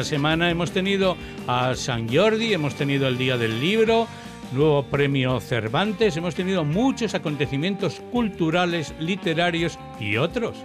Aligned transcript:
esta 0.00 0.10
semana 0.10 0.50
hemos 0.50 0.72
tenido 0.72 1.16
a 1.46 1.76
San 1.76 2.12
Jordi, 2.12 2.52
hemos 2.52 2.74
tenido 2.74 3.06
el 3.06 3.16
Día 3.16 3.38
del 3.38 3.60
Libro, 3.60 4.08
nuevo 4.50 4.82
premio 4.82 5.38
Cervantes, 5.38 6.16
hemos 6.16 6.34
tenido 6.34 6.64
muchos 6.64 7.14
acontecimientos 7.14 8.02
culturales, 8.10 8.92
literarios 8.98 9.78
y 10.00 10.16
otros. 10.16 10.56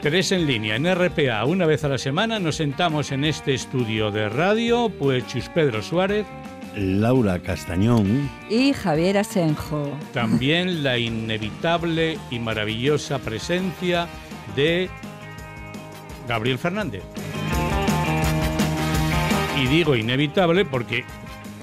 Tres 0.00 0.32
en 0.32 0.46
línea 0.46 0.76
en 0.76 0.86
RPA, 0.94 1.44
una 1.44 1.66
vez 1.66 1.84
a 1.84 1.88
la 1.88 1.98
semana 1.98 2.38
nos 2.38 2.56
sentamos 2.56 3.12
en 3.12 3.26
este 3.26 3.52
estudio 3.52 4.10
de 4.10 4.30
radio, 4.30 4.88
pues 4.88 5.26
Chus 5.26 5.50
Pedro 5.50 5.82
Suárez, 5.82 6.24
Laura 6.76 7.38
Castañón 7.40 8.30
y 8.48 8.72
Javier 8.72 9.18
Asenjo. 9.18 9.92
También 10.14 10.82
la 10.82 10.96
inevitable 10.96 12.16
y 12.30 12.38
maravillosa 12.38 13.18
presencia 13.18 14.08
de 14.54 14.88
Gabriel 16.28 16.58
Fernández. 16.58 17.02
Y 19.60 19.66
digo 19.66 19.94
inevitable 19.96 20.64
porque 20.64 21.04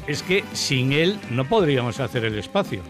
es 0.08 0.24
que 0.24 0.44
sin 0.54 0.94
él 0.94 1.20
no 1.30 1.46
podríamos 1.46 2.00
hacer 2.00 2.26
el 2.26 2.38
espacio. 2.38 2.82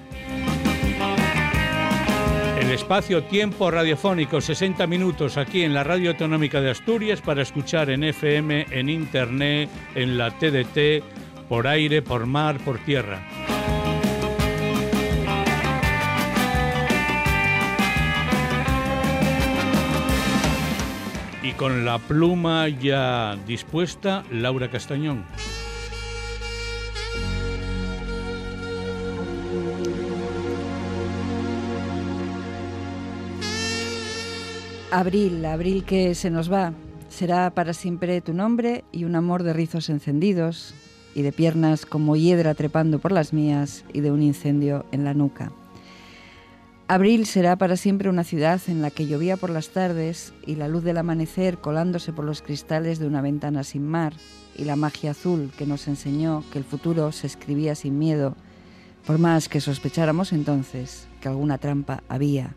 El 2.60 2.70
espacio 2.72 3.24
tiempo 3.24 3.70
radiofónico 3.70 4.40
60 4.40 4.88
minutos 4.88 5.38
aquí 5.38 5.64
en 5.64 5.74
la 5.74 5.84
Radio 5.84 6.12
Autonómica 6.12 6.62
de 6.62 6.72
Asturias 6.72 7.20
para 7.20 7.42
escuchar 7.42 7.90
en 7.90 8.04
FM, 8.04 8.68
en 8.70 8.90
Internet, 8.90 9.70
en 9.96 10.18
la 10.18 10.32
TDT, 10.32 11.04
por 11.50 11.68
aire, 11.68 12.02
por 12.02 12.28
mar, 12.28 12.60
por 12.60 12.78
tierra. 12.80 13.20
Y 21.44 21.54
con 21.54 21.86
la 21.86 21.98
pluma 21.98 22.70
ya 22.70 23.36
dispuesta, 23.48 24.24
Laura 24.32 24.70
Castañón. 24.70 25.26
Abril, 34.92 35.46
abril 35.46 35.84
que 35.86 36.14
se 36.16 36.30
nos 36.30 36.52
va, 36.52 36.74
será 37.10 37.50
para 37.52 37.74
siempre 37.74 38.20
tu 38.22 38.34
nombre 38.34 38.84
y 38.92 39.06
un 39.06 39.16
amor 39.16 39.42
de 39.42 39.54
rizos 39.54 39.90
encendidos 39.90 40.76
y 41.16 41.22
de 41.22 41.32
piernas 41.32 41.86
como 41.86 42.18
hiedra 42.18 42.54
trepando 42.54 43.00
por 43.00 43.12
las 43.12 43.34
mías 43.34 43.84
y 43.94 44.02
de 44.02 44.12
un 44.12 44.22
incendio 44.22 44.86
en 44.92 45.06
la 45.06 45.14
nuca. 45.14 45.52
Abril 46.94 47.26
será 47.26 47.56
para 47.56 47.78
siempre 47.78 48.10
una 48.10 48.26
ciudad 48.26 48.60
en 48.68 48.82
la 48.82 48.92
que 48.92 49.08
llovía 49.08 49.38
por 49.38 49.50
las 49.50 49.70
tardes 49.70 50.34
y 50.46 50.56
la 50.56 50.68
luz 50.68 50.84
del 50.84 50.98
amanecer 50.98 51.58
colándose 51.58 52.12
por 52.12 52.26
los 52.26 52.42
cristales 52.42 53.00
de 53.00 53.08
una 53.08 53.22
ventana 53.22 53.64
sin 53.64 53.88
mar 53.88 54.12
y 54.58 54.66
la 54.66 54.76
magia 54.76 55.12
azul 55.12 55.54
que 55.58 55.66
nos 55.66 55.88
enseñó 55.88 56.44
que 56.52 56.60
el 56.60 56.66
futuro 56.66 57.14
se 57.14 57.28
escribía 57.28 57.76
sin 57.76 57.98
miedo, 57.98 58.36
por 59.08 59.20
más 59.20 59.48
que 59.48 59.62
sospecháramos 59.62 60.34
entonces 60.34 61.08
que 61.22 61.30
alguna 61.30 61.58
trampa 61.60 62.04
había. 62.10 62.56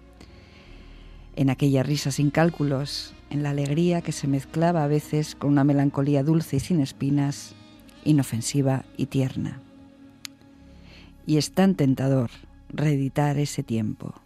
En 1.37 1.49
aquella 1.49 1.85
risa 1.85 2.11
sin 2.11 2.31
cálculos, 2.31 3.15
en 3.31 3.45
la 3.45 3.51
alegría 3.51 4.03
que 4.03 4.11
se 4.11 4.27
mezclaba 4.27 4.83
a 4.83 4.89
veces 4.89 5.37
con 5.37 5.51
una 5.51 5.63
melancolía 5.63 6.25
dulce 6.25 6.57
y 6.57 6.61
sin 6.61 6.81
espinas, 6.81 7.55
inofensiva 8.03 8.85
y 8.97 9.07
tierna. 9.07 9.61
Y 11.25 11.37
es 11.37 11.53
tan 11.53 11.77
tentador 11.77 12.31
reeditar 12.69 13.39
ese 13.39 13.63
tiempo. 13.63 14.24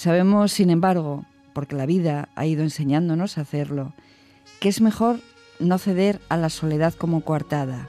Sabemos, 0.00 0.52
sin 0.52 0.70
embargo, 0.70 1.26
porque 1.52 1.76
la 1.76 1.84
vida 1.84 2.30
ha 2.34 2.46
ido 2.46 2.62
enseñándonos 2.62 3.36
a 3.36 3.42
hacerlo, 3.42 3.92
que 4.58 4.70
es 4.70 4.80
mejor 4.80 5.20
no 5.58 5.76
ceder 5.76 6.22
a 6.30 6.38
la 6.38 6.48
soledad 6.48 6.94
como 6.94 7.20
coartada. 7.20 7.86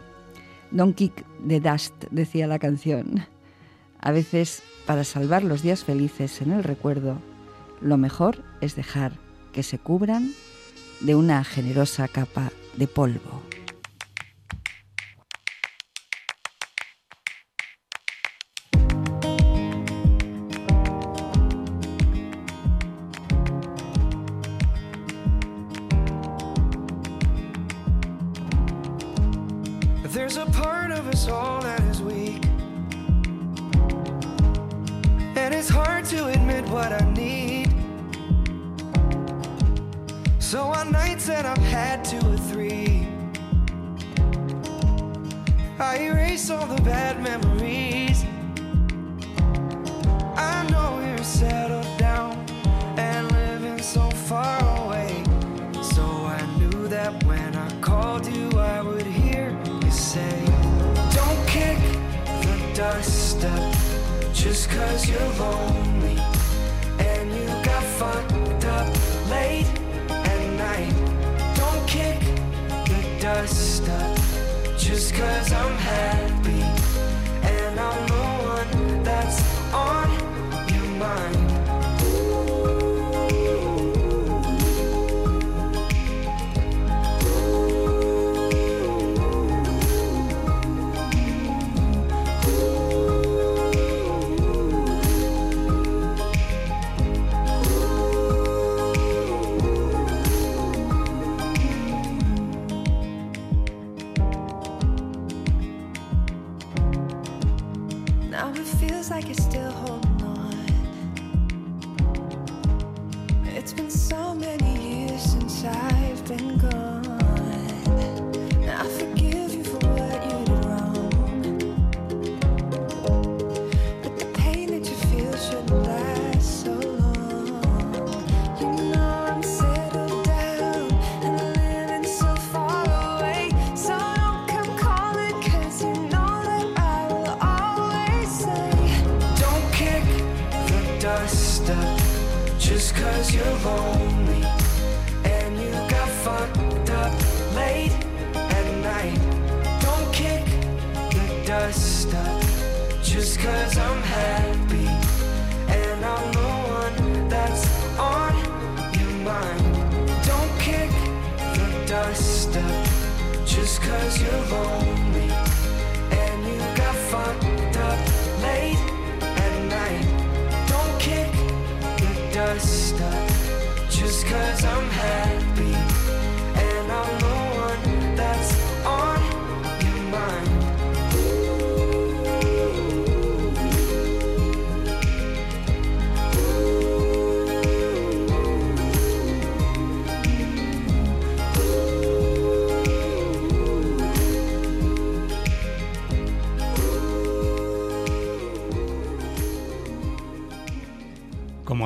Don't 0.72 0.94
kick 0.94 1.24
the 1.48 1.62
dust, 1.62 1.94
decía 2.12 2.48
la 2.48 2.60
canción. 2.60 3.26
A 4.02 4.12
veces, 4.12 4.62
para 4.86 5.06
salvar 5.06 5.44
los 5.44 5.62
días 5.62 5.86
felices 5.86 6.42
en 6.42 6.52
el 6.52 6.66
recuerdo, 6.66 7.18
lo 7.80 7.96
mejor 7.96 8.44
es 8.60 8.76
dejar 8.76 9.14
que 9.54 9.64
se 9.64 9.80
cubran 9.80 10.34
de 11.00 11.16
una 11.16 11.46
generosa 11.46 12.10
capa 12.10 12.52
de 12.76 12.88
polvo. 12.88 13.42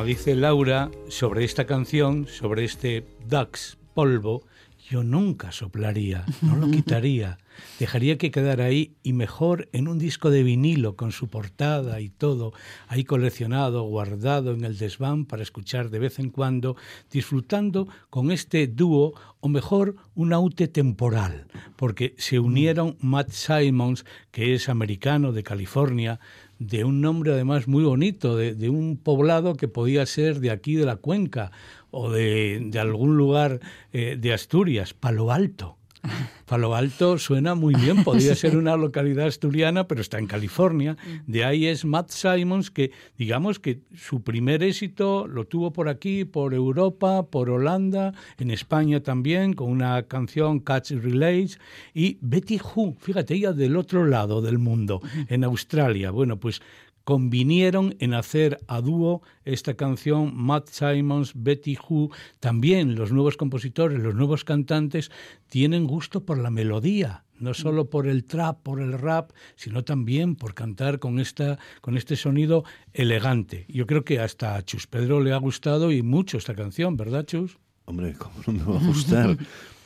Dice 0.06 0.36
Laura 0.36 0.92
sobre 1.08 1.44
esta 1.44 1.66
canción, 1.66 2.28
sobre 2.28 2.64
este 2.64 3.08
Dax 3.28 3.76
polvo, 3.96 4.44
yo 4.88 5.04
nunca 5.04 5.52
soplaría, 5.52 6.26
no 6.44 6.56
lo 6.56 6.70
quitaría, 6.72 7.40
dejaría 7.80 8.20
que 8.20 8.30
quedara 8.30 8.66
ahí 8.66 8.94
y 9.02 9.14
mejor 9.14 9.68
en 9.72 9.88
un 9.88 9.98
disco 9.98 10.30
de 10.30 10.44
vinilo 10.44 10.96
con 10.96 11.12
su 11.12 11.28
portada 11.28 12.02
y 12.02 12.10
todo, 12.10 12.54
ahí 12.88 13.04
coleccionado, 13.04 13.82
guardado 13.82 14.54
en 14.54 14.64
el 14.64 14.78
desván 14.78 15.26
para 15.26 15.42
escuchar 15.42 15.90
de 15.90 15.98
vez 15.98 16.20
en 16.20 16.30
cuando, 16.30 16.76
disfrutando 17.12 17.88
con 18.12 18.32
este 18.32 18.68
dúo 18.68 19.16
o 19.40 19.50
mejor 19.50 19.96
un 20.14 20.34
aute 20.34 20.68
temporal, 20.68 21.48
porque 21.78 22.14
se 22.20 22.38
unieron 22.38 22.96
Matt 23.00 23.32
Simons, 23.32 24.06
que 24.30 24.54
es 24.54 24.70
americano 24.70 25.32
de 25.32 25.42
California, 25.42 26.20
de 26.60 26.84
un 26.84 27.02
nombre 27.02 27.34
además 27.34 27.68
muy 27.68 27.84
bonito, 27.84 28.36
de, 28.38 28.70
un 28.70 28.98
poblado 28.98 29.56
que 29.56 29.68
podía 29.68 30.06
ser 30.06 30.40
de 30.40 30.52
aquí 30.52 30.76
de 30.76 30.86
la 30.86 30.96
cuenca 30.96 31.52
o 31.92 32.10
de, 32.10 32.72
algún 32.80 33.18
lugar 33.18 33.60
eh, 33.94 34.18
de 34.20 34.34
Asturias, 34.34 34.94
Palo 34.94 35.32
Alto. 35.32 35.78
Palo 36.46 36.76
Alto 36.76 37.18
suena 37.18 37.56
muy 37.56 37.74
bien, 37.74 38.04
podría 38.04 38.36
ser 38.36 38.58
una 38.58 38.76
localidad 38.78 39.28
asturiana, 39.28 39.88
pero 39.88 40.02
está 40.02 40.20
en 40.20 40.28
California. 40.28 40.98
De 41.26 41.44
ahí 41.44 41.66
es 41.68 41.86
Matt 41.86 42.10
Simons, 42.10 42.72
que 42.72 42.92
digamos 43.18 43.60
que 43.60 43.82
su 43.96 44.24
primer 44.24 44.64
éxito 44.64 45.28
lo 45.28 45.46
tuvo 45.46 45.74
por 45.74 45.90
aquí, 45.90 46.26
por 46.26 46.54
Europa, 46.54 47.28
por 47.28 47.50
Holanda, 47.50 48.14
en 48.38 48.52
España 48.52 49.02
también, 49.02 49.54
con 49.54 49.70
una 49.70 50.04
canción 50.04 50.60
Catch 50.60 50.92
Relays. 50.92 51.60
Y 51.94 52.18
Betty 52.22 52.60
Who, 52.60 52.96
fíjate, 53.00 53.36
ella 53.36 53.54
del 53.54 53.78
otro 53.78 54.06
lado 54.06 54.42
del 54.42 54.58
mundo, 54.58 55.02
en 55.28 55.44
Australia. 55.44 56.12
Bueno, 56.12 56.40
pues 56.40 56.62
convinieron 57.06 57.96
en 58.00 58.14
hacer 58.14 58.60
a 58.68 58.82
dúo 58.82 59.22
esta 59.46 59.76
canción 59.76 60.36
Matt 60.36 60.68
Simons, 60.68 61.32
Betty 61.36 61.78
Who. 61.78 62.10
También 62.42 62.96
los 62.96 63.14
nuevos 63.14 63.38
compositores, 63.38 64.00
los 64.00 64.16
nuevos 64.16 64.44
cantantes 64.44 65.12
tienen 65.48 65.86
gusto 65.86 66.26
por 66.26 66.40
la 66.40 66.50
melodía, 66.50 67.24
no 67.40 67.54
solo 67.54 67.90
por 67.92 68.08
el 68.08 68.26
trap, 68.26 68.62
por 68.64 68.82
el 68.82 68.94
rap, 68.94 69.32
sino 69.56 69.84
también 69.84 70.36
por 70.36 70.56
cantar 70.56 71.00
con 71.00 71.20
esta 71.20 71.60
con 71.80 71.96
este 71.96 72.16
sonido 72.16 72.66
elegante. 72.92 73.66
Yo 73.70 73.86
creo 73.86 74.04
que 74.04 74.20
hasta 74.20 74.56
a 74.56 74.64
Chus 74.64 74.88
Pedro 74.88 75.22
le 75.22 75.32
ha 75.32 75.38
gustado 75.38 75.92
y 75.92 76.02
mucho 76.02 76.38
esta 76.38 76.56
canción, 76.56 76.98
¿verdad, 76.98 77.26
Chus? 77.26 77.60
Hombre, 77.86 78.16
¿cómo 78.18 78.34
no 78.48 78.54
me 78.54 78.64
va 78.64 78.80
a 78.80 78.88
gustar? 78.88 79.38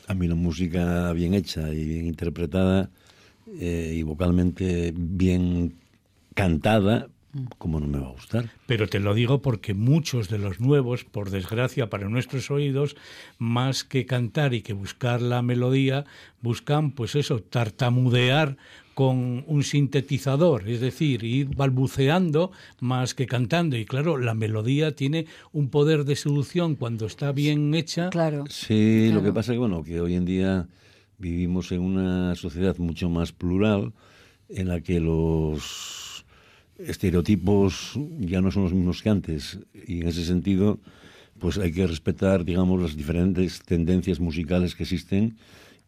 A 0.08 0.14
mí 0.14 0.28
la 0.28 0.36
música 0.36 1.12
bien 1.12 1.34
hecha 1.34 1.72
y 1.74 1.86
bien 1.86 2.08
interpretada 2.08 2.90
eh, 3.60 3.94
y 3.96 4.04
vocalmente 4.04 4.94
bien 4.96 5.74
cantada, 6.34 7.10
como 7.58 7.80
no 7.80 7.88
me 7.88 8.00
va 8.00 8.08
a 8.08 8.12
gustar? 8.12 8.50
Pero 8.66 8.88
te 8.88 9.00
lo 9.00 9.14
digo 9.14 9.42
porque 9.42 9.74
muchos 9.74 10.30
de 10.30 10.40
los 10.40 10.60
nuevos, 10.60 11.04
por 11.04 11.30
desgracia 11.30 11.90
para 11.90 12.10
nuestros 12.10 12.50
oídos, 12.50 12.96
más 13.38 13.84
que 13.84 14.06
cantar 14.06 14.54
y 14.54 14.62
que 14.62 14.74
buscar 14.74 15.22
la 15.22 15.42
melodía, 15.42 16.06
buscan 16.42 16.92
pues 16.92 17.16
eso, 17.16 17.40
tartamudear 17.42 18.58
con 19.00 19.46
un 19.48 19.64
sintetizador, 19.64 20.68
es 20.68 20.82
decir, 20.82 21.24
ir 21.24 21.56
balbuceando 21.56 22.52
más 22.82 23.14
que 23.14 23.28
cantando. 23.28 23.78
Y 23.78 23.86
claro, 23.86 24.18
la 24.18 24.34
melodía 24.34 24.94
tiene 24.94 25.26
un 25.54 25.70
poder 25.70 26.04
de 26.04 26.18
seducción 26.18 26.76
cuando 26.76 27.06
está 27.06 27.32
bien 27.32 27.74
hecha. 27.76 28.10
Claro. 28.10 28.44
Sí, 28.50 29.10
lo 29.14 29.24
que 29.24 29.32
pasa 29.32 29.54
es 29.54 29.58
bueno, 29.58 29.84
que 29.84 30.02
hoy 30.02 30.16
en 30.16 30.26
día 30.26 30.68
vivimos 31.18 31.72
en 31.72 31.80
una 31.80 32.36
sociedad 32.36 32.78
mucho 32.78 33.10
más 33.10 33.32
plural 33.32 33.94
en 34.50 34.68
la 34.68 34.82
que 34.82 35.00
los 35.00 36.09
estereotipos 36.80 38.00
ya 38.20 38.42
no 38.42 38.52
son 38.52 38.64
los 38.64 38.74
mismos 38.74 39.02
que 39.02 39.10
antes 39.10 39.60
y 39.74 40.02
en 40.02 40.08
ese 40.08 40.26
sentido 40.26 40.80
pues 41.40 41.58
hay 41.58 41.72
que 41.72 41.88
respetar 41.88 42.46
digamos 42.46 42.82
las 42.82 42.96
diferentes 42.96 43.62
tendencias 43.62 44.20
musicales 44.20 44.76
que 44.76 44.84
existen 44.84 45.38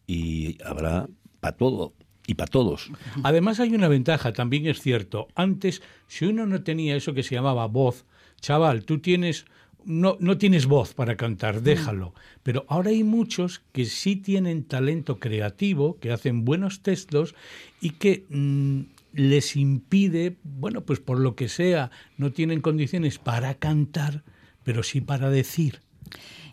y 0.06 0.58
habrá 0.64 1.08
para 1.40 1.56
todo 1.56 1.94
y 2.26 2.34
para 2.34 2.50
todos. 2.50 2.90
Además 3.24 3.58
hay 3.58 3.74
una 3.74 3.88
ventaja, 3.88 4.32
también 4.32 4.66
es 4.66 4.80
cierto. 4.80 5.26
Antes, 5.34 5.82
si 6.06 6.26
uno 6.26 6.46
no 6.46 6.62
tenía 6.62 6.94
eso 6.94 7.14
que 7.14 7.24
se 7.24 7.34
llamaba 7.34 7.66
voz, 7.66 8.04
chaval, 8.40 8.84
tú 8.84 9.00
tienes 9.00 9.44
no, 9.84 10.16
no 10.20 10.38
tienes 10.38 10.66
voz 10.66 10.94
para 10.94 11.16
cantar, 11.16 11.60
mm. 11.60 11.64
déjalo. 11.64 12.14
Pero 12.42 12.64
ahora 12.68 12.90
hay 12.90 13.04
muchos 13.04 13.62
que 13.72 13.84
sí 13.84 14.16
tienen 14.16 14.64
talento 14.64 15.18
creativo, 15.18 15.98
que 15.98 16.12
hacen 16.12 16.44
buenos 16.44 16.82
textos 16.82 17.34
y 17.80 17.90
que 17.90 18.24
mm, 18.28 18.80
les 19.12 19.56
impide, 19.56 20.36
bueno, 20.42 20.82
pues 20.82 21.00
por 21.00 21.18
lo 21.18 21.34
que 21.34 21.48
sea, 21.48 21.90
no 22.16 22.32
tienen 22.32 22.60
condiciones 22.60 23.18
para 23.18 23.54
cantar, 23.54 24.24
pero 24.62 24.82
sí 24.82 25.00
para 25.00 25.30
decir. 25.30 25.80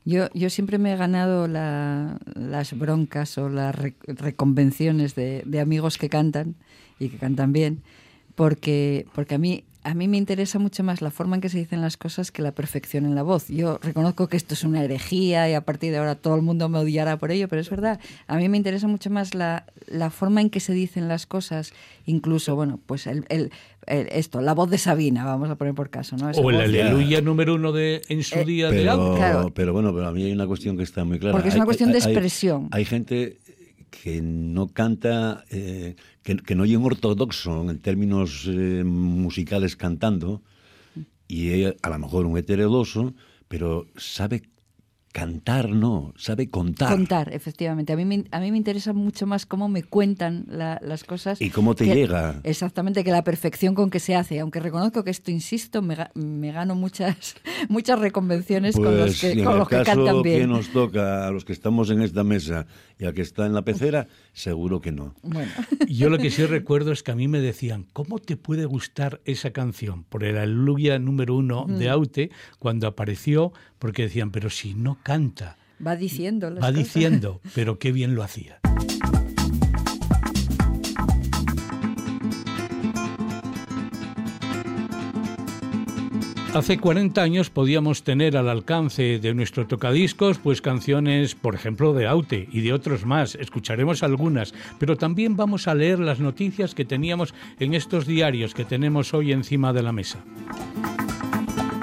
Yo, 0.05 0.29
yo 0.33 0.49
siempre 0.49 0.77
me 0.77 0.93
he 0.93 0.97
ganado 0.97 1.47
las 1.47 2.77
broncas 2.77 3.37
o 3.37 3.49
las 3.49 3.75
reconvenciones 4.07 5.15
de, 5.15 5.43
de, 5.45 5.59
amigos 5.59 5.97
que 5.97 6.09
cantan 6.09 6.55
y 6.99 7.09
que 7.09 7.17
cantan 7.17 7.53
bien, 7.53 7.83
porque, 8.35 9.05
porque 9.13 9.35
a 9.35 9.37
mí 9.37 9.65
a 9.89 9.95
mí 9.95 10.07
me 10.07 10.17
interesa 10.17 10.59
mucho 10.59 10.83
más 10.83 11.01
la 11.01 11.09
forma 11.09 11.35
en 11.35 11.41
que 11.41 11.49
se 11.49 11.57
dicen 11.57 11.81
las 11.81 11.97
cosas 11.97 12.31
que 12.31 12.43
la 12.43 12.51
perfección 12.51 13.05
en 13.05 13.15
la 13.15 13.23
voz. 13.23 13.47
Yo 13.47 13.79
reconozco 13.81 14.27
que 14.27 14.37
esto 14.37 14.53
es 14.53 14.63
una 14.63 14.83
herejía 14.83 15.49
y 15.49 15.55
a 15.55 15.61
partir 15.61 15.91
de 15.91 15.97
ahora 15.97 16.13
todo 16.13 16.35
el 16.35 16.43
mundo 16.43 16.69
me 16.69 16.77
odiará 16.77 17.17
por 17.17 17.31
ello, 17.31 17.47
pero 17.47 17.59
es 17.59 17.71
verdad. 17.71 17.99
A 18.27 18.37
mí 18.37 18.47
me 18.49 18.57
interesa 18.57 18.87
mucho 18.87 19.09
más 19.09 19.33
la, 19.33 19.65
la 19.87 20.11
forma 20.11 20.41
en 20.41 20.51
que 20.51 20.59
se 20.59 20.73
dicen 20.73 21.07
las 21.07 21.25
cosas, 21.25 21.73
incluso, 22.05 22.55
bueno, 22.55 22.79
pues 22.85 23.07
el, 23.07 23.25
el, 23.29 23.51
esto, 23.87 24.41
la 24.41 24.53
voz 24.53 24.69
de 24.69 24.77
Sabina, 24.77 25.25
vamos 25.25 25.49
a 25.49 25.55
poner 25.55 25.73
por 25.73 25.89
caso, 25.89 26.15
¿no? 26.17 26.29
o 26.29 26.49
el 26.51 26.61
aleluya 26.61 27.21
número 27.21 27.55
uno 27.55 27.71
de, 27.71 28.03
en 28.09 28.23
su 28.23 28.37
eh, 28.37 28.45
día 28.45 28.69
de 28.69 28.83
claro. 28.83 29.51
Pero 29.55 29.73
bueno, 29.73 29.91
pero 29.91 30.07
a 30.07 30.11
mí 30.11 30.23
hay 30.23 30.31
una 30.31 30.45
cuestión 30.45 30.77
que 30.77 30.83
está 30.83 31.03
muy 31.03 31.17
clara. 31.17 31.33
Porque 31.33 31.49
es 31.49 31.55
una 31.55 31.65
cuestión 31.65 31.91
de 31.91 31.97
expresión. 31.97 32.67
hay 32.69 32.85
gente 32.85 33.39
que 33.89 34.21
no 34.21 34.67
canta, 34.67 35.43
eh, 35.49 35.95
que, 36.29 36.43
que, 36.43 36.55
no 36.55 36.63
hay 36.63 36.75
un 36.75 36.85
ortodoxo 36.85 37.69
en 37.69 37.79
términos 37.79 38.45
eh, 38.47 38.83
musicales 38.83 39.75
cantando, 39.75 40.41
y 41.27 41.65
a 41.65 41.89
lo 41.89 41.99
mejor 41.99 42.25
un 42.25 42.37
heterodoso, 42.37 43.13
pero 43.47 43.87
sabe 43.97 44.43
Cantar 45.11 45.69
no, 45.69 46.13
sabe 46.17 46.51
contar. 46.51 46.91
Contar, 46.91 47.33
efectivamente. 47.33 47.91
A 47.93 47.95
mí 47.95 48.05
me, 48.05 48.25
a 48.29 48.39
mí 48.39 48.51
me 48.51 48.57
interesa 48.57 48.93
mucho 48.93 49.25
más 49.25 49.47
cómo 49.47 49.67
me 49.67 49.81
cuentan 49.81 50.45
las 50.47 51.03
cosas. 51.03 51.41
Y 51.41 51.49
cómo 51.49 51.73
te 51.73 51.85
llega. 51.85 52.39
Exactamente, 52.43 53.03
que 53.03 53.09
la 53.09 53.23
perfección 53.23 53.73
con 53.73 53.89
que 53.89 53.99
se 53.99 54.15
hace. 54.15 54.39
Aunque 54.39 54.59
reconozco 54.59 55.03
que 55.03 55.09
esto, 55.09 55.31
insisto, 55.31 55.81
me, 55.81 55.97
me 56.13 56.51
gano 56.51 56.75
muchas, 56.75 57.35
muchas 57.69 57.97
reconvenciones 57.97 58.75
con 58.75 58.95
los 58.95 59.19
pues, 59.19 59.21
que, 59.21 59.43
con 59.43 59.57
los 59.57 59.67
que 59.67 59.81
cantan 59.81 60.21
bien. 60.21 60.41
que 60.41 60.47
nos 60.47 60.69
toca 60.69 61.27
a 61.27 61.31
los 61.31 61.43
que 61.43 61.53
estamos 61.53 61.89
en 61.89 62.03
esta 62.03 62.23
mesa 62.23 62.67
y 62.99 63.05
a 63.05 63.13
que 63.13 63.23
está 63.23 63.47
en 63.47 63.55
la 63.55 63.63
pecera, 63.63 64.07
seguro 64.33 64.81
que 64.81 64.91
no. 64.91 65.15
Bueno. 65.21 65.51
Yo 65.87 66.09
lo 66.09 66.17
que 66.17 66.31
sí 66.31 66.45
recuerdo 66.45 66.91
es 66.91 67.03
que 67.03 67.11
a 67.11 67.15
mí 67.15 67.27
me 67.27 67.39
decían, 67.39 67.87
¿cómo 67.93 68.19
te 68.19 68.37
puede 68.37 68.65
gustar 68.65 69.21
esa 69.25 69.51
canción? 69.51 70.03
Por 70.03 70.23
el 70.23 70.37
Aleluya 70.37 70.99
número 70.99 71.35
uno 71.35 71.65
de 71.67 71.89
Aute, 71.89 72.31
cuando 72.59 72.87
apareció, 72.87 73.53
porque 73.79 74.03
decían, 74.03 74.31
pero 74.31 74.49
si 74.49 74.73
no 74.73 74.97
canta. 75.03 75.57
Va 75.85 75.95
diciendo. 75.95 76.53
va 76.61 76.71
diciendo, 76.71 77.41
pero 77.55 77.79
qué 77.79 77.91
bien 77.91 78.15
lo 78.15 78.23
hacía. 78.23 78.59
Hace 86.53 86.79
40 86.79 87.21
años 87.21 87.51
podíamos 87.51 88.01
tener 88.01 88.35
al 88.35 88.49
alcance 88.49 89.19
de 89.19 89.33
nuestro 89.35 89.67
tocadiscos 89.67 90.39
pues 90.39 90.63
canciones, 90.63 91.35
por 91.35 91.53
ejemplo, 91.53 91.93
de 91.93 92.07
Aute 92.07 92.49
y 92.51 92.61
de 92.61 92.73
otros 92.73 93.05
más. 93.05 93.35
Escucharemos 93.35 94.01
algunas, 94.01 94.55
pero 94.79 94.97
también 94.97 95.37
vamos 95.37 95.67
a 95.67 95.75
leer 95.75 95.99
las 95.99 96.19
noticias 96.19 96.73
que 96.73 96.85
teníamos 96.85 97.35
en 97.59 97.75
estos 97.75 98.07
diarios 98.07 98.55
que 98.55 98.65
tenemos 98.65 99.13
hoy 99.13 99.31
encima 99.31 99.73
de 99.73 99.83
la 99.83 99.91
mesa. 99.91 100.23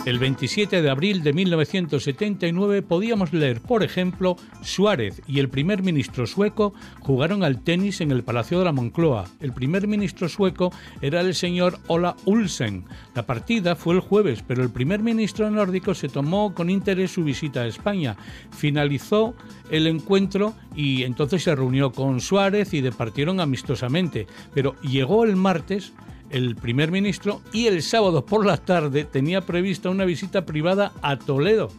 El 0.06 0.20
27 0.20 0.82
de 0.82 0.88
abril 0.88 1.24
de 1.24 1.32
1979 1.32 2.82
podíamos 2.82 3.32
leer, 3.32 3.60
por 3.60 3.82
ejemplo, 3.82 4.36
Suárez 4.62 5.20
y 5.26 5.40
el 5.40 5.48
primer 5.48 5.82
ministro 5.82 6.28
sueco 6.28 6.74
jugaron 7.00 7.42
al 7.42 7.64
tenis 7.64 8.00
en 8.00 8.12
el 8.12 8.22
Palacio 8.22 8.60
de 8.60 8.66
la 8.66 8.70
Moncloa. 8.70 9.28
El 9.40 9.52
primer 9.52 9.88
ministro 9.88 10.28
sueco 10.28 10.72
era 11.00 11.22
el 11.22 11.34
señor 11.34 11.80
Ola 11.88 12.14
Ulsen. 12.24 12.84
La 13.16 13.26
partida 13.26 13.74
fue 13.74 13.94
el 13.94 14.00
jueves, 14.00 14.44
pero 14.46 14.62
el 14.62 14.70
primer 14.70 15.00
ministro 15.00 15.50
nórdico 15.50 15.92
se 15.92 16.08
tomó 16.08 16.54
con 16.54 16.70
interés 16.70 17.10
su 17.10 17.24
visita 17.24 17.62
a 17.62 17.66
España. 17.66 18.16
Finalizó 18.56 19.34
el 19.72 19.88
encuentro 19.88 20.54
y 20.76 21.02
entonces 21.02 21.42
se 21.42 21.56
reunió 21.56 21.90
con 21.90 22.20
Suárez 22.20 22.74
y 22.74 22.80
departieron 22.80 23.40
amistosamente. 23.40 24.28
Pero 24.54 24.76
llegó 24.82 25.24
el 25.24 25.34
martes 25.34 25.92
el 26.30 26.56
primer 26.56 26.90
ministro 26.90 27.40
y 27.52 27.66
el 27.66 27.82
sábado 27.82 28.24
por 28.24 28.46
la 28.46 28.56
tarde 28.56 29.04
tenía 29.04 29.40
prevista 29.40 29.90
una 29.90 30.04
visita 30.04 30.44
privada 30.44 30.92
a 31.02 31.16
Toledo. 31.16 31.70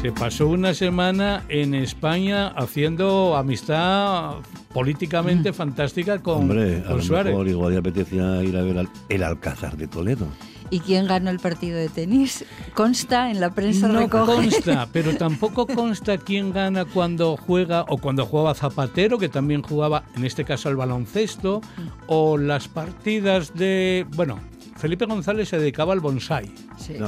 Se 0.00 0.12
pasó 0.12 0.48
una 0.48 0.74
semana 0.74 1.44
en 1.48 1.74
España 1.74 2.48
haciendo 2.48 3.36
amistad 3.36 4.36
políticamente 4.72 5.50
mm. 5.50 5.54
fantástica 5.54 6.18
con, 6.18 6.42
Hombre, 6.42 6.82
con 6.82 7.02
Suárez. 7.02 7.32
Mejor 7.32 7.48
igual 7.48 7.72
le 7.72 7.78
apetecía 7.78 8.42
ir 8.42 8.56
a 8.56 8.62
ver 8.62 8.88
el 9.08 9.22
Alcázar 9.22 9.76
de 9.76 9.86
Toledo. 9.86 10.26
¿Y 10.72 10.80
quién 10.80 11.06
ganó 11.06 11.28
el 11.28 11.38
partido 11.38 11.76
de 11.76 11.90
tenis? 11.90 12.46
¿Consta 12.72 13.30
en 13.30 13.40
la 13.40 13.50
prensa 13.50 13.88
no 13.88 14.08
consta, 14.08 14.88
pero 14.92 15.14
tampoco 15.14 15.66
consta 15.66 16.16
quién 16.16 16.50
gana 16.50 16.86
cuando 16.86 17.36
juega 17.36 17.84
o 17.88 17.98
cuando 17.98 18.24
jugaba 18.24 18.54
Zapatero, 18.54 19.18
que 19.18 19.28
también 19.28 19.60
jugaba, 19.60 20.04
en 20.16 20.24
este 20.24 20.46
caso, 20.46 20.70
al 20.70 20.76
baloncesto, 20.76 21.60
o 22.06 22.38
las 22.38 22.68
partidas 22.68 23.52
de... 23.52 24.06
Bueno, 24.16 24.40
Felipe 24.78 25.04
González 25.04 25.50
se 25.50 25.58
dedicaba 25.58 25.92
al 25.92 26.00
bonsai. 26.00 26.50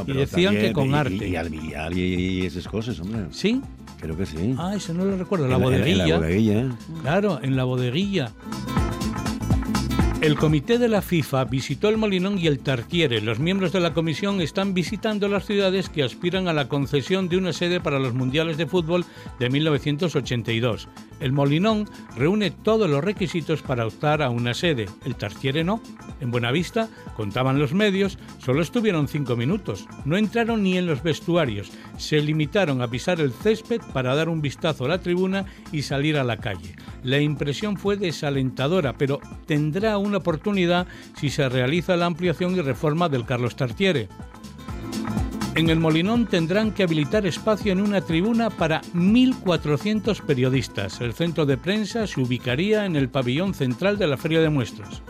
y 0.07 0.13
decían 0.13 0.57
que 0.57 0.75
con 0.75 0.95
arte. 0.95 1.27
Y, 1.27 1.35
al 1.35 1.49
billar 1.49 1.97
y, 1.97 2.45
esas 2.45 2.69
cosas, 2.69 3.01
hombre. 3.01 3.29
¿Sí? 3.31 3.63
Creo 3.99 4.15
que 4.15 4.27
sí. 4.27 4.55
Ah, 4.59 4.75
eso 4.77 4.93
no 4.93 5.07
lo 5.07 5.17
recuerdo. 5.17 5.49
La 5.49 5.57
bodeguilla. 5.57 6.03
En 6.03 6.11
la 6.11 6.17
bodeguilla. 6.19 6.69
Claro, 7.01 7.41
en 7.43 7.57
la 7.57 7.65
bodeguilla. 7.65 8.31
El 10.25 10.37
comité 10.37 10.79
de 10.79 10.89
la 10.89 11.03
FIFA 11.03 11.45
visitó 11.45 11.91
el 11.91 11.99
Molinón 11.99 12.39
y 12.39 12.47
el 12.47 12.61
Tartiere. 12.61 13.21
Los 13.21 13.41
miembros 13.41 13.73
de 13.73 13.81
la 13.81 13.93
comisión 13.93 14.41
están 14.41 14.73
visitando 14.73 15.29
las 15.29 15.45
ciudades 15.45 15.91
que 15.91 16.03
aspiran 16.03 16.49
a 16.49 16.55
la 16.55 16.67
concesión 16.67 17.29
de 17.29 17.37
una 17.37 17.53
sede 17.53 17.79
para 17.79 17.99
los 17.99 18.15
Mundiales 18.15 18.57
de 18.57 18.65
Fútbol 18.65 19.05
de 19.39 19.51
1982. 19.51 20.89
El 21.21 21.33
Molinón 21.33 21.89
reúne 22.17 22.51
todos 22.51 22.89
los 22.89 23.05
requisitos 23.05 23.61
para 23.61 23.87
optar 23.87 24.23
a 24.23 24.31
una 24.31 24.55
sede. 24.55 24.87
El 25.05 25.15
Tartiere 25.15 25.63
no. 25.63 25.83
En 26.21 26.31
Buenavista 26.31 26.89
contaban 27.17 27.59
los 27.59 27.75
medios, 27.75 28.19
solo 28.39 28.63
estuvieron 28.63 29.09
cinco 29.09 29.37
minutos. 29.37 29.87
No 30.07 30.17
entraron 30.17 30.63
ni 30.63 30.79
en 30.79 30.87
los 30.87 31.03
vestuarios. 31.03 31.71
Se 31.99 32.21
limitaron 32.21 32.81
a 32.81 32.89
pisar 32.89 33.21
el 33.21 33.33
césped 33.33 33.83
para 33.93 34.15
dar 34.15 34.31
un 34.31 34.41
vistazo 34.41 34.87
a 34.87 34.89
la 34.89 35.03
tribuna 35.03 35.45
y 35.71 35.83
salir 35.83 36.17
a 36.17 36.25
la 36.25 36.39
calle. 36.39 36.75
La 37.03 37.21
impresión 37.21 37.77
fue 37.77 37.99
desalentadora, 37.99 38.95
pero 38.95 39.21
tendrá 39.47 39.99
una 39.99 40.14
oportunidad 40.19 40.87
si 41.19 41.31
se 41.31 41.49
realiza 41.49 41.97
la 41.97 42.07
ampliación 42.07 42.55
y 42.57 42.61
reforma 42.61 43.09
del 43.09 43.25
Carlos 43.25 43.57
Tartiere. 43.57 44.09
En 45.55 45.71
el 45.71 45.79
Molinón 45.79 46.27
tendrán 46.27 46.73
que 46.73 46.83
habilitar 46.83 47.27
espacio 47.27 47.71
en 47.71 47.81
una 47.81 48.01
tribuna 48.01 48.51
para 48.51 48.83
1.400 48.93 50.21
periodistas. 50.23 51.01
El 51.01 51.13
centro 51.13 51.47
de 51.47 51.57
prensa 51.57 52.09
se 52.09 52.21
ubicaría 52.21 52.87
en 52.87 52.97
el 52.97 53.09
pabellón 53.09 53.55
central 53.55 53.97
de 53.97 54.09
la 54.09 54.17
Feria 54.17 54.41
de 54.41 54.51
Muestras. 54.51 55.01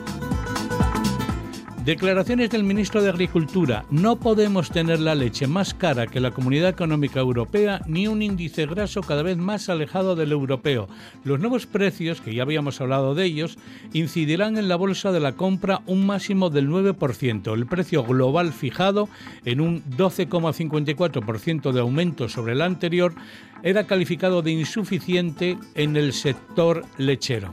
Declaraciones 1.85 2.49
del 2.49 2.65
ministro 2.65 3.03
de 3.03 3.11
Agricultura. 3.11 3.85
No 3.91 4.17
podemos 4.17 4.71
tener 4.71 5.01
la 5.01 5.15
leche 5.15 5.47
más 5.47 5.75
cara 5.75 6.07
que 6.07 6.19
la 6.19 6.31
Comunidad 6.31 6.71
Económica 6.71 7.21
Europea 7.21 7.83
ni 7.87 8.09
un 8.09 8.23
índice 8.23 8.65
graso 8.65 9.03
cada 9.03 9.23
vez 9.23 9.37
más 9.37 9.69
alejado 9.69 10.17
del 10.17 10.33
europeo. 10.33 10.89
Los 11.25 11.41
nuevos 11.41 11.67
precios, 11.67 12.23
que 12.23 12.35
ya 12.35 12.43
habíamos 12.43 12.81
hablado 12.81 13.15
de 13.15 13.27
ellos, 13.27 13.59
incidirán 13.93 14.57
en 14.57 14.69
la 14.69 14.77
bolsa 14.77 15.13
de 15.13 15.21
la 15.21 15.33
compra 15.33 15.83
un 15.85 16.07
máximo 16.07 16.49
del 16.49 16.71
9%. 16.71 17.53
El 17.53 17.67
precio 17.67 18.03
global 18.03 18.55
fijado 18.55 19.11
en 19.45 19.61
un 19.61 19.85
12,54% 19.85 21.71
de 21.71 21.81
aumento 21.81 22.31
sobre 22.31 22.55
el 22.55 22.63
anterior 22.63 23.15
era 23.63 23.87
calificado 23.87 24.41
de 24.41 24.53
insuficiente 24.53 25.59
en 25.75 25.97
el 25.97 26.15
sector 26.15 26.87
lechero. 26.97 27.53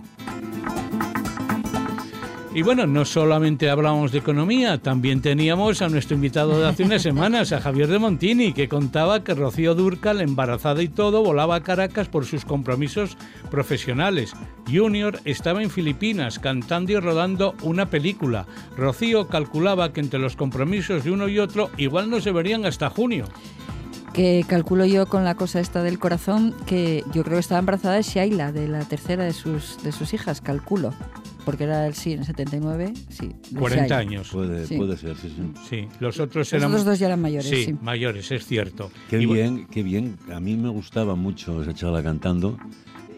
Y 2.53 2.63
bueno, 2.63 2.85
no 2.85 3.05
solamente 3.05 3.69
hablábamos 3.69 4.11
de 4.11 4.17
economía, 4.17 4.77
también 4.77 5.21
teníamos 5.21 5.81
a 5.81 5.87
nuestro 5.87 6.15
invitado 6.15 6.59
de 6.59 6.67
hace 6.67 6.83
unas 6.83 7.01
semanas, 7.01 7.53
a 7.53 7.61
Javier 7.61 7.87
de 7.87 7.97
Montini, 7.97 8.51
que 8.51 8.67
contaba 8.67 9.23
que 9.23 9.33
Rocío 9.33 9.73
Durcal, 9.73 10.19
embarazada 10.19 10.83
y 10.83 10.89
todo, 10.89 11.23
volaba 11.23 11.55
a 11.55 11.63
Caracas 11.63 12.09
por 12.09 12.25
sus 12.25 12.43
compromisos 12.43 13.17
profesionales. 13.49 14.33
Junior 14.69 15.21
estaba 15.23 15.63
en 15.63 15.69
Filipinas 15.69 16.39
cantando 16.39 16.91
y 16.91 16.99
rodando 16.99 17.55
una 17.61 17.85
película. 17.85 18.45
Rocío 18.75 19.29
calculaba 19.29 19.93
que 19.93 20.01
entre 20.01 20.19
los 20.19 20.35
compromisos 20.35 21.05
de 21.05 21.11
uno 21.11 21.29
y 21.29 21.39
otro 21.39 21.69
igual 21.77 22.09
no 22.09 22.19
se 22.19 22.33
verían 22.33 22.65
hasta 22.65 22.89
junio 22.89 23.25
que 24.13 24.43
calculo 24.45 24.85
yo 24.85 25.05
con 25.05 25.23
la 25.23 25.35
cosa 25.35 25.61
esta 25.61 25.83
del 25.83 25.97
corazón 25.97 26.53
que 26.65 27.05
yo 27.13 27.23
creo 27.23 27.35
que 27.35 27.39
estaba 27.39 27.59
embarazada 27.59 27.95
de 27.95 28.01
Shaila, 28.01 28.51
de 28.51 28.67
la 28.67 28.83
tercera 28.83 29.23
de 29.23 29.31
sus, 29.31 29.81
de 29.83 29.93
sus 29.93 30.13
hijas, 30.13 30.41
calculo 30.41 30.93
porque 31.45 31.65
era 31.65 31.87
el 31.87 31.93
sí 31.93 32.13
en 32.13 32.19
el 32.19 32.25
79, 32.25 32.93
sí. 33.09 33.31
40 33.57 33.97
años. 33.97 34.29
Puede, 34.31 34.67
puede 34.77 34.97
ser, 34.97 35.15
sí, 35.17 35.33
sí. 35.35 35.51
Sí, 35.69 35.87
los 35.99 36.19
otros 36.19 36.51
eran... 36.53 36.71
Los 36.71 36.85
dos 36.85 36.99
ya 36.99 37.07
eran 37.07 37.21
mayores, 37.21 37.49
sí. 37.49 37.75
mayores, 37.81 38.31
es 38.31 38.45
cierto. 38.45 38.91
Qué 39.09 39.17
bien, 39.17 39.67
qué 39.67 39.83
bien. 39.83 40.17
A 40.33 40.39
mí 40.39 40.55
me 40.55 40.69
gustaba 40.69 41.15
mucho 41.15 41.61
esa 41.61 41.73
chavala 41.73 42.03
cantando. 42.03 42.57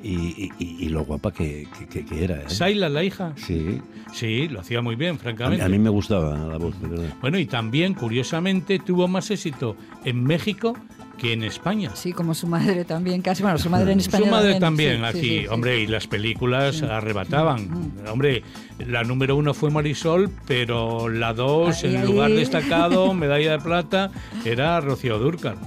Y, 0.06 0.52
y, 0.60 0.90
lo 0.90 1.06
guapa 1.06 1.32
que, 1.32 1.66
que, 1.90 2.04
era. 2.22 2.42
¿eh? 2.42 2.50
¿Saila, 2.50 2.90
la 2.90 3.06
hija? 3.06 3.32
Sí. 3.38 3.80
Sí, 4.14 4.50
lo 4.50 4.60
hacía 4.60 4.82
muy 4.82 4.98
bien, 4.98 5.18
francamente. 5.18 5.64
A 5.64 5.70
mí, 5.70 5.80
me 5.80 5.90
gustaba 5.90 6.38
la 6.38 6.58
voz, 6.58 6.78
de 6.82 6.90
verdad. 6.90 7.16
Bueno, 7.22 7.40
y 7.40 7.46
también, 7.46 7.94
curiosamente, 7.94 8.80
tuvo 8.80 9.08
más 9.08 9.32
éxito 9.32 9.78
en 10.04 10.22
México 10.22 10.76
que 11.18 11.34
en 11.34 11.44
España. 11.44 11.92
Sí, 11.96 12.14
como 12.14 12.34
su 12.34 12.48
madre 12.48 12.86
también, 12.86 13.22
casi. 13.22 13.44
Bueno, 13.44 13.58
su 13.58 13.70
madre 13.70 13.94
en 13.94 14.00
España. 14.00 14.26
Su 14.26 14.32
madre 14.32 14.60
también, 14.60 15.06
aquí. 15.06 15.48
hombre, 15.48 15.80
y 15.80 15.88
las 15.88 16.08
películas 16.08 16.82
arrebataban. 16.82 17.70
Mm, 17.70 18.04
mm. 18.04 18.12
Hombre, 18.12 18.44
la 18.80 19.04
número 19.04 19.36
uno 19.36 19.54
fue 19.54 19.70
Marisol, 19.70 20.30
pero 20.48 21.10
la 21.10 21.34
dos, 21.34 21.84
en 21.84 22.06
lugar 22.06 22.32
destacado, 22.32 23.14
medalla 23.14 23.54
de 23.54 23.60
plata, 23.60 24.12
era 24.46 24.80
Rocío 24.82 25.20
Durcal. 25.20 25.58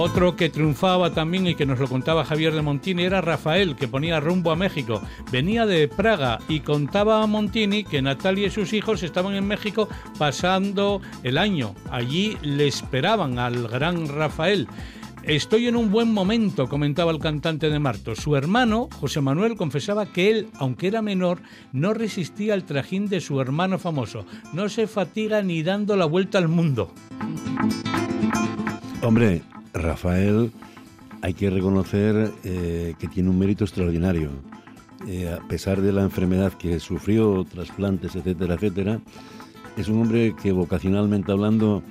Otro 0.00 0.36
que 0.36 0.48
triunfaba 0.48 1.12
también 1.12 1.48
y 1.48 1.56
que 1.56 1.66
nos 1.66 1.80
lo 1.80 1.88
contaba 1.88 2.24
Javier 2.24 2.54
de 2.54 2.62
Montini 2.62 3.02
era 3.02 3.20
Rafael, 3.20 3.74
que 3.74 3.88
ponía 3.88 4.20
rumbo 4.20 4.52
a 4.52 4.56
México. 4.56 5.02
Venía 5.32 5.66
de 5.66 5.88
Praga 5.88 6.38
y 6.48 6.60
contaba 6.60 7.20
a 7.20 7.26
Montini 7.26 7.82
que 7.82 8.00
Natalia 8.00 8.46
y 8.46 8.50
sus 8.50 8.72
hijos 8.72 9.02
estaban 9.02 9.34
en 9.34 9.48
México 9.48 9.88
pasando 10.16 11.00
el 11.24 11.36
año. 11.36 11.74
Allí 11.90 12.38
le 12.42 12.68
esperaban 12.68 13.40
al 13.40 13.66
gran 13.66 14.06
Rafael. 14.06 14.68
Estoy 15.24 15.66
en 15.66 15.74
un 15.74 15.90
buen 15.90 16.12
momento, 16.12 16.68
comentaba 16.68 17.10
el 17.10 17.18
cantante 17.18 17.68
de 17.68 17.80
Marto. 17.80 18.14
Su 18.14 18.36
hermano, 18.36 18.88
José 19.00 19.20
Manuel, 19.20 19.56
confesaba 19.56 20.06
que 20.06 20.30
él, 20.30 20.48
aunque 20.60 20.86
era 20.86 21.02
menor, 21.02 21.40
no 21.72 21.92
resistía 21.92 22.54
al 22.54 22.62
trajín 22.62 23.08
de 23.08 23.20
su 23.20 23.40
hermano 23.40 23.80
famoso. 23.80 24.24
No 24.52 24.68
se 24.68 24.86
fatiga 24.86 25.42
ni 25.42 25.64
dando 25.64 25.96
la 25.96 26.04
vuelta 26.04 26.38
al 26.38 26.46
mundo. 26.46 26.94
Hombre, 29.02 29.42
Rafael 29.78 30.52
hay 31.22 31.34
que 31.34 31.50
reconocer 31.50 32.32
eh, 32.44 32.94
que 32.98 33.08
tiene 33.08 33.30
un 33.30 33.38
mérito 33.38 33.64
extraordinario. 33.64 34.30
Eh, 35.06 35.30
a 35.30 35.46
pesar 35.46 35.80
de 35.80 35.92
la 35.92 36.02
enfermedad 36.02 36.52
que 36.52 36.80
sufrió, 36.80 37.44
trasplantes, 37.44 38.16
etcétera, 38.16 38.54
etcétera, 38.54 39.00
es 39.76 39.88
un 39.88 40.02
hombre 40.02 40.34
que 40.42 40.52
vocacionalmente 40.52 41.30
hablando 41.30 41.82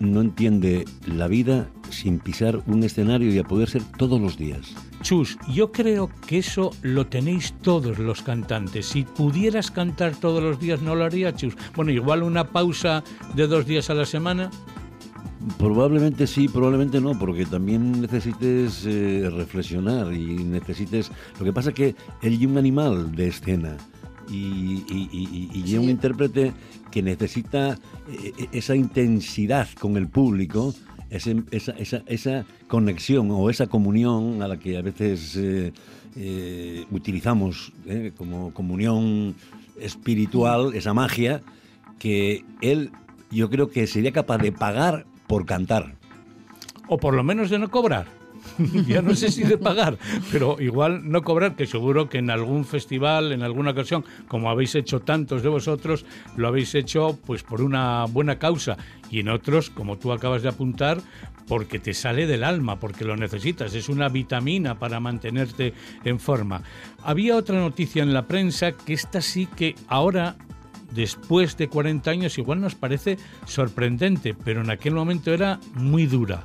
no 0.00 0.20
entiende 0.20 0.84
la 1.06 1.28
vida 1.28 1.68
sin 1.90 2.18
pisar 2.18 2.62
un 2.66 2.82
escenario 2.82 3.32
y 3.32 3.38
a 3.38 3.44
poder 3.44 3.68
ser 3.68 3.82
todos 3.96 4.20
los 4.20 4.36
días. 4.36 4.74
Chus, 5.02 5.38
yo 5.52 5.70
creo 5.70 6.10
que 6.26 6.38
eso 6.38 6.70
lo 6.82 7.06
tenéis 7.06 7.54
todos 7.62 7.98
los 7.98 8.22
cantantes. 8.22 8.86
Si 8.86 9.04
pudieras 9.04 9.70
cantar 9.70 10.16
todos 10.16 10.42
los 10.42 10.58
días, 10.58 10.80
no 10.80 10.94
lo 10.94 11.04
haría, 11.04 11.34
Chus. 11.34 11.56
Bueno, 11.74 11.90
igual 11.90 12.22
una 12.22 12.50
pausa 12.50 13.04
de 13.34 13.46
dos 13.46 13.66
días 13.66 13.90
a 13.90 13.94
la 13.94 14.06
semana. 14.06 14.50
Probablemente 15.58 16.26
sí, 16.26 16.48
probablemente 16.48 17.00
no, 17.00 17.18
porque 17.18 17.44
también 17.44 18.00
necesites 18.00 18.86
eh, 18.86 19.28
reflexionar 19.30 20.12
y 20.12 20.42
necesites... 20.42 21.10
Lo 21.38 21.44
que 21.44 21.52
pasa 21.52 21.70
es 21.70 21.74
que 21.74 21.94
él 22.22 22.40
y 22.40 22.46
un 22.46 22.56
animal 22.56 23.14
de 23.14 23.28
escena 23.28 23.76
y, 24.30 24.84
y, 24.88 25.76
un 25.76 25.90
intérprete 25.90 26.54
que 26.90 27.02
necesita 27.02 27.78
eh, 28.08 28.48
esa 28.52 28.74
intensidad 28.74 29.68
con 29.78 29.98
el 29.98 30.08
público, 30.08 30.74
esa, 31.10 31.32
esa, 31.50 32.02
esa, 32.06 32.46
conexión 32.66 33.30
o 33.30 33.50
esa 33.50 33.66
comunión 33.66 34.40
a 34.40 34.48
la 34.48 34.58
que 34.58 34.78
a 34.78 34.82
veces 34.82 35.36
eh, 35.36 36.86
utilizamos 36.90 37.72
como 38.16 38.54
comunión 38.54 39.34
espiritual, 39.78 40.74
esa 40.74 40.94
magia, 40.94 41.42
que 41.98 42.44
él 42.62 42.90
yo 43.30 43.50
creo 43.50 43.68
que 43.68 43.86
sería 43.86 44.12
capaz 44.12 44.38
de 44.38 44.52
pagar 44.52 45.06
por 45.26 45.46
cantar. 45.46 45.94
O 46.88 46.98
por 46.98 47.14
lo 47.14 47.24
menos 47.24 47.50
de 47.50 47.58
no 47.58 47.70
cobrar. 47.70 48.06
ya 48.86 49.02
no 49.02 49.14
sé 49.14 49.30
si 49.30 49.42
de 49.42 49.58
pagar, 49.58 49.98
pero 50.30 50.56
igual 50.60 51.10
no 51.10 51.22
cobrar, 51.22 51.56
que 51.56 51.66
seguro 51.66 52.08
que 52.08 52.18
en 52.18 52.30
algún 52.30 52.64
festival, 52.64 53.32
en 53.32 53.42
alguna 53.42 53.72
ocasión, 53.72 54.04
como 54.28 54.50
habéis 54.50 54.74
hecho 54.74 55.00
tantos 55.00 55.42
de 55.42 55.48
vosotros, 55.48 56.04
lo 56.36 56.48
habéis 56.48 56.74
hecho 56.74 57.18
pues 57.26 57.42
por 57.42 57.62
una 57.62 58.04
buena 58.04 58.38
causa 58.38 58.76
y 59.10 59.20
en 59.20 59.28
otros, 59.28 59.70
como 59.70 59.98
tú 59.98 60.12
acabas 60.12 60.42
de 60.42 60.48
apuntar, 60.48 61.00
porque 61.48 61.78
te 61.78 61.94
sale 61.94 62.26
del 62.26 62.44
alma, 62.44 62.80
porque 62.80 63.04
lo 63.04 63.16
necesitas, 63.16 63.74
es 63.74 63.88
una 63.88 64.08
vitamina 64.08 64.78
para 64.78 65.00
mantenerte 65.00 65.74
en 66.04 66.18
forma. 66.18 66.62
Había 67.02 67.36
otra 67.36 67.58
noticia 67.58 68.02
en 68.02 68.14
la 68.14 68.26
prensa 68.26 68.72
que 68.72 68.94
esta 68.94 69.20
sí 69.20 69.46
que 69.46 69.74
ahora 69.88 70.36
después 70.92 71.56
de 71.56 71.68
40 71.68 72.10
años 72.10 72.38
igual 72.38 72.60
nos 72.60 72.74
parece 72.74 73.18
sorprendente, 73.46 74.34
pero 74.34 74.60
en 74.60 74.70
aquel 74.70 74.94
momento 74.94 75.32
era 75.32 75.60
muy 75.74 76.06
dura. 76.06 76.44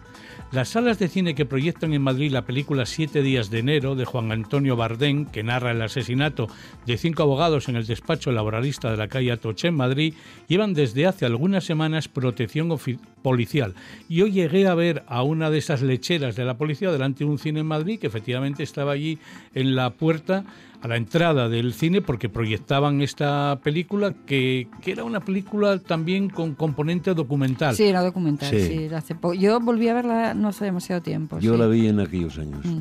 Las 0.52 0.70
salas 0.70 0.98
de 0.98 1.10
cine 1.10 1.36
que 1.36 1.46
proyectan 1.46 1.94
en 1.94 2.02
Madrid 2.02 2.32
la 2.32 2.46
película 2.46 2.88
Siete 2.88 3.22
días 3.22 3.52
de 3.52 3.60
enero 3.60 3.94
de 3.94 4.06
Juan 4.06 4.32
Antonio 4.32 4.76
Bardén, 4.76 5.28
que 5.28 5.44
narra 5.44 5.72
el 5.72 5.82
asesinato 5.82 6.48
de 6.88 6.98
cinco 6.98 7.22
abogados 7.22 7.70
en 7.70 7.76
el 7.76 7.86
despacho 7.86 8.32
laboralista 8.32 8.90
de 8.90 8.98
la 8.98 9.10
calle 9.10 9.32
Atoche 9.32 9.68
en 9.68 9.76
Madrid, 9.76 10.16
llevan 10.48 10.74
desde 10.74 11.06
hace 11.06 11.28
algunas 11.28 11.66
semanas 11.66 12.08
protección 12.08 12.76
policial. 13.22 13.76
Y 14.08 14.24
hoy 14.24 14.32
llegué 14.32 14.66
a 14.66 14.74
ver 14.74 15.04
a 15.08 15.22
una 15.22 15.52
de 15.52 15.60
esas 15.60 15.84
lecheras 15.84 16.36
de 16.36 16.46
la 16.46 16.58
policía 16.58 16.92
delante 16.92 17.26
de 17.26 17.30
un 17.30 17.38
cine 17.38 17.60
en 17.60 17.68
Madrid 17.68 18.00
que 18.00 18.08
efectivamente 18.08 18.64
estaba 18.64 18.94
allí 18.94 19.20
en 19.54 19.76
la 19.76 19.92
puerta 19.92 20.46
a 20.82 20.88
la 20.88 20.96
entrada 20.96 21.50
del 21.50 21.74
cine 21.74 22.02
porque 22.02 22.30
proyectaban 22.30 23.02
esta 23.02 23.60
película 23.64 24.14
que, 24.26 24.68
era 24.86 25.04
una 25.04 25.20
película 25.20 25.80
también 25.80 26.30
con 26.30 26.56
componente 26.56 27.14
documental. 27.14 27.76
Sí, 27.76 27.84
era 27.84 28.02
documental, 28.02 28.50
sí. 28.50 28.90
hace 28.94 29.16
Yo 29.38 29.60
volví 29.60 29.88
a 29.90 29.94
verla 29.94 30.34
no 30.34 30.50
hace 30.50 30.66
demasiado 30.66 31.02
tiempo. 31.02 31.40
Yo 31.40 31.58
la 31.58 31.68
vi 31.68 31.88
en 31.88 32.00
aquellos 32.00 32.38
años. 32.38 32.66
Mm. 32.66 32.80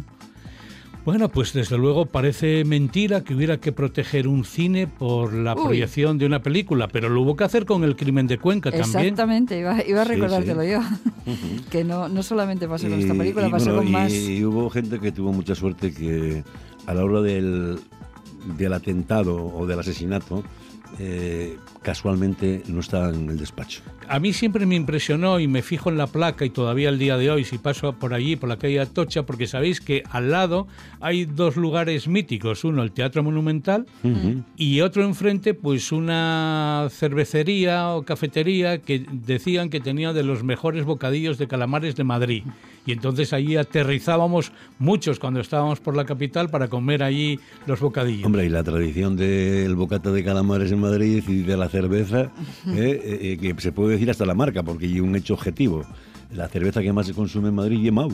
Bueno, 1.04 1.30
pues 1.30 1.54
desde 1.54 1.78
luego 1.78 2.04
parece 2.04 2.64
mentira 2.66 3.24
que 3.24 3.34
hubiera 3.34 3.56
que 3.56 3.72
proteger 3.72 4.28
un 4.28 4.44
cine 4.44 4.86
por 4.86 5.32
la 5.32 5.54
proyección 5.54 6.18
de 6.18 6.26
una 6.26 6.42
película, 6.42 6.86
pero 6.86 7.08
lo 7.08 7.22
hubo 7.22 7.34
que 7.34 7.44
hacer 7.44 7.64
con 7.64 7.82
el 7.82 7.96
crimen 7.96 8.26
de 8.26 8.36
Cuenca 8.36 8.70
también. 8.70 9.14
Exactamente, 9.14 9.58
iba, 9.58 9.70
a 9.72 10.04
recordártelo 10.04 10.62
yo. 10.64 10.80
que 11.70 11.82
no, 11.82 12.10
no 12.10 12.22
solamente 12.22 12.68
pasó 12.68 12.90
con 12.90 13.00
esta 13.00 13.14
película, 13.14 13.48
pasó 13.48 13.74
con 13.74 13.90
más. 13.90 14.12
Y 14.12 14.44
hubo 14.44 14.68
gente 14.68 15.00
que 15.00 15.10
tuvo 15.10 15.32
mucha 15.32 15.54
suerte 15.54 15.94
que 15.94 16.44
a 16.88 16.94
la 16.94 17.04
hora 17.04 17.20
del, 17.20 17.78
del 18.56 18.72
atentado 18.72 19.36
o 19.44 19.66
del 19.66 19.78
asesinato, 19.78 20.42
eh, 20.98 21.58
casualmente 21.82 22.62
no 22.66 22.80
estaba 22.80 23.10
en 23.10 23.28
el 23.28 23.36
despacho. 23.36 23.82
A 24.08 24.18
mí 24.18 24.32
siempre 24.32 24.64
me 24.64 24.74
impresionó 24.74 25.38
y 25.38 25.46
me 25.46 25.60
fijo 25.60 25.90
en 25.90 25.98
la 25.98 26.06
placa 26.06 26.46
y 26.46 26.50
todavía 26.50 26.88
el 26.88 26.98
día 26.98 27.18
de 27.18 27.30
hoy 27.30 27.44
si 27.44 27.58
paso 27.58 27.92
por 27.92 28.14
allí, 28.14 28.36
por 28.36 28.48
la 28.48 28.56
calle 28.56 28.80
Atocha, 28.80 29.24
porque 29.24 29.46
sabéis 29.46 29.82
que 29.82 30.02
al 30.10 30.30
lado 30.30 30.66
hay 31.00 31.26
dos 31.26 31.56
lugares 31.56 32.08
míticos, 32.08 32.64
uno 32.64 32.82
el 32.82 32.92
Teatro 32.92 33.22
Monumental 33.22 33.84
y 34.56 34.80
otro 34.80 35.04
enfrente 35.04 35.52
pues 35.52 35.92
una 35.92 36.88
cervecería 36.90 37.90
o 37.90 38.02
cafetería 38.02 38.78
que 38.78 39.04
decían 39.12 39.68
que 39.68 39.80
tenía 39.80 40.14
de 40.14 40.22
los 40.22 40.42
mejores 40.42 40.86
bocadillos 40.86 41.36
de 41.36 41.48
calamares 41.48 41.96
de 41.96 42.04
Madrid. 42.04 42.44
Y 42.88 42.92
entonces 42.92 43.34
allí 43.34 43.54
aterrizábamos 43.56 44.50
muchos 44.78 45.18
cuando 45.18 45.40
estábamos 45.40 45.78
por 45.78 45.94
la 45.94 46.06
capital 46.06 46.48
para 46.48 46.68
comer 46.68 47.02
allí 47.02 47.38
los 47.66 47.80
bocadillos. 47.80 48.24
Hombre, 48.24 48.46
y 48.46 48.48
la 48.48 48.64
tradición 48.64 49.14
del 49.14 49.76
bocata 49.76 50.10
de 50.10 50.24
calamares 50.24 50.72
en 50.72 50.80
Madrid 50.80 51.22
y 51.28 51.42
de 51.42 51.58
la 51.58 51.68
cerveza, 51.68 52.22
eh, 52.22 52.30
eh, 52.66 53.18
eh, 53.20 53.38
que 53.38 53.60
se 53.60 53.72
puede 53.72 53.92
decir 53.92 54.10
hasta 54.10 54.24
la 54.24 54.32
marca, 54.32 54.62
porque 54.62 54.86
hay 54.86 55.00
un 55.00 55.14
hecho 55.16 55.34
objetivo. 55.34 55.84
La 56.32 56.48
cerveza 56.48 56.80
que 56.80 56.90
más 56.94 57.06
se 57.06 57.12
consume 57.12 57.50
en 57.50 57.56
Madrid 57.56 57.84
es 57.84 57.92
Mau. 57.92 58.10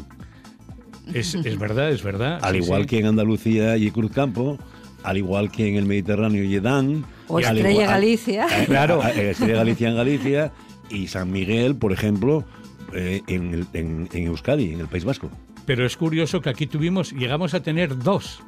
Es, 1.13 1.57
verdad, 1.57 1.93
es 1.93 2.03
verdad. 2.03 2.41
Al 2.43 2.57
igual 2.57 2.87
que 2.87 2.99
en 2.99 3.07
Andalucía 3.07 3.77
y 3.77 3.93
Cruzcampo, 3.93 4.59
al 5.05 5.19
igual 5.19 5.53
que 5.53 5.69
en 5.69 5.77
el 5.77 5.87
Mediterráneo 5.87 6.43
y 6.43 6.53
Edán. 6.53 7.05
O 7.29 7.39
Estrella 7.39 7.87
Galicia. 7.87 8.47
claro, 8.67 9.05
Estrella 9.05 9.55
Galicia 9.55 9.89
en 9.91 9.95
Galicia 9.95 10.53
y 10.91 11.07
San 11.07 11.31
Miguel, 11.31 11.77
por 11.77 11.93
ejemplo, 11.93 12.45
en, 12.93 13.67
en, 13.73 14.09
Euskadi, 14.13 14.73
en 14.73 14.81
el 14.81 14.89
País 14.89 15.05
Vasco. 15.05 15.31
Pero 15.67 15.87
es 15.87 15.97
curioso 15.97 16.41
que 16.41 16.51
aquí 16.51 16.67
tuvimos, 16.67 17.13
llegamos 17.13 17.55
a 17.55 17.63
tener 17.63 17.99
dos 17.99 18.43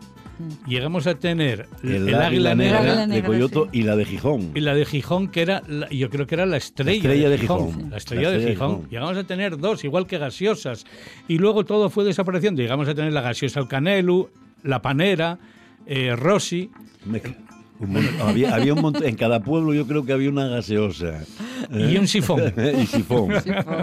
llegamos 0.67 1.07
a 1.07 1.15
tener 1.15 1.69
el, 1.83 2.15
águila, 2.15 2.55
negra, 2.55 3.07
de 3.07 3.23
Coyoto 3.23 3.69
y 3.73 3.83
la 3.83 3.97
de 3.97 4.05
Gijón. 4.05 4.53
Y 4.55 4.61
la 4.61 4.75
de 4.75 4.85
Gijón, 4.85 5.29
que 5.29 5.43
era, 5.43 5.63
yo 5.91 6.11
creo 6.11 6.27
que 6.27 6.35
era 6.35 6.47
la 6.47 6.57
estrella, 6.57 7.29
de, 7.31 7.39
Gijón. 7.39 7.91
La 7.91 7.97
estrella, 7.97 8.31
de, 8.31 8.47
Gijón. 8.47 8.89
Llegamos 8.91 9.17
a 9.17 9.25
tener 9.25 9.59
dos, 9.59 9.85
igual 9.85 10.07
que 10.07 10.19
gaseosas. 10.19 10.85
Y 11.29 11.39
luego 11.39 11.65
todo 11.65 11.91
fue 11.91 12.05
desapareciendo. 12.05 12.63
Llegamos 12.63 12.89
a 12.89 12.95
tener 12.95 13.13
la 13.13 13.23
gaseosa 13.23 13.61
El 13.61 13.69
Canelu, 13.69 14.31
la 14.63 14.83
Panera, 14.83 15.39
eh, 15.87 16.15
Rossi 16.17 16.71
había, 18.23 18.75
un 18.75 18.81
montón, 18.81 19.05
en 19.05 19.17
cada 19.17 19.41
pueblo 19.41 19.75
yo 19.75 19.87
creo 19.87 20.05
que 20.05 20.13
había 20.13 20.31
una 20.31 20.47
gaseosa. 20.49 21.25
Y 21.71 21.97
un 21.97 22.07
sifón. 22.07 22.53
y 22.83 22.87
sifón. 22.87 23.33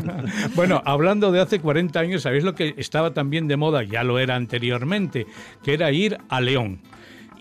bueno, 0.56 0.82
hablando 0.86 1.32
de 1.32 1.42
hace 1.42 1.60
40 1.60 2.00
años, 2.00 2.22
¿sabéis 2.24 2.44
lo 2.44 2.56
que 2.56 2.76
estaba 2.78 3.14
también 3.14 3.48
de 3.48 3.58
moda? 3.58 3.84
Ya 3.84 4.04
lo 4.04 4.20
era 4.20 4.36
anteriormente, 4.36 5.28
que 5.64 5.74
era 5.74 5.92
ir 5.92 6.18
a 6.30 6.42
León. 6.42 6.80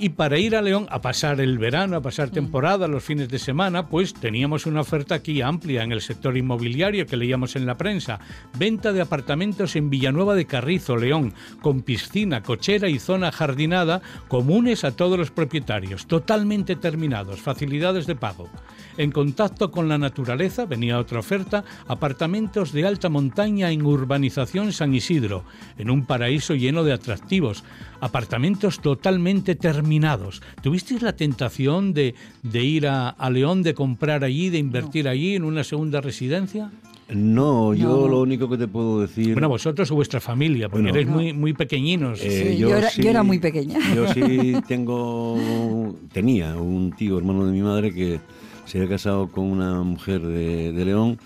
Y 0.03 0.09
para 0.09 0.37
ir 0.37 0.57
a 0.57 0.63
León 0.63 0.89
a 0.91 1.01
pasar 1.01 1.41
el 1.41 1.59
verano, 1.59 1.97
a 1.97 2.03
pasar 2.03 2.31
mm. 2.31 2.33
temporada, 2.33 2.89
los 2.89 3.05
fines 3.05 3.29
de 3.29 3.39
semana, 3.39 3.87
pues 3.87 4.13
teníamos 4.15 4.67
una 4.67 4.81
oferta 4.81 5.15
aquí 5.15 5.41
amplia 5.43 5.85
en 5.85 5.93
el 5.93 6.01
sector 6.01 6.37
inmobiliario 6.37 7.07
que 7.07 7.17
leíamos 7.17 7.55
en 7.55 7.67
la 7.67 7.77
prensa. 7.77 8.19
Venta 8.59 8.93
de 8.93 9.01
apartamentos 9.01 9.77
en 9.77 9.91
Villanueva 9.91 10.35
de 10.35 10.45
Carrizo, 10.45 10.97
León, 10.97 11.33
con 11.61 11.83
piscina, 11.83 12.43
cochera 12.43 12.89
y 12.89 12.99
zona 12.99 13.31
jardinada 13.31 14.03
comunes 14.27 14.83
a 14.83 14.91
todos 14.91 15.17
los 15.17 15.31
propietarios, 15.31 16.09
totalmente 16.09 16.75
terminados, 16.75 17.41
facilidades 17.41 18.09
de 18.09 18.17
pago. 18.17 18.51
En 18.97 19.13
contacto 19.13 19.71
con 19.71 19.89
la 19.89 19.99
naturaleza, 19.99 20.67
venía 20.67 20.99
otra 20.99 21.21
oferta, 21.21 21.63
apartamentos 21.87 22.73
de 22.73 22.89
alta 22.89 23.09
montaña 23.09 23.71
en 23.71 23.87
urbanización 23.87 24.73
San 24.73 24.95
Isidro, 24.95 25.45
en 25.79 25.91
un 25.91 26.07
paraíso 26.07 26.57
lleno 26.57 26.83
de 26.83 26.93
atractivos, 26.93 27.63
apartamentos 28.03 28.81
totalmente 28.81 29.55
terminados. 29.55 30.43
¿Tuvisteis 30.61 31.03
la 31.03 31.15
tentación 31.15 31.95
de, 31.95 32.15
ir 32.53 32.89
a, 32.89 33.31
León, 33.31 33.63
de 33.63 33.75
comprar 33.75 34.25
allí, 34.25 34.51
de 34.51 34.59
invertir 34.59 35.07
allí 35.07 35.37
en 35.37 35.45
una 35.45 35.63
segunda 35.63 36.01
residencia? 36.01 36.73
No, 37.09 37.75
yo 37.75 38.09
lo 38.09 38.21
único 38.21 38.49
que 38.49 38.59
te 38.59 38.67
puedo 38.67 39.01
decir. 39.01 39.35
Bueno, 39.35 39.49
vosotros 39.49 39.89
o 39.93 39.95
vuestra 39.95 40.21
familia, 40.21 40.69
porque 40.69 40.89
eres 40.89 41.07
muy, 41.07 41.33
muy 41.33 41.53
pequeñinos. 41.53 42.21
Eh, 42.23 42.57
yo, 42.59 42.71
era, 43.09 43.23
muy 43.23 43.39
pequeña. 43.39 43.79
Yo 43.95 44.13
sí 44.13 44.55
tengo, 44.67 45.97
tenía 46.13 46.57
un 46.57 46.93
tío, 46.93 47.19
hermano 47.19 47.47
de 47.47 47.53
mi 47.53 47.61
madre, 47.61 47.95
que 47.95 48.19
se 48.65 48.79
había 48.79 48.91
casado 48.91 49.31
con 49.31 49.45
una 49.45 49.83
mujer 49.83 50.23
de, 50.23 50.73
León 50.85 51.19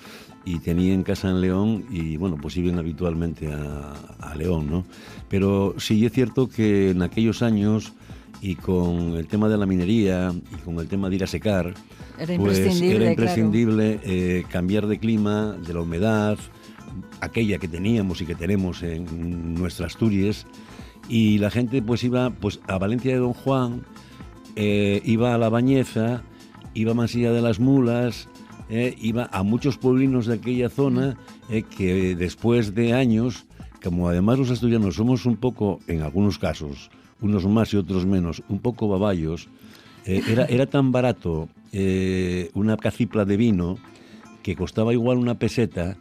y 0.47 0.61
tenía 0.61 0.95
en 0.95 1.03
casa 1.03 1.29
en 1.29 1.41
León 1.41 1.85
y 1.91 2.17
bueno, 2.17 2.39
pues 2.41 2.57
iban 2.57 2.79
habitualmente 2.79 3.53
a, 3.53 3.93
a 4.21 4.35
León, 4.37 4.71
¿no? 4.71 4.85
Pero 5.29 5.75
sí 5.77 6.07
es 6.07 6.13
cierto 6.13 6.49
que 6.49 6.91
en 6.91 7.03
aquellos 7.03 7.43
años 7.43 7.93
y 8.41 8.55
con 8.55 9.17
el 9.17 9.27
tema 9.27 9.49
de 9.49 9.59
la 9.59 9.67
minería 9.67 10.33
y 10.53 10.61
con 10.61 10.79
el 10.79 10.87
tema 10.87 11.11
de 11.11 11.17
ir 11.17 11.25
a 11.25 11.27
secar, 11.27 11.75
era 12.17 12.37
pues 12.37 12.59
era 12.59 13.11
imprescindible 13.11 14.01
eh, 14.05 14.45
cambiar 14.49 14.87
de 14.87 14.99
clima, 14.99 15.57
de 15.67 15.75
la 15.75 15.81
humedad, 15.81 16.39
aquella 17.21 17.59
que 17.59 17.67
teníamos 17.67 18.21
y 18.21 18.27
que 18.27 18.37
tenemos 18.37 18.85
en 18.85 19.55
nuestras 19.55 19.95
Asturias, 19.95 20.47
y 21.09 21.39
la 21.39 21.51
gente 21.51 21.83
pues 21.83 22.05
iba 22.05 22.31
pues 22.31 22.61
a 22.69 22.79
Valencia 22.79 23.13
de 23.13 23.19
Don 23.19 23.33
Juan, 23.33 23.83
eh, 24.55 25.03
iba 25.05 25.35
a 25.35 25.39
La 25.39 25.49
Bañeza, 25.49 26.23
iba 26.75 26.93
a 26.93 26.95
Mansilla 26.95 27.33
de 27.33 27.43
las 27.43 27.59
Mulas, 27.59 28.29
eh, 28.69 28.95
iba 29.01 29.29
a 29.33 29.43
muchos 29.43 29.79
pueblinos 29.79 30.27
de 30.27 30.35
aquella 30.35 30.69
zona 30.69 31.17
que 31.77 32.17
después 32.17 32.75
de 32.75 32.93
años 32.93 33.47
como 33.87 34.09
además 34.09 34.37
los 34.39 34.51
asturianos 34.51 34.97
somos 34.97 35.27
un 35.27 35.37
poco, 35.37 35.79
en 35.87 36.03
algunos 36.03 36.39
casos, 36.39 36.91
unos 37.21 37.47
más 37.47 37.73
y 37.73 37.77
otros 37.77 38.05
menos, 38.05 38.43
un 38.49 38.59
poco 38.59 38.89
baballos, 38.89 39.49
eh, 40.05 40.23
era, 40.29 40.45
era 40.47 40.67
tan 40.67 40.91
barato 40.91 41.49
eh, 41.73 42.51
una 42.55 42.77
cacipla 42.77 43.25
de 43.25 43.37
vino 43.37 43.79
que 44.43 44.57
costaba 44.57 44.93
igual 44.93 45.19
una 45.19 45.39
peseta 45.39 45.97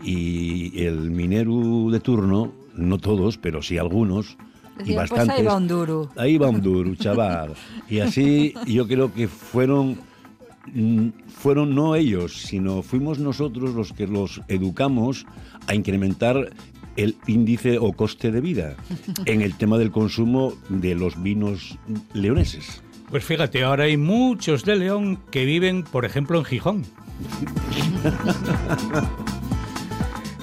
y 0.00 0.80
el 0.84 1.10
minero 1.10 1.90
de 1.90 1.98
turno, 1.98 2.52
no 2.76 2.98
todos, 2.98 3.36
pero 3.36 3.62
sí 3.62 3.78
algunos, 3.78 4.36
y 4.80 4.94
pues 4.94 4.96
bastantes. 4.96 5.38
ahí 5.38 5.44
va 5.44 5.56
un 5.56 5.66
duro. 5.66 6.10
Ahí 6.16 6.38
va 6.38 6.48
un 6.48 6.60
duro, 6.60 6.94
chaval. 6.94 7.54
Y 7.88 7.98
así 7.98 8.54
yo 8.66 8.86
creo 8.86 9.12
que 9.12 9.26
fueron, 9.26 9.98
fueron 11.28 11.74
no 11.74 11.94
ellos, 11.94 12.42
sino 12.42 12.82
fuimos 12.82 13.18
nosotros 13.18 13.74
los 13.74 13.92
que 13.92 14.06
los 14.06 14.40
educamos 14.48 15.26
a 15.66 15.74
incrementar 15.74 16.50
el 16.96 17.16
índice 17.26 17.78
o 17.78 17.92
coste 17.92 18.30
de 18.30 18.40
vida 18.40 18.76
en 19.26 19.42
el 19.42 19.56
tema 19.56 19.78
del 19.78 19.90
consumo 19.90 20.54
de 20.68 20.94
los 20.94 21.22
vinos 21.22 21.78
leoneses. 22.12 22.82
Pues 23.10 23.24
fíjate, 23.24 23.62
ahora 23.62 23.84
hay 23.84 23.96
muchos 23.96 24.64
de 24.64 24.76
León 24.76 25.20
que 25.30 25.44
viven, 25.44 25.84
por 25.84 26.04
ejemplo, 26.04 26.38
en 26.38 26.44
Gijón. 26.44 26.84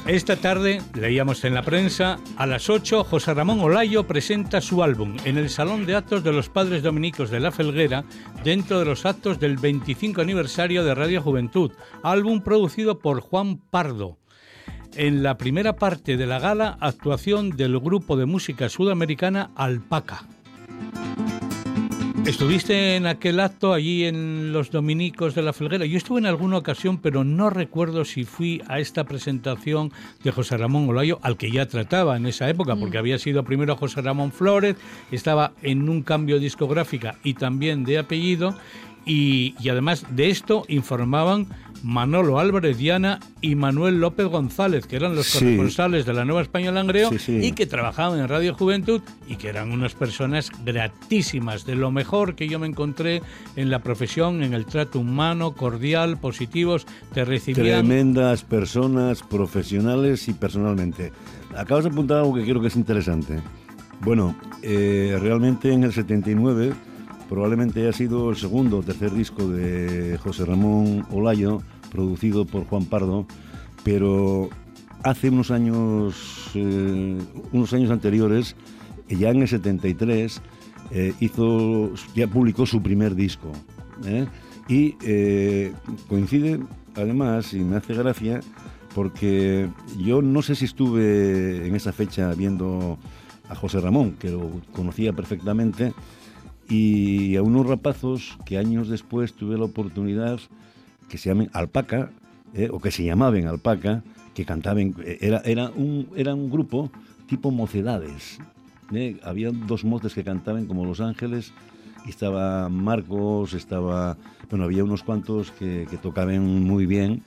Esta 0.08 0.36
tarde, 0.36 0.82
leíamos 0.96 1.46
en 1.46 1.54
la 1.54 1.62
prensa, 1.62 2.18
a 2.36 2.48
las 2.48 2.72
8 2.72 3.04
José 3.04 3.36
Ramón 3.36 3.60
Olayo 3.60 4.08
presenta 4.08 4.60
su 4.60 4.82
álbum 4.82 5.16
en 5.26 5.38
el 5.38 5.50
Salón 5.50 5.86
de 5.86 5.96
Actos 5.96 6.24
de 6.24 6.34
los 6.34 6.50
Padres 6.50 6.82
Dominicos 6.82 7.30
de 7.30 7.40
La 7.40 7.52
Felguera, 7.52 8.04
dentro 8.44 8.80
de 8.80 8.86
los 8.86 9.06
actos 9.06 9.40
del 9.40 9.58
25 9.58 10.20
aniversario 10.20 10.84
de 10.84 10.96
Radio 10.96 11.22
Juventud, 11.22 11.72
álbum 12.02 12.42
producido 12.42 12.98
por 12.98 13.22
Juan 13.22 13.58
Pardo. 13.58 14.18
En 14.96 15.22
la 15.22 15.38
primera 15.38 15.76
parte 15.76 16.18
de 16.18 16.26
la 16.26 16.40
gala, 16.40 16.78
actuación 16.82 17.52
del 17.52 17.80
grupo 17.80 18.18
de 18.18 18.26
música 18.26 18.70
sudamericana 18.70 19.52
Alpaca. 19.56 20.26
¿Estuviste 22.26 22.96
en 22.96 23.08
aquel 23.08 23.40
acto 23.40 23.74
allí 23.74 24.06
en 24.06 24.54
los 24.54 24.70
Dominicos 24.70 25.34
de 25.34 25.42
la 25.42 25.54
Felguera? 25.54 25.86
Yo 25.86 25.98
estuve 25.98 26.20
en 26.20 26.28
alguna 26.28 26.58
ocasión, 26.58 27.00
pero 27.00 27.24
no 27.24 27.50
recuerdo 27.50 28.06
si 28.06 28.26
fui 28.26 28.62
a 28.68 28.80
esta 28.80 29.06
presentación 29.06 29.92
de 30.24 30.32
José 30.32 30.56
Ramón 30.56 30.88
Olayo, 30.88 31.20
al 31.24 31.36
que 31.36 31.52
ya 31.52 31.68
trataba 31.68 32.16
en 32.16 32.28
esa 32.28 32.48
época, 32.48 32.76
porque 32.76 32.98
mm. 32.98 33.00
había 33.00 33.18
sido 33.18 33.44
primero 33.44 33.76
José 33.76 34.02
Ramón 34.02 34.32
Flores, 34.32 34.76
estaba 35.12 35.54
en 35.64 35.90
un 35.90 36.04
cambio 36.04 36.40
discográfica 36.40 37.16
y 37.24 37.34
también 37.34 37.84
de 37.84 37.98
apellido, 37.98 38.56
y, 39.04 39.56
y 39.60 39.70
además 39.70 40.06
de 40.12 40.30
esto 40.30 40.64
informaban 40.68 41.48
Manolo 41.84 42.40
Álvarez 42.40 42.78
Diana 42.78 43.20
y 43.42 43.56
Manuel 43.56 44.00
López 44.00 44.28
González, 44.28 44.86
que 44.86 44.96
eran 44.96 45.16
los 45.16 45.34
corresponsales 45.34 46.06
de 46.06 46.14
la 46.14 46.26
Nueva 46.26 46.42
España 46.42 46.72
Langreo 46.72 47.10
y 47.28 47.52
que 47.54 47.66
trabajaban 47.66 48.20
en 48.20 48.28
Radio 48.28 48.54
Juventud 48.54 49.02
y 49.28 49.36
que 49.36 49.50
eran 49.50 49.72
unas 49.72 49.96
personas 49.96 50.52
gratísimas, 50.64 51.66
de 51.66 51.76
lo 51.76 51.92
mejor 51.92 52.36
que 52.36 52.48
yo 52.48 52.60
me 52.60 52.68
encontré 52.68 53.22
en 53.56 53.70
la 53.70 53.80
profesión, 53.80 54.44
en 54.44 54.54
el 54.54 54.66
trato 54.66 55.00
humano, 55.00 55.54
cordial, 55.54 56.18
positivos, 56.18 56.86
te 57.14 57.26
recibían. 57.26 57.86
Tremendas 57.86 58.44
personas, 58.44 59.24
profesionales 59.24 60.28
y 60.28 60.34
personalmente. 60.34 61.12
Acabas 61.56 61.86
de 61.86 61.90
apuntar 61.90 62.20
algo 62.20 62.36
que 62.36 62.44
creo 62.44 62.62
que 62.62 62.68
es 62.68 62.76
interesante. 62.76 63.40
Bueno, 64.02 64.36
eh, 64.64 65.18
realmente 65.22 65.72
en 65.72 65.84
el 65.84 65.94
79 65.94 66.74
probablemente 67.32 67.82
haya 67.82 67.94
sido 67.94 68.30
el 68.30 68.36
segundo 68.36 68.80
o 68.80 68.84
tercer 68.84 69.12
disco 69.12 69.48
de 69.48 70.20
José 70.22 70.44
Ramón 70.44 71.06
Olayo, 71.12 71.62
producido 71.92 72.46
por 72.46 72.66
Juan 72.66 72.86
Pardo, 72.86 73.28
pero 73.84 74.50
hace 75.04 75.30
unos 75.30 75.52
años, 75.52 76.50
eh, 76.56 77.20
unos 77.52 77.74
años 77.74 77.92
anteriores, 77.92 78.56
ya 79.08 79.30
en 79.30 79.42
el 79.42 79.48
73, 79.48 80.42
eh, 80.92 81.14
hizo, 81.20 81.92
ya 82.16 82.28
publicó 82.28 82.66
su 82.66 82.82
primer 82.82 83.14
disco. 83.16 83.52
¿eh? 84.06 84.26
Y 84.68 84.96
coincide, 86.08 86.60
además, 86.96 87.54
y 87.54 87.60
me 87.60 87.76
hace 87.76 87.94
gracia, 87.94 88.40
porque 88.96 89.70
yo 90.00 90.22
no 90.22 90.42
sé 90.42 90.56
si 90.56 90.66
estuve 90.66 91.68
en 91.68 91.76
esa 91.76 91.92
fecha 91.92 92.34
viendo 92.34 92.98
a 93.50 93.56
José 93.56 93.82
Ramón, 93.82 94.14
que 94.14 94.30
lo 94.30 94.50
conocía 94.72 95.12
perfectamente, 95.12 95.94
y 96.70 97.36
a 97.36 97.42
unos 97.42 97.68
rapazos 97.68 98.38
que 98.46 98.58
años 98.58 98.88
después 98.88 99.34
tuve 99.34 99.58
la 99.58 99.66
oportunidad 99.66 100.40
que 101.12 101.18
se 101.18 101.30
llamen 101.30 101.50
Alpaca, 101.52 102.10
eh, 102.54 102.70
o 102.72 102.80
que 102.80 102.90
se 102.90 103.04
llamaban 103.04 103.46
Alpaca, 103.46 104.02
que 104.34 104.46
cantaban, 104.46 104.96
eh, 105.04 105.18
era, 105.20 105.42
era, 105.44 105.70
un, 105.70 106.08
era 106.16 106.34
un 106.34 106.50
grupo 106.50 106.90
tipo 107.28 107.52
mocedades. 107.52 108.40
Eh. 108.94 109.20
Había 109.24 109.52
dos 109.52 109.84
moces 109.84 110.14
que 110.14 110.24
cantaban 110.24 110.66
como 110.68 110.86
Los 110.86 111.02
Ángeles, 111.02 111.54
y 112.06 112.10
estaba 112.10 112.70
Marcos, 112.70 113.54
estaba, 113.54 114.18
bueno, 114.50 114.64
había 114.66 114.86
unos 114.86 115.04
cuantos 115.04 115.52
que, 115.52 115.86
que 115.90 115.98
tocaban 115.98 116.64
muy 116.64 116.86
bien, 116.86 117.24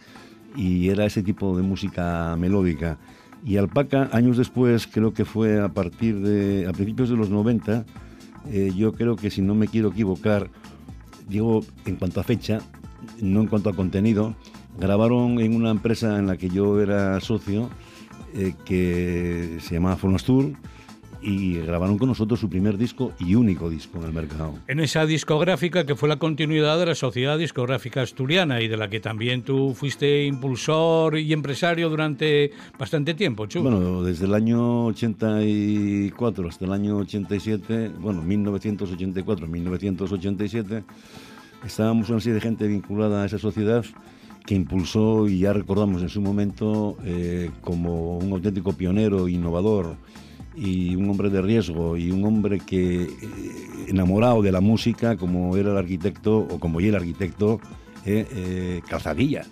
y 0.57 0.89
era 0.89 1.05
ese 1.05 1.23
tipo 1.23 1.55
de 1.57 1.63
música 1.63 2.35
melódica. 2.39 2.97
Y 3.45 3.59
Alpaca, 3.59 4.09
años 4.13 4.39
después, 4.39 4.87
creo 4.87 5.13
que 5.13 5.27
fue 5.27 5.61
a 5.61 5.69
partir 5.69 6.21
de, 6.21 6.67
a 6.67 6.73
principios 6.73 7.11
de 7.11 7.17
los 7.17 7.29
90, 7.29 7.85
eh, 8.51 8.73
yo 8.75 8.93
creo 8.93 9.17
que 9.17 9.31
si 9.31 9.43
no 9.43 9.55
me 9.55 9.69
quiero 9.69 9.89
equivocar, 9.91 10.51
digo 11.29 11.63
en 11.85 11.97
cuanto 11.97 12.21
a 12.21 12.25
fecha, 12.25 12.61
no 13.21 13.41
en 13.41 13.47
cuanto 13.47 13.71
a 13.71 13.75
contenido, 13.75 14.35
grabaron 14.79 15.41
en 15.41 15.55
una 15.55 15.71
empresa 15.71 16.19
en 16.19 16.27
la 16.27 16.37
que 16.37 16.49
yo 16.49 16.81
era 16.81 17.21
socio, 17.21 17.71
eh, 18.35 18.55
que 18.65 19.59
se 19.61 19.75
llamaba 19.75 19.97
Fonostur, 19.97 20.53
y 21.25 21.59
grabaron 21.61 21.99
con 21.99 22.09
nosotros 22.09 22.39
su 22.39 22.51
primer 22.51 22.77
disco 22.77 23.13
y 23.19 23.35
único 23.35 23.71
disco 23.71 23.99
en 23.99 24.05
el 24.05 24.13
mercado. 24.13 24.55
En 24.69 24.79
esa 24.81 25.07
discográfica 25.07 25.87
que 25.87 25.97
fue 25.97 26.09
la 26.09 26.17
continuidad 26.17 26.79
de 26.79 26.87
la 26.87 26.95
Sociedad 26.95 27.39
Discográfica 27.39 28.03
Asturiana 28.03 28.61
y 28.61 28.69
de 28.69 28.77
la 28.77 28.91
que 28.91 29.01
también 29.01 29.43
tú 29.43 29.75
fuiste 29.75 30.25
impulsor 30.27 31.19
y 31.19 31.33
empresario 31.33 31.89
durante 31.89 32.53
bastante 32.79 33.15
tiempo, 33.15 33.47
Chu. 33.47 33.63
Bueno, 33.63 34.03
desde 34.03 34.27
el 34.27 34.35
año 34.35 34.87
84 34.87 36.49
hasta 36.49 36.65
el 36.67 36.73
año 36.73 36.99
87, 36.99 37.93
bueno, 37.99 38.23
1984, 38.23 39.47
1987, 39.47 40.85
estábamos 41.65 42.11
una 42.11 42.21
serie 42.21 42.35
de 42.35 42.41
gente 42.41 42.67
vinculada 42.67 43.23
a 43.23 43.27
esa 43.27 43.39
sociedad 43.39 43.85
que 44.47 44.55
impulsó 44.55 45.27
y 45.27 45.41
ya 45.41 45.53
recordamos 45.53 46.03
en 46.03 46.09
su 46.09 46.21
momento 46.21 46.99
eh, 47.05 47.51
como 47.63 48.19
un 48.19 48.33
auténtico 48.33 48.75
pionero, 48.75 49.29
innovador, 49.29 49.97
y 50.57 50.95
un 50.95 51.11
hombre 51.11 51.31
de 51.31 51.43
riesgo 51.43 51.97
y 51.97 52.11
un 52.11 52.25
hombre 52.25 52.61
que 52.61 53.03
eh, 53.03 53.09
enamorado 53.89 54.43
de 54.43 54.53
la 54.53 54.61
música 54.61 55.17
como 55.17 55.57
era 55.57 55.73
el 55.73 55.77
arquitecto 55.77 56.39
o 56.39 56.61
como 56.61 56.81
y 56.81 56.89
el 56.89 56.95
arquitecto 56.95 57.61
eh, 58.05 58.27
eh, 58.31 58.83
Calzadilla. 58.89 59.45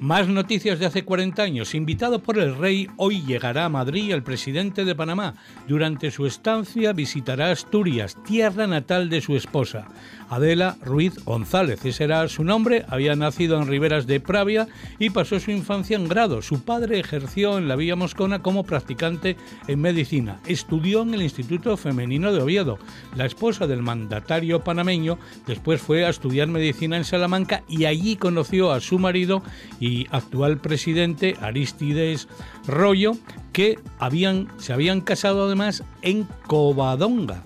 Más 0.00 0.28
noticias 0.28 0.78
de 0.78 0.86
hace 0.86 1.04
40 1.04 1.42
años. 1.42 1.74
Invitado 1.74 2.22
por 2.22 2.38
el 2.38 2.56
rey, 2.56 2.88
hoy 2.96 3.20
llegará 3.20 3.66
a 3.66 3.68
Madrid 3.68 4.12
el 4.12 4.22
presidente 4.22 4.86
de 4.86 4.94
Panamá. 4.94 5.34
Durante 5.68 6.10
su 6.10 6.24
estancia 6.24 6.94
visitará 6.94 7.50
Asturias, 7.50 8.16
tierra 8.24 8.66
natal 8.66 9.10
de 9.10 9.20
su 9.20 9.36
esposa. 9.36 9.88
Adela 10.30 10.76
Ruiz 10.82 11.22
González, 11.24 11.84
ese 11.84 12.04
era 12.04 12.26
su 12.28 12.44
nombre, 12.44 12.84
había 12.88 13.16
nacido 13.16 13.60
en 13.60 13.66
Riberas 13.66 14.06
de 14.06 14.20
Pravia 14.20 14.68
y 15.00 15.10
pasó 15.10 15.40
su 15.40 15.50
infancia 15.50 15.96
en 15.96 16.08
grado. 16.08 16.40
Su 16.40 16.62
padre 16.62 17.00
ejerció 17.00 17.58
en 17.58 17.66
la 17.66 17.74
Villa 17.74 17.96
Moscona 17.96 18.40
como 18.40 18.62
practicante 18.62 19.36
en 19.66 19.80
medicina. 19.80 20.40
Estudió 20.46 21.02
en 21.02 21.14
el 21.14 21.22
Instituto 21.22 21.76
Femenino 21.76 22.32
de 22.32 22.42
Oviedo. 22.42 22.78
La 23.16 23.26
esposa 23.26 23.66
del 23.66 23.82
mandatario 23.82 24.62
panameño 24.62 25.18
después 25.48 25.82
fue 25.82 26.04
a 26.04 26.10
estudiar 26.10 26.46
medicina 26.46 26.96
en 26.96 27.04
Salamanca 27.04 27.64
y 27.68 27.86
allí 27.86 28.14
conoció 28.14 28.70
a 28.70 28.80
su 28.80 29.00
marido 29.00 29.42
y 29.80 30.06
actual 30.10 30.58
presidente 30.58 31.36
Aristides 31.40 32.28
Rollo, 32.68 33.16
que 33.52 33.80
habían, 33.98 34.46
se 34.58 34.72
habían 34.72 35.00
casado 35.00 35.46
además 35.46 35.82
en 36.02 36.28
Covadonga 36.46 37.42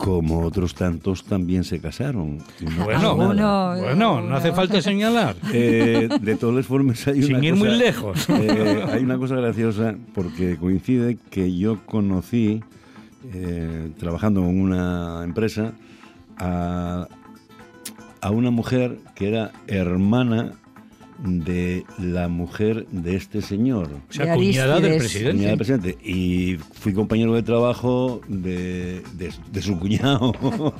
como 0.00 0.40
otros 0.40 0.74
tantos 0.74 1.24
también 1.24 1.62
se 1.62 1.78
casaron. 1.78 2.38
bueno, 2.84 3.14
bueno, 3.14 4.22
no 4.22 4.34
hace 4.34 4.50
falta 4.52 4.80
señalar. 4.80 5.36
Eh, 5.52 6.08
de 6.20 6.36
todas 6.36 6.64
formas, 6.66 7.06
hay 7.06 7.22
Sin 7.22 7.44
ir 7.44 7.54
muy 7.54 7.68
lejos. 7.68 8.26
Eh, 8.30 8.84
hay 8.90 9.02
una 9.02 9.18
cosa 9.18 9.36
graciosa 9.36 9.94
porque 10.14 10.56
coincide 10.56 11.18
que 11.30 11.54
yo 11.54 11.84
conocí, 11.84 12.62
eh, 13.34 13.90
trabajando 13.98 14.40
en 14.40 14.60
una 14.60 15.22
empresa, 15.22 15.72
a, 16.38 17.06
a 18.22 18.30
una 18.30 18.50
mujer 18.50 18.96
que 19.14 19.28
era 19.28 19.50
hermana 19.66 20.52
de 21.22 21.84
la 21.98 22.28
mujer 22.28 22.86
de 22.90 23.16
este 23.16 23.42
señor. 23.42 23.88
O 24.08 24.12
sea, 24.12 24.34
cuñada 24.34 24.80
del 24.80 24.98
presidente. 24.98 25.32
Cuñada 25.32 25.50
del 25.50 25.58
presidente. 25.58 25.98
Y 26.02 26.56
fui 26.74 26.92
compañero 26.92 27.34
de 27.34 27.42
trabajo 27.42 28.20
de, 28.28 29.02
de, 29.14 29.62
su 29.62 29.78
cuñado. 29.78 30.32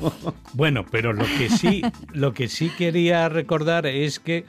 Bueno, 0.52 0.84
pero 0.90 1.12
lo 1.12 1.24
que 1.38 1.48
sí, 1.48 1.82
lo 2.12 2.34
que 2.34 2.48
sí 2.48 2.70
quería 2.76 3.28
recordar 3.28 3.86
es 3.86 4.18
que 4.18 4.44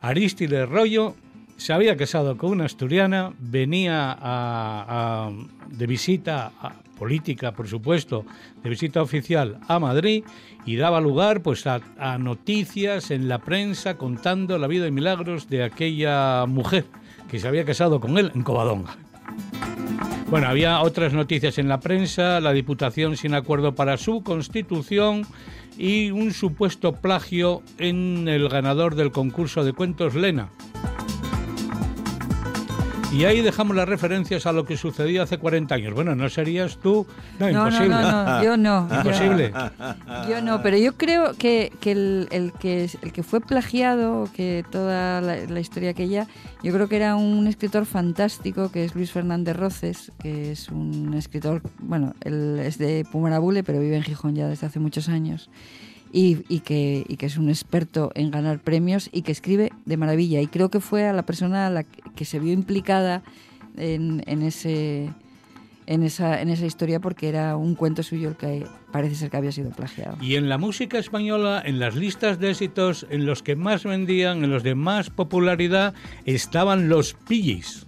Aristides 0.00 0.68
Rollo 0.68 1.14
se 1.56 1.72
había 1.72 1.96
casado 1.96 2.36
con 2.36 2.52
una 2.52 2.64
asturiana, 2.64 3.32
venía 3.38 4.16
a, 4.18 5.30
de 5.68 5.86
visita 5.86 6.52
política, 7.00 7.52
por 7.52 7.66
supuesto, 7.66 8.26
de 8.62 8.68
visita 8.68 9.00
oficial 9.00 9.58
a 9.68 9.78
Madrid 9.78 10.22
y 10.66 10.76
daba 10.76 11.00
lugar 11.00 11.40
pues 11.40 11.66
a, 11.66 11.80
noticias 12.18 13.10
en 13.10 13.26
la 13.26 13.38
prensa 13.38 13.96
contando 13.96 14.58
la 14.58 14.66
vida 14.66 14.86
y 14.86 14.90
milagros 14.90 15.48
de 15.48 15.64
aquella 15.64 16.44
mujer 16.46 16.84
que 17.30 17.38
se 17.38 17.48
había 17.48 17.64
casado 17.64 18.00
con 18.00 18.18
él 18.18 18.30
en 18.34 18.42
Covadonga. 18.42 18.98
Bueno, 20.28 20.48
había 20.48 20.82
otras 20.82 21.14
noticias 21.14 21.56
en 21.56 21.68
la 21.68 21.80
prensa, 21.80 22.38
la 22.38 22.52
Diputación 22.52 23.16
sin 23.16 23.32
acuerdo 23.32 23.74
para 23.74 23.96
su 23.96 24.22
constitución 24.22 25.26
y 25.78 26.10
un 26.10 26.32
supuesto 26.34 26.92
plagio 26.92 27.62
en 27.78 28.28
el 28.28 28.50
ganador 28.50 28.94
del 28.94 29.10
concurso 29.10 29.64
de 29.64 29.72
cuentos 29.72 30.14
Lena. 30.14 30.50
Y 33.12 33.24
ahí 33.24 33.40
dejamos 33.40 33.74
las 33.74 33.88
referencias 33.88 34.46
a 34.46 34.52
lo 34.52 34.64
que 34.64 34.76
sucedía 34.76 35.24
hace 35.24 35.38
40 35.38 35.74
años. 35.74 35.94
Bueno, 35.94 36.14
no 36.14 36.28
serías 36.28 36.78
tú. 36.78 37.06
No, 37.40 37.50
imposible. 37.50 37.88
No, 37.88 38.02
no, 38.02 38.24
no, 38.24 38.44
yo 38.44 38.56
no. 38.56 38.88
Imposible. 38.90 39.52
Yo, 40.28 40.40
no, 40.42 40.62
pero 40.62 40.76
yo 40.76 40.96
creo 40.96 41.34
que, 41.34 41.72
que, 41.80 41.92
el, 41.92 42.28
el, 42.30 42.52
que 42.52 42.88
el 43.02 43.12
que 43.12 43.22
fue 43.24 43.40
plagiado, 43.40 44.28
que 44.32 44.64
toda 44.70 45.20
la, 45.20 45.36
la, 45.36 45.60
historia 45.60 45.90
aquella, 45.90 46.28
yo 46.62 46.72
creo 46.72 46.88
que 46.88 46.96
era 46.96 47.16
un 47.16 47.48
escritor 47.48 47.84
fantástico, 47.84 48.70
que 48.70 48.84
es 48.84 48.94
Luis 48.94 49.10
Fernández 49.10 49.56
Roces, 49.56 50.12
que 50.20 50.52
es 50.52 50.68
un 50.68 51.14
escritor, 51.14 51.62
bueno, 51.80 52.14
él 52.20 52.60
es 52.60 52.78
de 52.78 53.04
Pumarabule, 53.10 53.64
pero 53.64 53.80
vive 53.80 53.96
en 53.96 54.04
Gijón 54.04 54.36
ya 54.36 54.46
desde 54.46 54.68
hace 54.68 54.78
muchos 54.78 55.08
años 55.08 55.50
y, 56.12 56.60
que, 56.60 57.04
es 57.18 57.36
un 57.36 57.48
experto 57.48 58.10
en 58.14 58.30
ganar 58.30 58.58
premios 58.58 59.08
y 59.12 59.22
que 59.22 59.32
escribe 59.32 59.70
de 59.84 59.96
maravilla. 59.96 60.40
Y 60.40 60.46
creo 60.46 60.70
que 60.70 60.80
fue 60.80 61.06
a 61.06 61.12
la 61.12 61.24
persona 61.24 61.70
la 61.70 61.84
que 61.84 62.24
se 62.24 62.38
vio 62.38 62.52
implicada 62.52 63.22
en, 63.76 64.42
esa, 64.42 64.66
historia 66.66 67.00
porque 67.00 67.28
era 67.28 67.56
un 67.56 67.74
cuento 67.74 68.02
suyo 68.02 68.36
que 68.36 68.66
parece 68.92 69.14
ser 69.14 69.30
que 69.30 69.36
había 69.36 69.52
sido 69.52 69.70
plagiado. 69.70 70.16
Y 70.20 70.36
en 70.36 70.48
la 70.48 70.58
música 70.58 70.98
española, 70.98 71.62
en 71.64 71.78
las 71.78 71.94
listas 71.94 72.38
de 72.40 72.50
éxitos, 72.50 73.06
en 73.10 73.26
los 73.26 73.42
que 73.42 73.56
más 73.56 73.84
vendían, 73.84 74.44
en 74.44 74.50
los 74.50 74.62
de 74.62 74.74
más 74.74 75.10
popularidad, 75.10 75.94
estaban 76.24 76.88
los 76.88 77.14
pillis. 77.14 77.86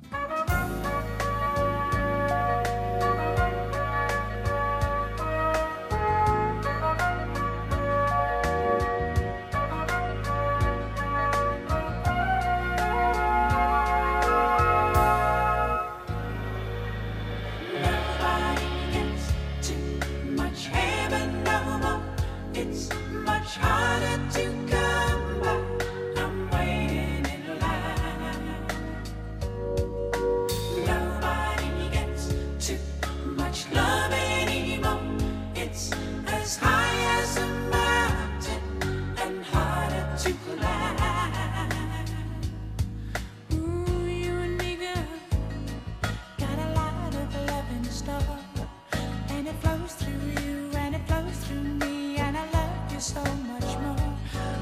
through 49.95 50.43
you 50.43 50.71
and 50.75 50.95
it 50.95 51.03
flows 51.07 51.37
through 51.45 51.63
me, 51.63 52.17
and 52.17 52.37
I 52.37 52.45
love 52.51 52.93
you 52.93 53.01
so 53.01 53.23
much 53.23 53.77
more 53.85 54.15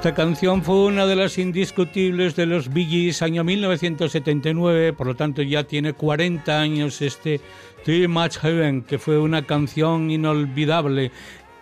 Esta 0.05 0.13
canción 0.13 0.61
fue 0.61 0.85
una 0.85 1.07
de 1.07 1.15
las 1.15 1.39
indiscutibles 1.39 2.35
de 2.35 2.45
los 2.45 2.71
Bee 2.71 3.11
año 3.21 3.43
1979, 3.43 4.93
por 4.93 5.07
lo 5.07 5.15
tanto 5.15 5.41
ya 5.41 5.63
tiene 5.63 5.93
40 5.93 6.61
años 6.61 7.01
este 7.01 7.41
Too 7.83 8.07
Much 8.07 8.37
Heaven, 8.37 8.83
que 8.83 8.99
fue 8.99 9.17
una 9.17 9.47
canción 9.47 10.11
inolvidable 10.11 11.11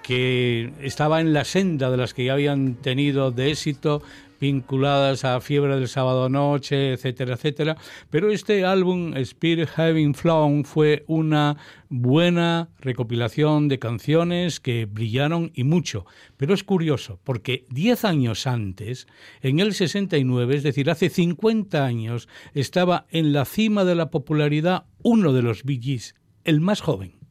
que 0.02 0.74
estaba 0.82 1.22
en 1.22 1.32
la 1.32 1.46
senda 1.46 1.90
de 1.90 1.96
las 1.96 2.14
que 2.14 2.26
ya 2.26 2.34
habían 2.34 2.76
tenido 2.76 3.32
de 3.32 3.52
éxito 3.52 4.02
vinculadas 4.44 5.24
a 5.24 5.40
Fiebre 5.40 5.78
del 5.78 5.88
Sábado 5.88 6.28
Noche, 6.28 6.92
etcétera, 6.92 7.36
etcétera. 7.36 7.78
Pero 8.10 8.30
este 8.30 8.66
álbum, 8.66 9.16
Spirit 9.16 9.70
Having 9.74 10.14
Flown, 10.14 10.66
fue 10.66 11.06
una 11.08 11.56
buena 11.88 12.68
recopilación 12.82 13.70
de 13.70 13.80
canciones 13.80 14.60
que 14.60 14.86
brillaron 14.86 15.52
y 15.54 15.64
mucho. 15.64 16.06
Pero 16.36 16.54
es 16.54 16.66
curioso, 16.66 17.22
porque 17.24 17.66
10 17.70 18.04
años 18.04 18.46
antes, 18.46 19.08
en 19.42 19.62
el 19.62 19.74
69, 19.74 20.58
es 20.58 20.64
decir, 20.64 20.90
hace 20.90 21.10
50 21.10 21.86
años, 21.86 22.28
estaba 22.54 23.06
en 23.12 23.32
la 23.32 23.46
cima 23.46 23.86
de 23.86 23.96
la 23.96 24.10
popularidad 24.10 24.88
uno 25.04 25.32
de 25.32 25.42
los 25.42 25.64
Bee 25.64 26.02
el 26.44 26.60
más 26.60 26.82
joven. 26.82 27.23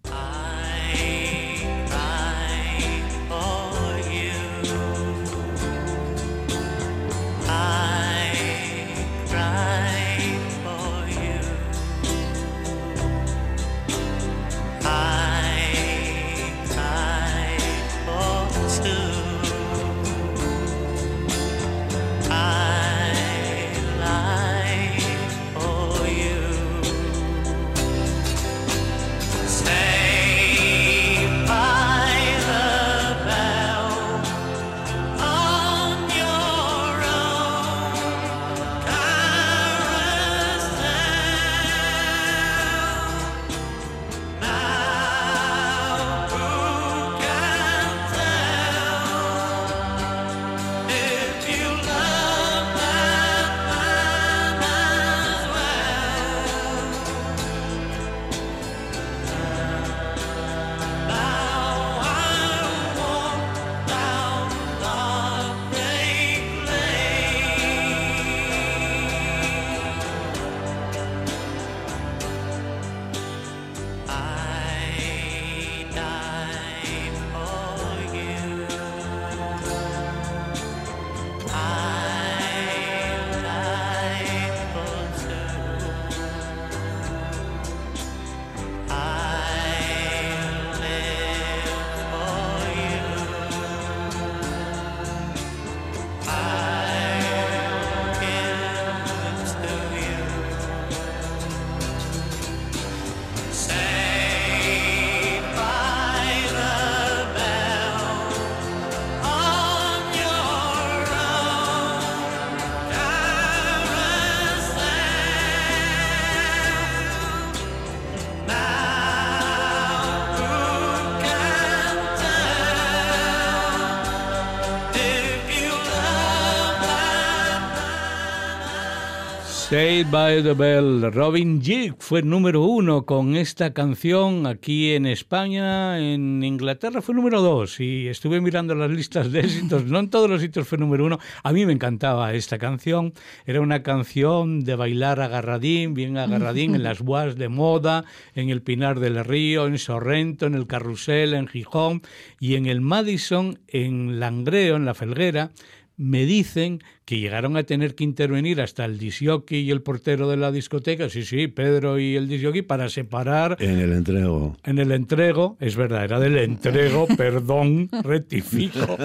Saved 129.73 130.11
by 130.11 130.43
the 130.43 130.53
Bell. 130.53 131.11
Robin 131.11 131.63
Gibb 131.63 131.97
fue 131.99 132.23
número 132.23 132.61
uno 132.61 133.07
con 133.07 133.37
esta 133.37 133.73
canción 133.73 134.47
aquí 134.47 134.93
en 134.93 135.07
España. 135.07 135.99
En 135.99 136.45
Inglaterra 136.45 137.01
fue 137.01 137.15
número 137.15 137.41
dos. 137.41 137.81
Y 137.81 138.07
estuve 138.07 138.43
mirando 138.43 138.75
las 138.75 138.91
listas 138.91 139.33
de 139.33 139.41
éxitos. 139.41 139.87
No 139.87 139.99
en 140.01 140.11
todos 140.11 140.29
los 140.29 140.43
sitios 140.43 140.69
fue 140.69 140.77
número 140.77 141.07
uno. 141.07 141.19
A 141.43 141.55
mí 141.55 141.65
me 141.65 141.73
encantaba 141.73 142.35
esta 142.35 142.59
canción. 142.59 143.15
Era 143.47 143.63
una 143.63 143.83
canción 143.83 144.63
de 144.63 144.77
bailar 144.77 145.23
agarradín, 145.23 145.95
bien 145.95 146.19
agarradín, 146.19 146.75
en 146.75 146.83
las 146.83 147.01
guas 147.01 147.37
de 147.37 147.49
moda, 147.49 148.05
en 148.35 148.51
el 148.51 148.61
Pinar 148.61 149.01
del 149.01 149.25
Río, 149.25 149.67
en 149.67 149.79
Sorrento, 149.79 150.45
en 150.45 150.55
el 150.55 150.67
Carrusel, 150.67 151.33
en 151.33 151.49
Gijón 151.49 152.03
y 152.39 152.57
en 152.57 152.67
el 152.67 152.83
Madison, 152.83 153.59
en 153.69 154.21
Langreo, 154.21 154.77
en 154.77 154.85
la 154.85 154.93
Felguera 154.93 155.51
me 155.97 156.25
dicen 156.25 156.83
que 157.05 157.19
llegaron 157.19 157.57
a 157.57 157.65
tener 157.65 157.95
que 157.95 158.05
intervenir 158.05 158.61
hasta 158.61 158.85
el 158.85 158.99
disjockey 158.99 159.61
y 159.61 159.71
el 159.71 159.83
portero 159.83 160.29
de 160.29 160.37
la 160.37 160.53
discoteca, 160.53 161.09
sí, 161.09 161.25
sí, 161.25 161.49
Pedro 161.49 161.99
y 161.99 162.15
el 162.15 162.29
disjockey, 162.29 162.63
para 162.63 162.89
separar... 162.89 163.57
En 163.59 163.79
el 163.79 163.93
entrego. 163.93 164.57
En 164.63 164.79
el 164.79 164.93
entrego, 164.93 165.57
es 165.59 165.75
verdad, 165.75 166.05
era 166.05 166.21
del 166.21 166.39
entrego, 166.39 167.09
perdón, 167.17 167.89
rectifico. 168.05 168.79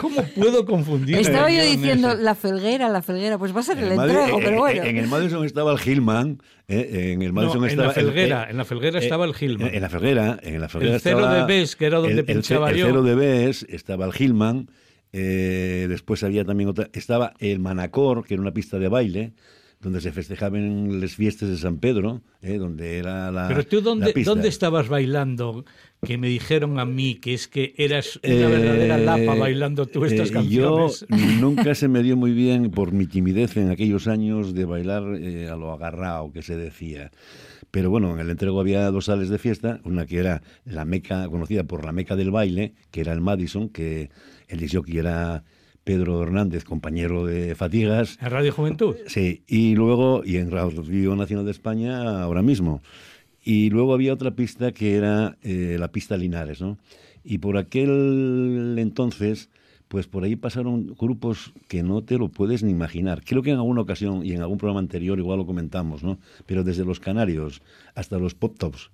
¿Cómo 0.00 0.22
puedo 0.36 0.64
confundir? 0.64 1.16
Estaba 1.16 1.50
yo 1.50 1.64
diciendo 1.64 2.14
la 2.14 2.36
felguera, 2.36 2.88
la 2.88 3.02
felguera, 3.02 3.36
pues 3.36 3.54
va 3.54 3.60
a 3.60 3.64
ser 3.64 3.78
el, 3.78 3.92
entrego, 3.92 4.38
pero 4.38 4.58
bueno. 4.58 4.84
En, 4.84 4.96
el 4.96 5.08
Madison 5.08 5.44
estaba 5.44 5.72
el 5.72 5.78
Gilman, 5.78 6.38
eh, 6.68 7.12
en 7.14 7.22
el 7.22 7.32
Madison 7.32 7.64
estaba... 7.64 7.88
En 7.88 7.88
la 7.88 7.94
felguera, 7.94 8.46
en 8.48 8.56
la 8.56 8.64
felguera 8.64 8.98
estaba 9.00 9.24
el 9.24 9.34
Gilman. 9.34 9.74
En, 9.74 9.82
la 9.82 9.88
felguera, 9.88 10.38
en 10.40 10.60
la 10.60 10.68
felguera 10.68 10.94
El 10.94 11.00
cero 11.00 11.26
de 11.28 11.44
Bes, 11.44 11.74
que 11.74 11.86
era 11.86 11.98
donde 11.98 12.22
pinchaba 12.22 12.70
el, 12.70 12.76
yo. 12.76 12.86
El 12.86 12.92
cero 12.92 13.02
de 13.02 13.14
Bes, 13.16 13.66
estaba 13.68 14.06
el 14.06 14.12
Gilman, 14.12 14.68
eh, 15.16 15.86
después 15.88 16.24
había 16.24 16.44
también 16.44 16.68
otra, 16.68 16.90
estaba 16.92 17.34
el 17.38 17.60
Manacor, 17.60 18.24
que 18.24 18.34
era 18.34 18.40
una 18.40 18.52
pista 18.52 18.80
de 18.80 18.88
baile, 18.88 19.32
donde 19.80 20.00
se 20.00 20.10
festejaban 20.10 21.00
las 21.00 21.14
fiestas 21.14 21.50
de 21.50 21.56
San 21.56 21.78
Pedro, 21.78 22.22
eh, 22.42 22.58
donde 22.58 22.98
era 22.98 23.30
la. 23.30 23.46
Pero 23.46 23.64
tú, 23.64 23.80
¿dónde, 23.80 24.12
¿dónde 24.24 24.48
estabas 24.48 24.88
bailando? 24.88 25.64
Que 26.02 26.18
me 26.18 26.26
dijeron 26.26 26.80
a 26.80 26.84
mí 26.84 27.14
que 27.14 27.32
es 27.32 27.46
que 27.46 27.74
eras 27.76 28.18
una 28.24 28.34
Eh, 28.34 28.46
verdadera 28.46 28.98
lapa 28.98 29.36
bailando 29.36 29.86
tú 29.86 30.04
estas 30.04 30.30
eh, 30.30 30.32
canciones. 30.32 31.06
Yo 31.08 31.16
nunca 31.40 31.76
se 31.76 31.86
me 31.86 32.02
dio 32.02 32.16
muy 32.16 32.32
bien, 32.32 32.72
por 32.72 32.90
mi 32.90 33.06
timidez 33.06 33.56
en 33.56 33.70
aquellos 33.70 34.08
años, 34.08 34.52
de 34.52 34.64
bailar 34.64 35.04
a 35.04 35.54
lo 35.54 35.70
agarrado, 35.70 36.32
que 36.32 36.42
se 36.42 36.56
decía. 36.56 37.12
Pero 37.70 37.88
bueno, 37.88 38.12
en 38.14 38.18
el 38.18 38.30
entrego 38.30 38.58
había 38.58 38.90
dos 38.90 39.04
sales 39.04 39.28
de 39.28 39.38
fiesta, 39.38 39.80
una 39.84 40.06
que 40.06 40.18
era 40.18 40.42
la 40.64 40.84
meca, 40.84 41.28
conocida 41.28 41.62
por 41.62 41.84
la 41.84 41.92
meca 41.92 42.16
del 42.16 42.32
baile, 42.32 42.74
que 42.90 43.00
era 43.02 43.12
el 43.12 43.20
Madison, 43.20 43.68
que 43.68 44.10
el 44.48 44.68
jockey 44.70 44.98
era 44.98 45.44
Pedro 45.84 46.22
Hernández, 46.22 46.64
compañero 46.64 47.26
de 47.26 47.54
Fatigas. 47.54 48.18
¿En 48.20 48.30
Radio 48.30 48.52
Juventud? 48.52 48.96
Sí, 49.06 49.42
y 49.46 49.74
luego, 49.74 50.22
y 50.24 50.36
en 50.36 50.50
Radio 50.50 51.14
Nacional 51.14 51.44
de 51.44 51.50
España 51.50 52.22
ahora 52.22 52.42
mismo. 52.42 52.82
Y 53.42 53.68
luego 53.68 53.92
había 53.92 54.14
otra 54.14 54.34
pista 54.34 54.72
que 54.72 54.94
era 54.94 55.36
eh, 55.42 55.76
la 55.78 55.92
pista 55.92 56.16
Linares, 56.16 56.62
¿no? 56.62 56.78
Y 57.22 57.38
por 57.38 57.58
aquel 57.58 58.76
entonces, 58.78 59.50
pues 59.88 60.06
por 60.06 60.24
ahí 60.24 60.36
pasaron 60.36 60.94
grupos 60.98 61.52
que 61.68 61.82
no 61.82 62.02
te 62.02 62.16
lo 62.16 62.30
puedes 62.30 62.62
ni 62.62 62.70
imaginar. 62.70 63.22
Creo 63.22 63.42
que 63.42 63.50
en 63.50 63.56
alguna 63.56 63.82
ocasión 63.82 64.24
y 64.24 64.32
en 64.32 64.40
algún 64.40 64.58
programa 64.58 64.80
anterior 64.80 65.18
igual 65.18 65.38
lo 65.38 65.46
comentamos, 65.46 66.02
¿no? 66.02 66.18
Pero 66.46 66.64
desde 66.64 66.86
los 66.86 67.00
Canarios 67.00 67.60
hasta 67.94 68.18
los 68.18 68.34
Pop 68.34 68.56
Tops, 68.58 68.90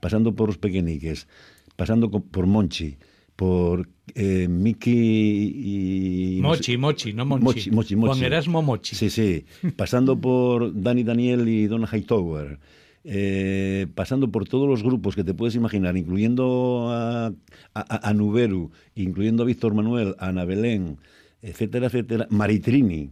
pasando 0.00 0.34
por 0.34 0.48
los 0.48 0.58
Pequeñiques, 0.58 1.28
pasando 1.76 2.10
por 2.10 2.46
Monchi, 2.46 2.96
por 3.42 3.88
eh, 4.14 4.46
Mickey 4.48 6.36
y... 6.36 6.40
Mochi, 6.40 6.76
Mochi, 6.76 7.12
no 7.12 7.24
Monchi. 7.24 7.44
Mochi, 7.44 7.70
Mochi, 7.72 7.96
Mochi. 7.96 8.18
Juan 8.20 8.22
Erasmo 8.24 8.62
Mochi. 8.62 8.94
Sí, 8.94 9.10
sí. 9.10 9.44
Pasando 9.74 10.20
por 10.20 10.72
Danny 10.80 11.02
Daniel 11.02 11.48
y 11.48 11.66
Donna 11.66 11.88
Hightower. 11.92 12.60
eh, 13.04 13.86
pasando 13.94 14.30
por 14.30 14.46
todos 14.48 14.68
los 14.68 14.82
grupos 14.82 15.14
que 15.16 15.24
te 15.24 15.34
puedes 15.34 15.54
imaginar, 15.54 15.96
incluyendo 15.96 16.88
a, 16.90 17.32
a, 17.74 18.08
a 18.08 18.14
Nuberu, 18.14 18.70
incluyendo 18.94 19.42
a 19.42 19.46
Víctor 19.46 19.74
Manuel, 19.74 20.14
a 20.18 20.28
Ana 20.28 20.44
Belén, 20.44 20.98
etcétera, 21.40 21.86
etcétera. 21.86 22.26
Maritrini, 22.30 23.10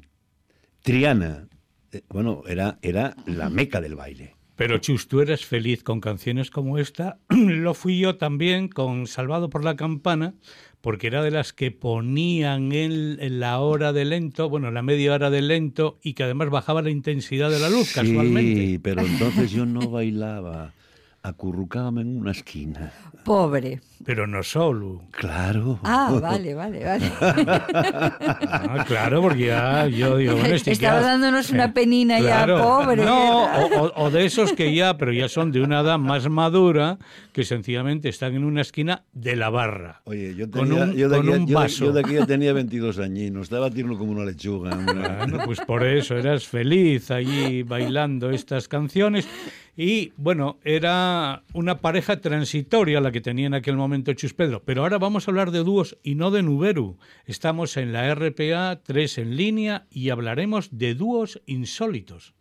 Triana. 0.83 1.49
Eh, 1.93 2.03
bueno, 2.09 2.43
era, 2.47 2.79
era 2.83 3.17
la 3.27 3.51
meca 3.51 3.81
del 3.81 3.97
baile. 3.97 4.37
Pero 4.61 4.77
Chus, 4.77 5.09
tú 5.09 5.23
eras 5.23 5.47
feliz 5.47 5.83
con 5.83 6.03
canciones 6.03 6.51
como 6.51 6.77
esta. 6.77 7.17
Lo 7.31 7.73
fui 7.73 7.99
yo 7.99 8.17
también 8.17 8.69
con 8.69 9.07
Salvado 9.07 9.49
por 9.49 9.65
la 9.65 9.75
Campana, 9.75 10.35
porque 10.83 11.07
era 11.07 11.23
de 11.23 11.31
las 11.31 11.55
que 11.55 11.71
ponían 11.71 12.71
en, 12.73 13.17
en 13.21 13.41
la 13.41 13.59
hora 13.61 13.95
de 13.95 14.05
lento, 14.05 14.51
bueno, 14.51 14.71
la 14.71 14.83
media 14.83 15.15
hora 15.15 15.31
de 15.31 15.41
lento, 15.41 15.99
y 16.03 16.13
que 16.13 16.25
además 16.25 16.51
bajaba 16.51 16.83
la 16.83 16.91
intensidad 16.91 17.51
de 17.51 17.59
la 17.59 17.71
luz 17.71 17.95
casualmente. 17.95 18.67
Sí, 18.67 18.79
pero 18.79 19.01
entonces 19.01 19.51
yo 19.51 19.65
no 19.65 19.89
bailaba. 19.89 20.75
Acurrucábame 21.23 22.03
en 22.03 22.19
una 22.19 22.33
esquina. 22.33 22.93
Pobre. 23.25 23.81
Pero 24.05 24.27
no 24.27 24.43
solo. 24.43 25.03
Claro. 25.11 25.79
Ah, 25.83 26.19
vale, 26.23 26.55
vale, 26.55 26.83
vale. 26.85 27.13
Ah, 27.21 28.85
claro, 28.87 29.21
porque 29.23 29.47
ya 29.47 29.87
yo 29.89 30.17
digo, 30.17 30.37
bueno, 30.37 30.55
este 30.55 30.73
Estaba 30.73 31.01
ya- 31.01 31.07
dándonos 31.07 31.51
una 31.51 31.73
penina 31.75 32.19
Claro. 32.19 32.57
ya, 32.59 32.63
pobre. 32.65 33.05
No, 33.05 33.45
o, 33.45 33.93
o- 34.05 34.11
de 34.11 34.25
esos 34.25 34.53
que 34.53 34.75
ya, 34.75 34.97
pero 34.97 35.13
ya 35.13 35.29
son 35.29 35.53
de 35.53 35.61
una 35.61 35.81
edad 35.81 35.99
más 35.99 36.29
madura, 36.29 36.99
que 37.33 37.45
sencillamente 37.45 38.09
están 38.09 38.35
en 38.35 38.45
una 38.45 38.63
esquina 38.63 39.03
de 39.13 39.37
la 39.37 39.51
barra. 39.51 40.01
Oye, 40.05 40.35
yo, 40.35 40.51
Con 40.51 40.69
tenía, 40.69 40.85
un- 40.85 40.93
yo, 40.95 41.09
de 41.09 41.17
con 41.19 41.29
aquí, 41.29 41.39
un 41.39 41.47
yo 41.47 41.59
de- 41.59 41.63
vaso. 41.65 41.85
yo 41.85 41.93
de 41.93 42.01
aquí 42.01 42.15
ya 42.15 42.27
tenía 42.27 42.53
22 42.53 42.99
añinos, 42.99 43.45
estaba 43.45 43.71
tierno 43.71 43.99
como 43.99 44.13
una 44.13 44.25
lechuga. 44.25 44.75
Bueno, 44.77 45.39
pues 45.45 45.61
por 45.61 45.85
eso 45.87 46.17
eras 46.17 46.47
feliz 46.47 47.11
allí 47.11 47.63
bailando 47.63 48.31
estas 48.31 48.67
canciones. 48.67 49.29
Y 49.77 50.13
bueno, 50.17 50.59
era 50.65 51.43
una 51.55 51.79
pareja 51.79 52.21
transitoria 52.21 53.01
la 53.01 53.13
que 53.13 53.21
tenía 53.21 53.47
en 53.47 53.55
aquel 53.55 53.77
momento 53.77 53.90
Chus 54.15 54.35
Pedro. 54.35 54.63
Pero 54.65 54.83
ahora 54.83 54.99
vamos 54.99 55.27
a 55.27 55.31
hablar 55.31 55.51
de 55.51 55.61
dúos 55.61 55.99
y 56.03 56.15
no 56.15 56.31
de 56.31 56.43
Nuberu. 56.43 56.99
Estamos 57.27 57.77
en 57.77 57.93
la 57.93 58.15
RPA 58.15 58.83
3 58.83 59.19
en 59.19 59.37
línea 59.37 59.87
y 59.91 60.11
hablaremos 60.11 60.69
de 60.79 60.95
dúos 60.95 61.41
insólitos. 61.47 62.35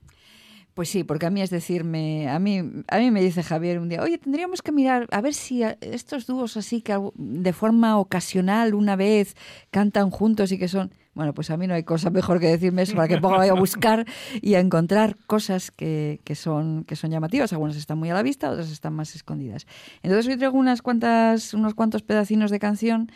Pues 0.73 0.89
sí, 0.89 1.03
porque 1.03 1.25
a 1.25 1.29
mí 1.29 1.41
es 1.41 1.49
decirme, 1.49 2.29
a 2.29 2.39
mí, 2.39 2.61
a 2.87 2.99
mí 2.99 3.11
me 3.11 3.21
dice 3.21 3.43
Javier 3.43 3.79
un 3.79 3.89
día, 3.89 4.01
oye, 4.01 4.17
tendríamos 4.17 4.61
que 4.61 4.71
mirar 4.71 5.07
a 5.11 5.19
ver 5.19 5.33
si 5.33 5.61
estos 5.81 6.25
dúos 6.25 6.55
así 6.55 6.81
que 6.81 6.97
de 7.15 7.53
forma 7.53 7.97
ocasional 7.97 8.73
una 8.73 8.95
vez 8.95 9.35
cantan 9.71 10.09
juntos 10.09 10.51
y 10.51 10.57
que 10.57 10.69
son, 10.69 10.93
bueno, 11.19 11.33
pues 11.33 11.49
a 11.49 11.57
mí 11.57 11.67
no 11.67 11.73
hay 11.73 11.83
cosa 11.83 12.09
mejor 12.11 12.39
que 12.39 12.47
decirme 12.47 12.83
eso 12.83 12.95
para 12.95 13.09
que 13.09 13.17
ponga 13.17 13.43
a 13.43 13.53
buscar 13.53 14.05
y 14.41 14.53
a 14.53 14.61
encontrar 14.61 15.17
cosas 15.27 15.69
que, 15.69 16.21
que 16.23 16.33
son 16.33 16.85
que 16.85 16.95
son 16.95 17.11
llamativas. 17.11 17.51
Algunas 17.51 17.75
están 17.75 17.97
muy 17.97 18.09
a 18.09 18.13
la 18.13 18.23
vista, 18.23 18.49
otras 18.49 18.71
están 18.71 18.93
más 18.93 19.13
escondidas. 19.15 19.67
Entonces 20.01 20.27
hoy 20.31 20.37
traigo 20.37 20.57
unas 20.57 20.81
cuantas, 20.81 21.53
unos 21.53 21.73
cuantos 21.73 22.03
pedacinos 22.03 22.51
de 22.51 22.59
canción 22.59 23.11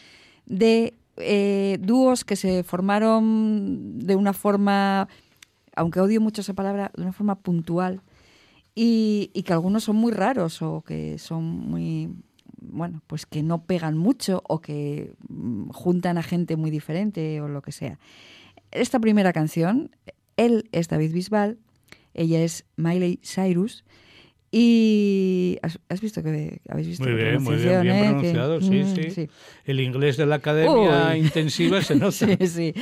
de 0.45 0.95
eh, 1.15 1.77
dúos 1.79 2.25
que 2.25 2.35
se 2.35 2.63
formaron 2.63 3.99
de 3.99 4.17
una 4.17 4.33
forma 4.33 5.07
aunque 5.73 6.01
odio 6.01 6.19
mucho 6.19 6.41
esa 6.41 6.53
palabra, 6.53 6.91
de 6.97 7.03
una 7.03 7.13
forma 7.13 7.35
puntual 7.35 8.01
y, 8.75 9.31
y 9.33 9.43
que 9.43 9.53
algunos 9.53 9.85
son 9.85 9.95
muy 9.95 10.11
raros 10.11 10.61
o 10.61 10.81
que 10.81 11.17
son 11.19 11.45
muy, 11.45 12.09
bueno, 12.71 13.01
pues 13.07 13.25
que 13.25 13.43
no 13.43 13.65
pegan 13.65 13.97
mucho 13.97 14.43
o 14.47 14.61
que 14.61 15.13
mm, 15.27 15.69
juntan 15.69 16.17
a 16.17 16.23
gente 16.23 16.55
muy 16.55 16.71
diferente 16.71 17.41
o 17.41 17.47
lo 17.47 17.61
que 17.61 17.71
sea. 17.71 17.99
Esta 18.71 18.99
primera 18.99 19.33
canción, 19.33 19.95
él 20.37 20.69
es 20.71 20.87
David 20.87 21.13
Bisbal, 21.13 21.59
ella 22.13 22.41
es 22.41 22.65
Miley 22.75 23.19
Cyrus 23.23 23.83
y 24.55 25.57
has, 25.63 25.79
has 25.89 25.99
visto 25.99 26.21
que 26.21 26.61
habéis 26.69 26.87
visto 26.87 27.03
Muy 27.03 27.15
bien, 27.15 27.41
muy 27.41 27.55
bien, 27.55 27.87
eh? 27.87 28.01
Que- 28.03 28.09
pronunciado, 28.09 28.61
sí, 28.61 28.83
mm, 28.83 29.09
sí. 29.09 29.27
El 29.65 29.79
inglés 29.79 30.15
de 30.15 30.27
la 30.27 30.35
academia 30.35 31.09
Uy. 31.13 31.17
intensiva 31.21 31.81
se 31.81 31.95
nota. 31.95 32.11
Sí, 32.11 32.37
sí. 32.47 32.73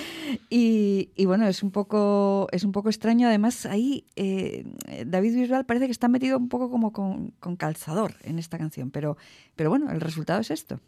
Y, 0.50 1.12
y 1.16 1.26
bueno, 1.26 1.48
es 1.48 1.64
un 1.64 1.72
poco, 1.72 2.50
es 2.52 2.66
un 2.66 2.74
poco 2.74 2.90
extraño. 2.90 3.30
Además, 3.30 3.66
ahí 3.66 4.04
eh, 4.18 4.66
David 5.06 5.34
Bisbal 5.36 5.66
parece 5.66 5.86
que 5.86 5.94
está 5.94 6.10
metido 6.10 6.38
un 6.38 6.50
poco 6.50 6.70
como 6.70 6.92
con, 6.92 7.30
con 7.40 7.56
calzador 7.56 8.16
en 8.24 8.38
esta 8.38 8.58
canción. 8.58 8.92
Pero, 8.92 9.16
pero 9.56 9.70
bueno, 9.70 9.90
el 9.92 10.02
resultado 10.02 10.42
es 10.42 10.52
esto. 10.52 10.82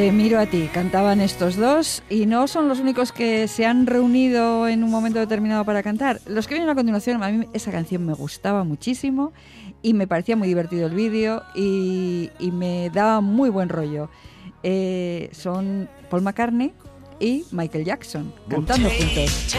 Te 0.00 0.12
miro 0.12 0.40
a 0.40 0.46
ti, 0.46 0.70
cantaban 0.72 1.20
estos 1.20 1.56
dos 1.56 2.02
y 2.08 2.24
no 2.24 2.48
son 2.48 2.70
los 2.70 2.80
únicos 2.80 3.12
que 3.12 3.46
se 3.48 3.66
han 3.66 3.86
reunido 3.86 4.66
en 4.66 4.82
un 4.82 4.90
momento 4.90 5.18
determinado 5.18 5.62
para 5.66 5.82
cantar. 5.82 6.22
Los 6.26 6.48
que 6.48 6.54
vienen 6.54 6.70
a 6.70 6.74
continuación, 6.74 7.22
a 7.22 7.28
mí 7.28 7.46
esa 7.52 7.70
canción 7.70 8.06
me 8.06 8.14
gustaba 8.14 8.64
muchísimo 8.64 9.34
y 9.82 9.92
me 9.92 10.06
parecía 10.06 10.36
muy 10.36 10.48
divertido 10.48 10.86
el 10.86 10.94
vídeo 10.94 11.42
y, 11.54 12.30
y 12.38 12.50
me 12.50 12.88
daba 12.88 13.20
muy 13.20 13.50
buen 13.50 13.68
rollo. 13.68 14.08
Eh, 14.62 15.28
son 15.32 15.86
Paul 16.08 16.22
McCartney 16.22 16.72
y 17.18 17.44
Michael 17.50 17.84
Jackson 17.84 18.32
cantando 18.48 18.88
juntos. 18.88 19.54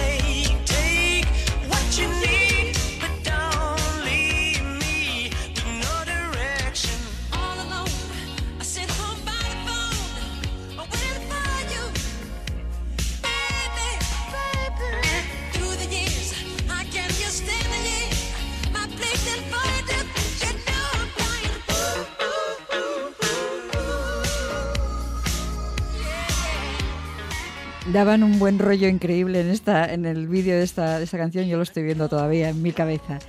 Daban 28.02 28.24
un 28.24 28.40
buen 28.40 28.58
rollo 28.58 28.88
increíble 28.88 29.42
en 29.42 29.52
esta, 29.52 29.94
en 29.94 30.08
el 30.08 30.28
vídeo 30.28 30.56
de 30.56 30.64
esta, 30.64 30.98
de 30.98 31.04
esta 31.04 31.20
canción, 31.20 31.46
yo 31.46 31.58
lo 31.58 31.62
estoy 31.62 31.84
viendo 31.84 32.10
todavía 32.10 32.50
en 32.50 32.60
mi 32.60 32.72
cabeza. 32.72 33.20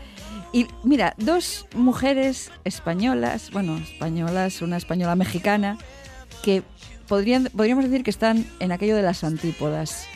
Y 0.51 0.67
mira, 0.83 1.13
dos 1.19 1.67
mujeres 1.75 2.51
españolas, 2.65 3.51
bueno, 3.51 3.77
españolas, 3.77 4.63
una 4.63 4.79
española 4.79 5.15
mexicana, 5.15 5.77
que 6.43 6.63
podrían, 7.07 7.51
podríamos 7.55 7.85
decir 7.85 8.03
que 8.03 8.09
están 8.09 8.47
en 8.61 8.73
aquello 8.73 8.97
de 8.97 9.03
las 9.03 9.25
antípodas. 9.25 10.07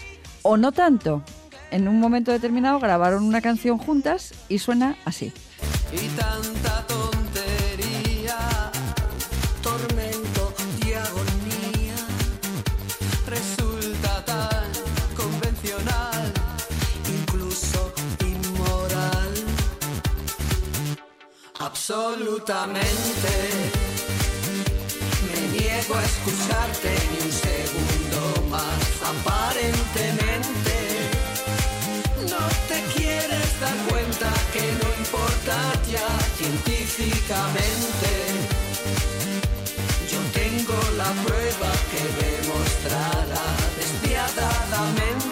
O 0.41 0.57
no 0.57 0.73
tanto. 0.73 1.23
En 1.71 1.87
un 1.87 2.01
momento 2.01 2.33
determinado 2.33 2.81
grabaron 2.81 3.25
una 3.25 3.43
canción 3.43 3.77
juntas 3.77 4.33
y 4.49 4.59
suena 4.59 4.97
así. 5.05 5.35
Y 5.93 6.09
tanta 6.17 6.96
Absolutamente. 21.77 23.33
Me 25.27 25.41
niego 25.53 25.95
a 25.95 26.03
escucharte 26.03 26.91
ni 27.11 27.19
un 27.27 27.33
segundo 27.33 28.21
más, 28.51 28.83
aparentemente. 29.13 30.77
No 32.31 32.43
te 32.71 32.79
quieres 32.97 33.61
dar 33.61 33.77
cuenta 33.91 34.33
que 34.55 34.65
no 34.81 34.89
importa 35.03 35.57
ya 35.93 36.09
científicamente. 36.39 38.11
Yo 40.11 40.21
tengo 40.33 40.79
la 40.97 41.11
prueba 41.25 41.71
que 41.93 42.03
demostrará 42.25 43.47
despiadadamente 43.77 45.26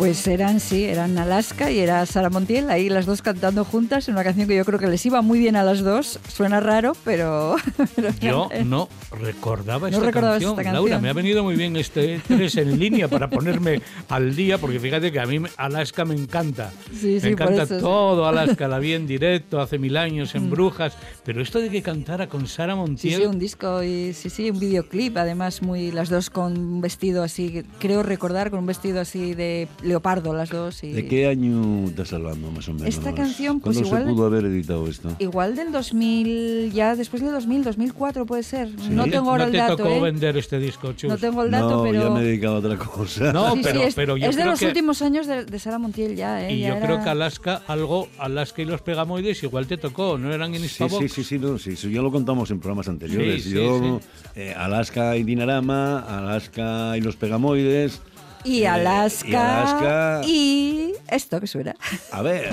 Pues 0.00 0.26
eran, 0.26 0.60
sí, 0.60 0.84
eran 0.84 1.18
Alaska 1.18 1.70
y 1.70 1.78
era 1.78 2.06
Sara 2.06 2.30
Montiel, 2.30 2.70
ahí 2.70 2.88
las 2.88 3.04
dos 3.04 3.20
cantando 3.20 3.66
juntas 3.66 4.08
en 4.08 4.14
una 4.14 4.24
canción 4.24 4.48
que 4.48 4.56
yo 4.56 4.64
creo 4.64 4.78
que 4.78 4.86
les 4.86 5.04
iba 5.04 5.20
muy 5.20 5.38
bien 5.38 5.56
a 5.56 5.62
las 5.62 5.80
dos. 5.80 6.18
Suena 6.26 6.58
raro, 6.58 6.96
pero... 7.04 7.56
pero 7.96 8.08
Yo 8.18 8.48
eh, 8.50 8.64
no 8.64 8.88
recordaba 9.10 9.90
No 9.90 9.96
esta, 9.98 10.06
recordabas 10.06 10.36
canción. 10.42 10.58
esta 10.58 10.72
Laura, 10.72 10.90
canción. 10.92 11.02
me 11.02 11.10
ha 11.10 11.12
venido 11.12 11.44
muy 11.44 11.54
bien 11.54 11.76
este 11.76 12.18
tres 12.26 12.56
en 12.56 12.78
línea 12.78 13.08
para 13.08 13.28
ponerme 13.28 13.82
al 14.08 14.34
día, 14.34 14.56
porque 14.56 14.80
fíjate 14.80 15.12
que 15.12 15.20
a 15.20 15.26
mí 15.26 15.38
Alaska 15.58 16.06
me 16.06 16.14
encanta. 16.14 16.72
Sí, 16.98 17.20
sí, 17.20 17.28
me 17.30 17.36
por 17.36 17.48
encanta 17.48 17.62
eso 17.64 17.74
sí. 17.76 17.80
todo 17.82 18.26
Alaska, 18.26 18.68
la 18.68 18.78
vi 18.78 18.94
en 18.94 19.06
directo 19.06 19.60
hace 19.60 19.78
mil 19.78 19.98
años 19.98 20.34
en 20.34 20.48
Brujas, 20.48 20.96
pero 21.26 21.42
esto 21.42 21.58
de 21.60 21.68
que 21.68 21.82
cantara 21.82 22.26
con 22.26 22.46
Sara 22.46 22.72
Sí, 22.72 22.78
Montiel, 22.78 23.20
sí, 23.20 23.26
un 23.26 23.38
disco 23.38 23.82
y 23.82 24.14
sí, 24.14 24.30
sí, 24.30 24.50
un 24.50 24.58
videoclip, 24.60 25.18
además 25.18 25.60
muy 25.60 25.92
las 25.92 26.08
dos 26.08 26.30
con 26.30 26.56
un 26.56 26.80
vestido 26.80 27.22
así, 27.22 27.64
creo 27.78 28.02
recordar 28.02 28.48
con 28.50 28.60
un 28.60 28.66
vestido 28.66 28.98
así 29.02 29.34
de 29.34 29.68
leopardo 29.90 30.32
las 30.32 30.48
dos 30.50 30.82
y 30.84 30.92
¿De 30.92 31.06
qué 31.06 31.26
año 31.26 31.84
estás 31.88 32.12
hablando, 32.12 32.50
más 32.50 32.68
o 32.68 32.72
menos? 32.74 32.88
Esta 32.88 33.12
canción, 33.14 33.60
pues 33.60 33.76
¿Cuándo 33.76 33.88
igual- 33.88 34.04
se 34.08 34.14
pudo 34.14 34.26
haber 34.26 34.44
editado 34.46 34.88
esto? 34.88 35.14
igual 35.18 35.54
del 35.56 35.72
2000, 35.72 36.72
ya 36.72 36.96
después 36.96 37.22
del 37.22 37.32
2000, 37.32 37.64
2004 37.64 38.26
puede 38.26 38.42
ser. 38.42 38.68
No 38.88 38.90
¿no 38.90 39.04
te- 39.04 39.10
tengo 39.10 39.30
ahora 39.30 39.44
no 39.44 39.46
el 39.48 39.52
te 39.52 39.58
dato, 39.58 39.76
tocó 39.76 39.90
¿eh? 39.90 40.00
vender 40.00 40.36
este 40.36 40.58
disco, 40.58 40.92
Chus? 40.94 41.10
No 41.10 41.18
tengo 41.18 41.42
el 41.42 41.50
dato, 41.50 41.70
no, 41.70 41.82
pero 41.82 42.02
ya 42.04 42.10
me 42.10 42.20
he 42.20 42.24
dedicado 42.24 42.56
a 42.56 42.58
otra 42.58 42.76
cosa. 42.78 43.32
No, 43.32 43.52
Sí, 43.52 43.58
sí, 43.58 43.62
pero, 43.64 43.82
es, 43.82 43.94
pero 43.94 44.16
yo 44.16 44.30
es 44.30 44.36
de 44.36 44.44
los 44.44 44.58
que... 44.58 44.66
últimos 44.66 45.02
años 45.02 45.26
de, 45.26 45.44
de 45.44 45.58
Sara 45.58 45.78
Montiel 45.78 46.16
ya, 46.16 46.48
¿eh? 46.48 46.54
Y 46.54 46.60
Ya 46.60 46.68
yo 46.70 46.74
era- 46.76 46.86
creo 46.86 47.02
que 47.02 47.08
Alaska, 47.10 47.62
algo, 47.66 48.08
Alaska 48.18 48.62
y 48.62 48.64
los 48.66 48.80
Pegamoides 48.82 49.42
igual 49.42 49.66
te 49.66 49.76
tocó, 49.76 50.16
¿no 50.18 50.32
eran 50.32 50.54
en 50.54 50.60
Sí, 50.60 50.86
sí, 50.88 51.08
sí, 51.08 51.24
sí, 51.24 51.38
no, 51.38 51.58
sí, 51.58 51.70
eso 51.70 51.88
ya 51.88 52.00
lo 52.02 52.12
contamos 52.12 52.50
en 52.50 52.60
programas 52.60 52.88
anteriores. 52.88 53.42
Sí, 53.42 53.50
sí, 53.50 53.54
Yo, 53.56 54.00
eh, 54.36 54.54
Alaska 54.56 55.16
y 55.16 55.24
Dinarama, 55.24 55.98
Alaska 56.00 56.96
y 56.96 57.00
los 57.00 57.16
Pegamoides. 57.16 58.00
Y 58.44 58.62
eh, 58.62 58.68
Alaska, 58.68 59.28
y 59.28 59.34
Alaska. 59.34 60.20
y 60.24 60.92
esto 61.08 61.40
que 61.40 61.46
suena. 61.46 61.76
A 62.12 62.22
ver, 62.22 62.52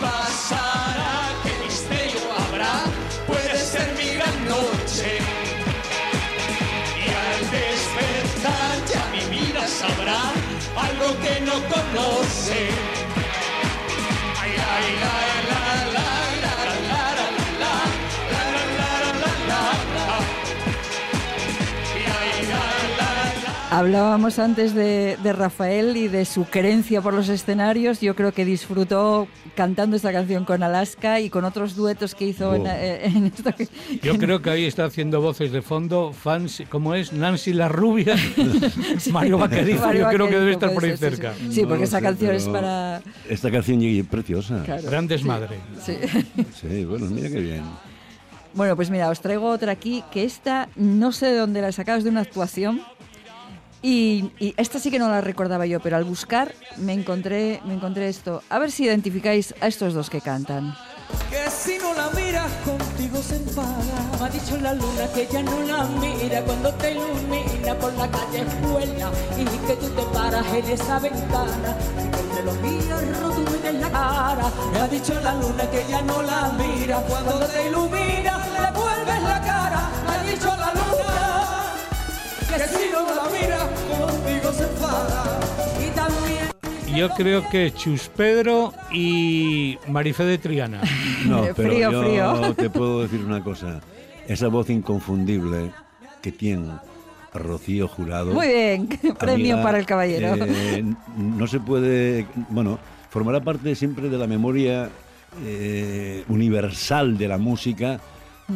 pasará? 0.00 1.28
¿Qué 1.42 1.52
misterio 1.64 2.20
habrá? 2.38 2.84
Puede 3.26 3.58
ser 3.58 3.88
mi 3.96 4.14
gran 4.14 4.44
noche. 4.48 5.18
Y 7.04 7.08
al 7.08 7.50
despertar 7.50 8.84
ya 8.92 9.06
mi 9.12 9.36
vida 9.36 9.66
sabrá 9.66 10.20
algo 10.76 11.18
que 11.20 11.40
no 11.40 11.54
conoce. 11.68 12.85
Hablábamos 23.70 24.38
antes 24.38 24.74
de, 24.74 25.18
de 25.22 25.32
Rafael 25.32 25.96
y 25.96 26.06
de 26.06 26.24
su 26.24 26.48
querencia 26.48 27.02
por 27.02 27.12
los 27.12 27.28
escenarios. 27.28 28.00
Yo 28.00 28.14
creo 28.14 28.32
que 28.32 28.44
disfrutó 28.44 29.26
cantando 29.56 29.96
esta 29.96 30.12
canción 30.12 30.44
con 30.44 30.62
Alaska 30.62 31.18
y 31.20 31.28
con 31.30 31.44
otros 31.44 31.74
duetos 31.74 32.14
que 32.14 32.26
hizo 32.28 32.54
en, 32.54 32.62
Oh. 32.62 32.66
eh, 32.70 33.00
en 33.06 33.26
esto. 33.26 33.50
que- 33.54 33.68
Yo 34.02 34.16
creo 34.18 34.40
que 34.40 34.50
ahí 34.50 34.64
está 34.66 34.84
haciendo 34.84 35.20
voces 35.20 35.50
de 35.50 35.62
fondo, 35.62 36.12
fans, 36.12 36.62
¿cómo 36.70 36.94
es? 36.94 37.12
Nancy 37.12 37.52
la 37.52 37.68
rubia, 37.68 38.14
Mario 39.10 39.36
Vaquerizo, 39.38 39.80
Mario 39.84 40.02
yo 40.02 40.08
creo 40.16 40.28
que 40.28 40.38
debe 40.38 40.52
estar 40.52 40.72
por 40.72 40.84
ahí 40.84 40.96
ser, 40.96 41.10
sí, 41.16 41.20
cerca. 41.20 41.34
Sí, 41.50 41.62
No 41.62 41.68
porque 41.68 41.84
esa 41.84 42.00
canción 42.00 42.34
es 42.36 42.48
para... 42.48 43.02
Esta 43.28 43.50
canción 43.50 43.82
es 43.82 44.06
preciosa. 44.06 44.62
Claro, 44.64 44.82
Gran 44.84 45.02
sí, 45.04 45.08
desmadre. 45.08 45.58
sí. 45.84 45.96
Sí, 46.54 46.84
bueno, 46.84 47.06
mira 47.06 47.28
qué 47.28 47.40
bien. 47.40 47.62
Bueno, 48.54 48.74
pues 48.74 48.88
mira, 48.90 49.10
os 49.10 49.20
traigo 49.20 49.50
otra 49.50 49.72
aquí, 49.72 50.02
que 50.10 50.24
esta 50.24 50.68
no 50.76 51.12
sé 51.12 51.26
de 51.26 51.36
dónde 51.36 51.60
la 51.60 51.68
he 51.68 51.72
sacado, 51.72 51.98
es 51.98 52.04
de 52.04 52.10
una 52.10 52.22
actuación. 52.22 52.80
Y, 53.86 54.32
y 54.40 54.52
esta 54.56 54.80
sí 54.80 54.90
que 54.90 54.98
no 54.98 55.08
la 55.08 55.20
recordaba 55.20 55.64
yo, 55.64 55.78
pero 55.78 55.96
al 55.96 56.02
buscar 56.02 56.52
me 56.76 56.92
encontré, 56.92 57.60
me 57.64 57.74
encontré 57.74 58.08
esto. 58.08 58.42
A 58.50 58.58
ver 58.58 58.72
si 58.72 58.82
identificáis 58.82 59.54
a 59.60 59.68
estos 59.68 59.94
dos 59.94 60.10
que 60.10 60.20
cantan. 60.20 60.74
Que 61.30 61.48
si 61.48 61.78
no 61.78 61.94
la 61.94 62.10
miras 62.10 62.50
contigo 62.64 63.22
se 63.22 63.36
enfada. 63.36 63.76
Me 64.18 64.26
ha 64.26 64.28
dicho 64.28 64.56
la 64.56 64.74
luna 64.74 65.06
que 65.14 65.28
ya 65.30 65.40
no 65.40 65.60
la 65.62 65.84
mira 65.84 66.42
cuando 66.42 66.74
te 66.74 66.90
ilumina 66.90 67.78
por 67.78 67.92
la 67.92 68.10
calle 68.10 68.40
escuela 68.40 69.12
y 69.38 69.44
que 69.44 69.76
tú 69.76 69.88
te 69.90 70.02
paras 70.12 70.46
en 70.52 70.64
esa 70.68 70.98
ventana 70.98 71.76
y 71.96 72.44
los 72.44 72.62
días 72.62 73.20
rotos 73.20 73.64
en 73.64 73.80
la 73.82 73.90
cara. 73.92 74.50
Me 74.72 74.80
ha 74.80 74.88
dicho 74.88 75.14
la 75.20 75.34
luna 75.34 75.70
que 75.70 75.84
ya 75.88 76.02
no 76.02 76.22
la 76.22 76.52
mira 76.58 76.96
cuando 77.02 77.38
te 77.46 77.68
ilumina 77.68 78.46
le 78.48 78.72
vuelves 78.76 79.22
la 79.22 79.40
cara. 79.42 79.90
Me 80.08 80.12
ha 80.12 80.34
dicho 80.34 80.55
que 82.56 82.68
si 82.68 82.90
no 82.92 83.02
la 83.14 83.24
mira 83.30 83.58
contigo 83.88 84.52
se 84.52 84.62
enfada. 84.64 85.40
Y 85.86 85.90
también 85.94 86.96
Yo 86.96 87.10
creo 87.10 87.48
que 87.48 87.72
Chus 87.72 88.08
Pedro 88.08 88.72
y 88.92 89.78
Marifé 89.88 90.24
de 90.24 90.38
Triana. 90.38 90.80
No, 91.26 91.42
pero 91.56 91.70
frío, 91.70 91.90
yo 91.90 92.02
frío. 92.02 92.54
te 92.54 92.70
puedo 92.70 93.02
decir 93.02 93.20
una 93.24 93.42
cosa. 93.42 93.80
Esa 94.26 94.48
voz 94.48 94.70
inconfundible 94.70 95.70
que 96.22 96.32
tiene 96.32 96.72
Rocío 97.32 97.86
Jurado. 97.88 98.32
Muy 98.32 98.48
bien, 98.48 98.88
premio 99.18 99.54
amiga, 99.54 99.62
para 99.62 99.78
el 99.78 99.86
caballero. 99.86 100.34
eh, 100.46 100.84
no 101.16 101.46
se 101.46 101.60
puede, 101.60 102.26
bueno, 102.48 102.78
formará 103.10 103.40
parte 103.40 103.74
siempre 103.74 104.08
de 104.08 104.18
la 104.18 104.26
memoria 104.26 104.88
eh, 105.44 106.24
universal 106.28 107.18
de 107.18 107.28
la 107.28 107.38
música 107.38 108.00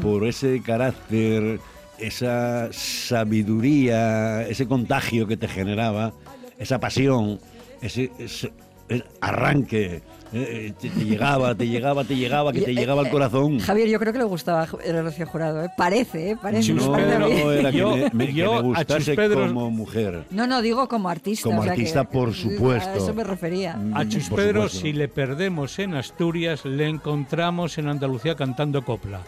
por 0.03 0.27
ese 0.27 0.63
carácter, 0.63 1.61
esa 2.01 2.69
sabiduría, 2.73 4.43
ese 4.49 4.67
contagio 4.67 5.27
que 5.27 5.37
te 5.37 5.49
generaba, 5.49 6.13
esa 6.59 6.79
pasión, 6.81 7.39
ese, 7.81 8.11
ese- 8.19 8.53
eh, 8.89 9.03
arranque. 9.21 10.03
eh, 10.33 10.73
te, 10.81 10.89
te 10.91 11.05
llegaba, 11.05 11.57
te 11.57 11.67
llegaba, 11.67 12.05
te 12.05 12.15
llegaba, 12.15 12.53
que 12.53 12.61
te 12.61 12.71
Y- 12.71 12.77
llegaba 12.77 13.01
al 13.01 13.09
eh, 13.09 13.11
corazón. 13.11 13.59
Javier, 13.59 13.89
yo 13.89 13.99
creo 13.99 14.13
que 14.13 14.19
le 14.21 14.25
gustaba 14.25 14.69
el 14.85 15.03
Rocío 15.03 15.27
Jurado, 15.27 15.65
¿eh? 15.65 15.69
Parece, 15.77 16.31
¿eh? 16.31 16.37
Parece. 16.41 16.69
Chus 16.73 16.87
no, 16.87 16.93
parece 16.93 17.15
a 17.15 17.19
no, 17.19 17.51
era 17.53 17.71
que 17.73 17.79
Yo- 17.79 17.97
me, 17.97 18.11
me- 18.13 18.27
que 18.27 18.33
yo 18.35 18.53
me 18.53 18.59
a 18.59 18.61
Chus 18.63 18.67
gustase 18.79 19.15
Pedro- 19.17 19.49
como 19.49 19.71
mujer. 19.73 20.25
No, 20.31 20.47
no, 20.47 20.63
digo 20.63 20.87
como 20.89 21.09
artista. 21.09 21.49
Como 21.49 21.61
o 21.63 21.65
sea 21.65 21.75
que- 21.75 21.81
artista, 21.81 22.05
por 22.05 22.33
supuesto. 22.33 22.91
A 22.91 22.97
eso 22.97 23.13
me 23.13 23.25
refería. 23.25 23.73
A 23.75 24.05
Mm, 24.05 24.09
Chus 24.09 24.29
por 24.29 24.39
Pedro, 24.39 24.63
supuesto. 24.69 24.81
si 24.87 24.93
le 24.93 25.09
perdemos 25.09 25.77
en 25.81 25.95
Asturias, 25.95 26.65
le 26.65 26.87
encontramos 26.89 27.77
en 27.79 27.89
Andalucía 27.89 28.37
cantando 28.37 28.85
copla. 28.85 29.21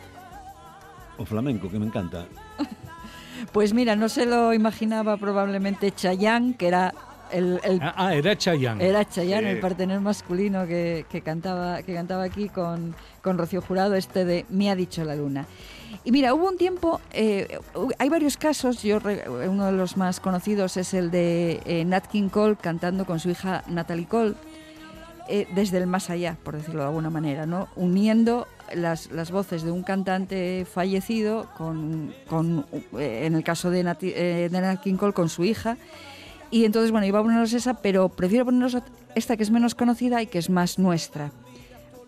O 1.18 1.24
flamenco, 1.24 1.68
que 1.68 1.78
me 1.80 1.86
encanta. 1.86 2.26
Pues 3.52 3.74
mira, 3.74 3.96
no 3.96 4.08
se 4.08 4.24
lo 4.26 4.54
imaginaba 4.54 5.16
probablemente 5.16 5.90
Chayanne, 5.92 6.54
que 6.56 6.68
era 6.68 6.94
el, 7.32 7.60
el- 7.64 7.80
Ah, 7.82 7.94
ah, 7.96 8.14
era 8.14 8.36
Chayanne. 8.36 8.86
era 8.86 9.04
Chayanne, 9.08 9.48
Sí. 9.48 9.54
el 9.54 9.60
partener 9.60 10.00
masculino 10.00 10.66
que, 10.66 11.04
que 11.10 11.22
cantaba 11.22 11.82
que 11.82 11.92
cantaba 11.94 12.22
aquí 12.24 12.48
con, 12.48 12.94
con 13.22 13.38
Rocío 13.38 13.60
Jurado, 13.60 13.94
este 13.94 14.24
de 14.24 14.46
Me 14.48 14.70
ha 14.70 14.76
dicho 14.76 15.04
la 15.04 15.16
luna. 15.16 15.46
Y 16.04 16.12
mira, 16.12 16.32
hubo 16.34 16.48
un 16.48 16.56
tiempo, 16.56 17.00
eh, 17.12 17.58
hay 17.98 18.08
varios 18.08 18.36
casos, 18.36 18.82
yo 18.82 18.98
re- 18.98 19.24
uno 19.28 19.66
de 19.66 19.72
los 19.72 19.96
más 19.96 20.20
conocidos 20.20 20.76
es 20.76 20.94
el 20.94 21.10
de 21.10 21.60
eh, 21.66 21.84
Nat 21.84 22.06
King 22.06 22.28
Cole 22.28 22.56
cantando 22.56 23.04
con 23.04 23.20
su 23.20 23.28
hija 23.30 23.62
Natalie 23.66 24.06
Cole, 24.06 24.34
eh, 25.28 25.46
desde 25.54 25.78
el 25.78 25.86
más 25.86 26.10
allá, 26.10 26.36
por 26.42 26.56
decirlo 26.56 26.80
de 26.80 26.86
alguna 26.88 27.10
manera, 27.10 27.44
¿no? 27.46 27.68
uniendo 27.76 28.46
las, 28.74 29.10
las 29.10 29.30
voces 29.30 29.62
de 29.62 29.70
un 29.70 29.82
cantante 29.82 30.66
fallecido 30.70 31.48
con, 31.56 32.12
con, 32.26 32.66
eh, 32.98 33.22
en 33.26 33.34
el 33.34 33.44
caso 33.44 33.70
de, 33.70 33.84
Nati- 33.84 34.12
eh, 34.14 34.48
de 34.50 35.12
con 35.14 35.28
su 35.28 35.44
hija. 35.44 35.76
Y 36.50 36.64
entonces, 36.64 36.90
bueno, 36.90 37.06
iba 37.06 37.18
a 37.18 37.22
poneros 37.22 37.52
esa, 37.52 37.74
pero 37.74 38.08
prefiero 38.10 38.44
poneros 38.44 38.76
esta 39.14 39.36
que 39.36 39.42
es 39.42 39.50
menos 39.50 39.74
conocida 39.74 40.20
y 40.22 40.26
que 40.26 40.38
es 40.38 40.50
más 40.50 40.78
nuestra. 40.78 41.30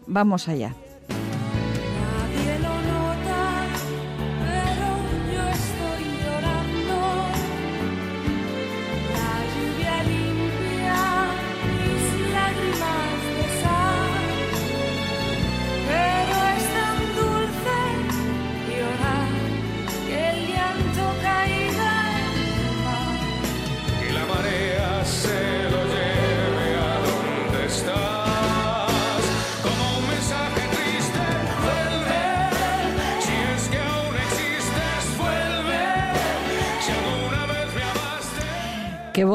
Vamos 0.06 0.48
allá. 0.48 0.74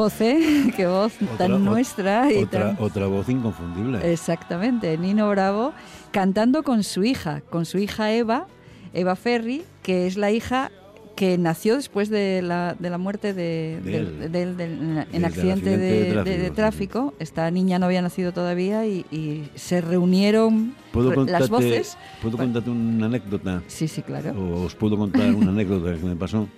Voz, 0.00 0.20
¿eh? 0.20 0.72
Qué 0.76 0.86
voz 0.86 1.12
tan 1.38 1.52
Otra- 1.52 1.58
nuestra 1.58 2.32
y 2.32 2.38
Otra, 2.44 2.74
tan... 2.76 2.84
otra 2.84 3.06
voz 3.06 3.28
inconfundible. 3.28 4.12
Exactamente, 4.12 4.96
Nino 4.96 5.28
Bravo 5.28 5.72
cantando 6.10 6.62
con 6.62 6.82
su 6.84 7.04
hija, 7.04 7.42
con 7.50 7.66
su 7.66 7.78
hija 7.78 8.12
Eva, 8.12 8.46
Eva 8.94 9.14
Ferri, 9.16 9.62
que 9.82 10.06
es 10.06 10.16
la 10.16 10.30
hija 10.30 10.70
que 11.16 11.36
nació 11.36 11.74
después 11.76 12.08
de 12.08 12.40
la, 12.40 12.74
de 12.78 12.88
la 12.88 12.96
muerte 12.96 13.34
de, 13.34 13.78
De 13.84 13.90
del- 13.90 14.22
él. 14.22 14.32
del- 14.32 14.56
del- 14.56 15.06
en, 15.12 15.24
accidente, 15.26 15.76
de, 15.76 16.14
de 16.14 16.24
de- 16.24 16.38
de 16.38 16.50
tráfico. 16.50 17.12
Esta 17.18 17.50
niña 17.50 17.78
no 17.78 17.84
había 17.86 18.00
nacido 18.00 18.32
todavía 18.32 18.86
y, 18.86 19.04
y 19.10 19.50
se 19.54 19.82
reunieron 19.82 20.74
¿Puedo 20.92 21.10
re- 21.10 21.16
contarte, 21.16 21.40
las 21.40 21.50
voces. 21.50 21.98
¿puedo 22.22 22.38
Bueno. 22.38 22.54
contarte 22.54 22.70
una 22.70 23.06
anécdota? 23.06 23.62
Sí, 23.66 23.86
sí, 23.86 24.00
claro. 24.00 24.30
O 24.32 24.64
os 24.64 24.74
puedo 24.74 24.96
contar 24.96 25.34
una 25.34 25.50
anécdota 25.50 25.92
que 25.94 26.06
me 26.06 26.16
pasó. 26.16 26.48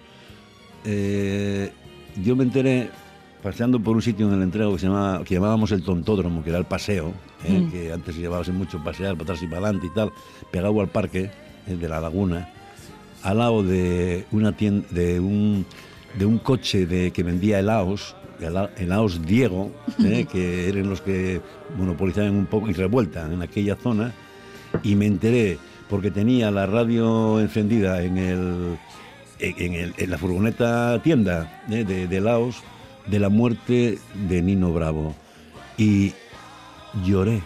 Eh, 0.84 1.72
yo 2.22 2.36
me 2.36 2.45
enteré 2.45 2.90
paseando 3.43 3.80
por 3.80 3.97
un 3.97 4.03
sitio 4.03 4.28
en 4.28 4.34
el 4.34 4.43
entrego 4.43 4.72
que, 4.74 4.78
se 4.78 4.86
llamaba, 4.86 5.24
que 5.24 5.34
llamábamos 5.34 5.72
el 5.72 5.82
tontódromo, 5.82 6.43
que 6.45 6.51
era 6.51 6.59
el 6.59 6.64
paseo, 6.64 7.12
eh, 7.45 7.61
Mm. 7.61 7.70
que 7.70 7.93
antes 7.93 8.14
se 8.14 8.20
llevaba 8.20 8.43
así 8.43 8.53
mucho 8.53 8.82
pasear 8.82 9.12
para 9.14 9.24
atrás 9.24 9.43
y 9.43 9.47
para 9.47 9.59
adelante 9.66 9.86
y 9.88 9.90
tal, 9.90 10.12
pegado 10.51 10.80
al 10.80 10.88
parque 10.88 11.30
eh, 11.66 11.74
de 11.76 11.88
la 11.88 12.01
laguna, 12.01 12.49
al 13.22 13.38
lado 13.38 13.62
de 13.62 14.24
una 14.32 14.53
tienda, 14.57 14.86
de 14.90 15.18
un, 15.20 15.64
de 16.18 16.24
un 16.26 16.38
coche 16.38 16.86
de, 16.86 17.11
que 17.11 17.22
vendía 17.22 17.59
helados, 17.59 18.14
hela- 18.40 18.70
helados 18.76 19.24
Diego, 19.26 19.72
eh, 20.05 20.26
que 20.30 20.68
eran 20.68 20.88
los 20.88 21.01
que 21.01 21.40
monopolizaban 21.76 22.34
un 22.36 22.47
poco 22.47 22.68
y 22.70 22.72
revuelta 22.74 23.26
en 23.32 23.43
aquella 23.43 23.74
zona, 23.76 24.12
y 24.82 24.95
me 24.95 25.07
enteré 25.07 25.59
porque 25.90 26.11
tenía 26.11 26.51
la 26.51 26.64
radio 26.66 27.38
encendida 27.40 28.03
en 28.03 28.16
el 28.18 28.78
en, 29.38 29.74
el- 29.74 29.95
en 29.99 30.11
la 30.11 30.16
furgoneta 30.18 31.01
tienda 31.03 31.62
eh, 31.68 31.84
de, 31.84 32.07
de 32.07 32.20
Laos 32.20 32.62
de 33.07 33.19
la 33.19 33.29
muerte 33.29 33.99
de 34.29 34.43
Nino 34.43 34.73
Bravo 34.73 35.15
y 35.77 36.13
lloré 37.05 37.43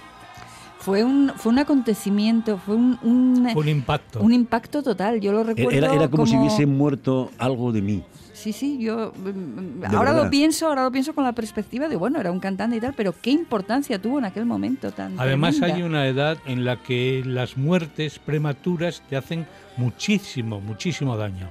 Fue 0.79 1.03
un, 1.05 1.33
fue 1.37 1.53
un 1.53 1.59
acontecimiento, 1.59 2.59
fue 2.59 2.75
un, 2.77 2.99
un, 3.03 3.49
un 3.55 3.69
impacto. 3.69 4.21
un 4.21 4.33
impacto 4.33 4.83
total. 4.83 5.21
Yo 5.21 5.33
lo 5.33 5.43
recuerdo 5.45 5.71
era, 5.71 5.93
era 5.95 6.09
como, 6.09 6.27
si 6.27 6.37
hubiese 6.37 6.67
muerto 6.67 7.31
algo 7.39 7.73
de 7.73 7.83
mí 7.83 8.03
Sí, 8.33 8.53
sí, 8.53 8.79
yo 8.79 9.13
mm, 9.17 9.81
De 9.81 9.87
ahora 9.87 10.11
verdad. 10.13 10.25
lo 10.25 10.31
pienso, 10.31 10.67
ahora 10.69 10.85
lo 10.85 10.93
pienso 10.93 11.15
con 11.15 11.25
la 11.25 11.33
perspectiva 11.33 11.89
de 11.89 11.97
bueno, 11.97 12.21
era 12.21 12.31
un 12.31 12.39
cantante 12.39 12.77
y 12.77 12.81
tal, 12.81 12.93
pero 12.95 13.15
qué 13.21 13.31
importancia 13.31 13.99
tuvo 14.01 14.19
en 14.19 14.27
aquel 14.27 14.45
momento 14.45 14.93
tan 14.93 15.19
Además 15.19 15.55
tremenda. 15.57 15.77
hay 15.77 15.83
una 15.83 16.07
edad 16.07 16.37
en 16.45 16.67
la 16.67 16.77
que 16.83 17.23
las 17.25 17.57
muertes 17.57 18.19
prematuras 18.19 19.03
te 19.09 19.17
hacen 19.17 19.47
muchísimo, 19.79 20.61
muchísimo 20.61 21.17
daño. 21.17 21.49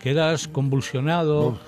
Quedas 0.00 0.46
convulsionado 0.46 1.58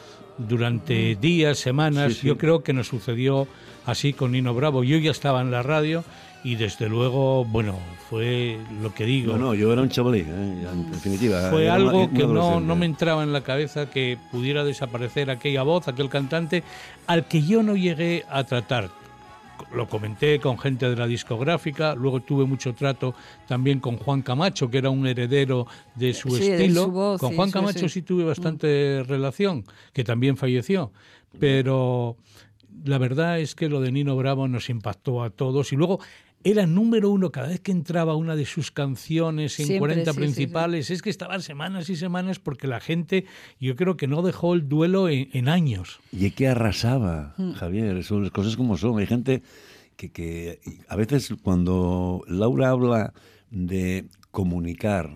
durante 0.49 1.16
días, 1.16 1.59
semanas. 1.59 2.14
Sí, 2.14 2.20
sí. 2.20 2.26
Yo 2.26 2.38
creo 2.38 2.62
que 2.62 2.72
nos 2.72 2.88
sucedió 2.88 3.47
así 3.86 4.12
con 4.12 4.32
Nino 4.32 4.55
Bravo. 4.55 4.84
Yo 4.84 4.99
ya 4.99 5.11
estaba 5.11 5.41
en 5.41 5.51
la 5.51 5.62
radio 5.62 6.05
y 6.43 6.55
desde 6.55 6.88
luego, 6.88 7.45
bueno, 7.45 7.78
fue 8.09 8.59
lo 8.80 8.95
que 8.95 9.05
digo. 9.05 9.34
no, 9.34 9.47
no, 9.47 9.55
yo 9.55 9.72
era 9.72 9.82
un 9.82 9.91
chavalí 9.91 10.20
eh, 10.20 10.66
en 10.72 10.91
definitiva 10.91 11.51
Fue 11.51 11.68
algo 11.68 12.11
que 12.11 12.26
no, 12.26 12.61
no 12.61 12.76
me 12.76 12.86
entraba 12.86 13.22
en 13.22 13.32
la 13.32 13.43
cabeza 13.43 13.91
que 13.91 14.16
pudiera 14.30 14.64
desaparecer 14.64 15.30
aquella 15.30 15.62
voz, 15.62 15.88
aquel 15.88 16.09
cantante, 16.09 16.62
al 17.07 17.26
que 17.26 17.43
yo 17.43 17.62
no 17.62 17.76
llegué 17.76 18.24
a 18.30 18.45
tratar. 18.45 19.00
Lo 19.75 19.89
comenté 19.89 20.39
con 20.41 20.59
gente 20.59 20.89
de 20.89 20.97
la 20.97 21.07
discográfica, 21.07 21.95
luego 21.95 22.21
tuve 22.21 22.45
mucho 22.45 22.75
trato 22.75 23.15
también 23.47 23.81
con 23.81 23.97
Juan 23.97 24.23
Camacho, 24.23 24.71
que 24.71 24.79
era 24.79 24.91
un 24.91 25.07
heredero 25.07 25.67
de 25.95 26.15
su 26.15 26.31
Sí, 26.31 26.49
de 26.51 26.57
estilo. 26.65 26.85
su 26.85 26.91
voz, 26.91 27.21
con 27.21 27.31
sí, 27.31 27.37
Juan 27.37 27.51
Camacho 27.51 27.81
sí. 27.81 27.89
sí 27.89 28.03
tuve 28.03 28.25
bastante 28.25 29.03
relación, 29.07 29.65
que 29.93 30.05
también 30.05 30.37
falleció. 30.37 30.93
Pero 31.39 32.17
la 32.85 32.99
verdad 32.99 33.41
es 33.41 33.55
que 33.55 33.69
lo 33.69 33.81
de 33.81 33.93
Nino 33.93 34.17
Bravo 34.17 34.49
nos 34.49 34.71
impactó 34.71 35.23
a 35.23 35.31
todos 35.31 35.73
y 35.73 35.77
luego 35.77 36.01
era 36.43 36.66
número 36.66 37.11
uno 37.11 37.30
cada 37.30 37.49
vez 37.49 37.61
que 37.61 37.70
entraba 37.72 38.16
una 38.16 38.34
de 38.36 38.47
sus 38.47 38.70
canciones 38.70 39.59
en 39.61 39.66
Siempre, 39.66 39.95
40 39.95 40.11
sí, 40.12 40.14
sí, 40.14 40.20
principales. 40.20 40.91
Es 40.91 41.03
que 41.03 41.11
estaban 41.11 41.43
semanas 41.43 41.91
y 41.91 41.97
semanas 41.97 42.38
porque 42.38 42.66
la 42.66 42.80
gente, 42.80 43.26
yo 43.61 43.76
creo 43.76 43.97
que 43.97 44.07
no 44.07 44.22
dejó 44.22 44.55
el 44.55 44.68
duelo 44.68 45.09
en, 45.09 45.28
en 45.32 45.49
años. 45.49 46.01
Y 46.12 46.26
es 46.26 46.34
que 46.34 46.49
arrasaba, 46.49 47.34
Mm. 47.36 47.53
Javier, 47.53 48.05
son 48.05 48.22
las 48.22 48.32
cosas 48.32 48.57
como 48.57 48.76
son. 48.78 48.99
Hay 48.99 49.07
gente 49.07 49.43
que, 49.97 50.11
que 50.11 50.61
a 50.88 50.97
veces 50.97 51.34
cuando 51.43 52.22
Laura 52.26 52.70
habla 52.70 53.12
de 53.51 54.07
comunicar, 54.30 55.12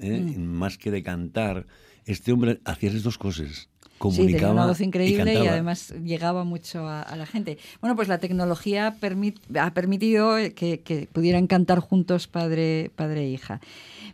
¿eh? 0.00 0.20
Mm. 0.20 0.40
más 0.44 0.78
que 0.78 0.90
de 0.90 1.02
cantar, 1.02 1.66
este 2.04 2.32
hombre 2.32 2.60
hacía 2.64 2.90
esas 2.90 3.02
dos 3.02 3.18
cosas. 3.18 3.68
Sí, 4.00 4.16
tenía 4.16 4.16
Comunicaba 4.38 4.52
una 4.52 4.66
voz 4.66 4.80
increíble 4.80 5.34
y, 5.34 5.46
además 5.48 5.92
llegaba 6.04 6.44
mucho 6.44 6.86
a, 6.86 7.02
a 7.02 7.16
la 7.16 7.26
gente. 7.26 7.58
Bueno, 7.80 7.96
pues 7.96 8.08
la 8.08 8.18
tecnología 8.18 8.96
permit- 9.00 9.40
ha 9.60 9.72
permitido 9.74 10.36
que, 10.54 10.80
que 10.80 11.08
pudieran 11.12 11.46
cantar 11.46 11.80
juntos 11.80 12.28
padre, 12.28 12.90
padre 12.94 13.24
e 13.24 13.28
hija. 13.30 13.60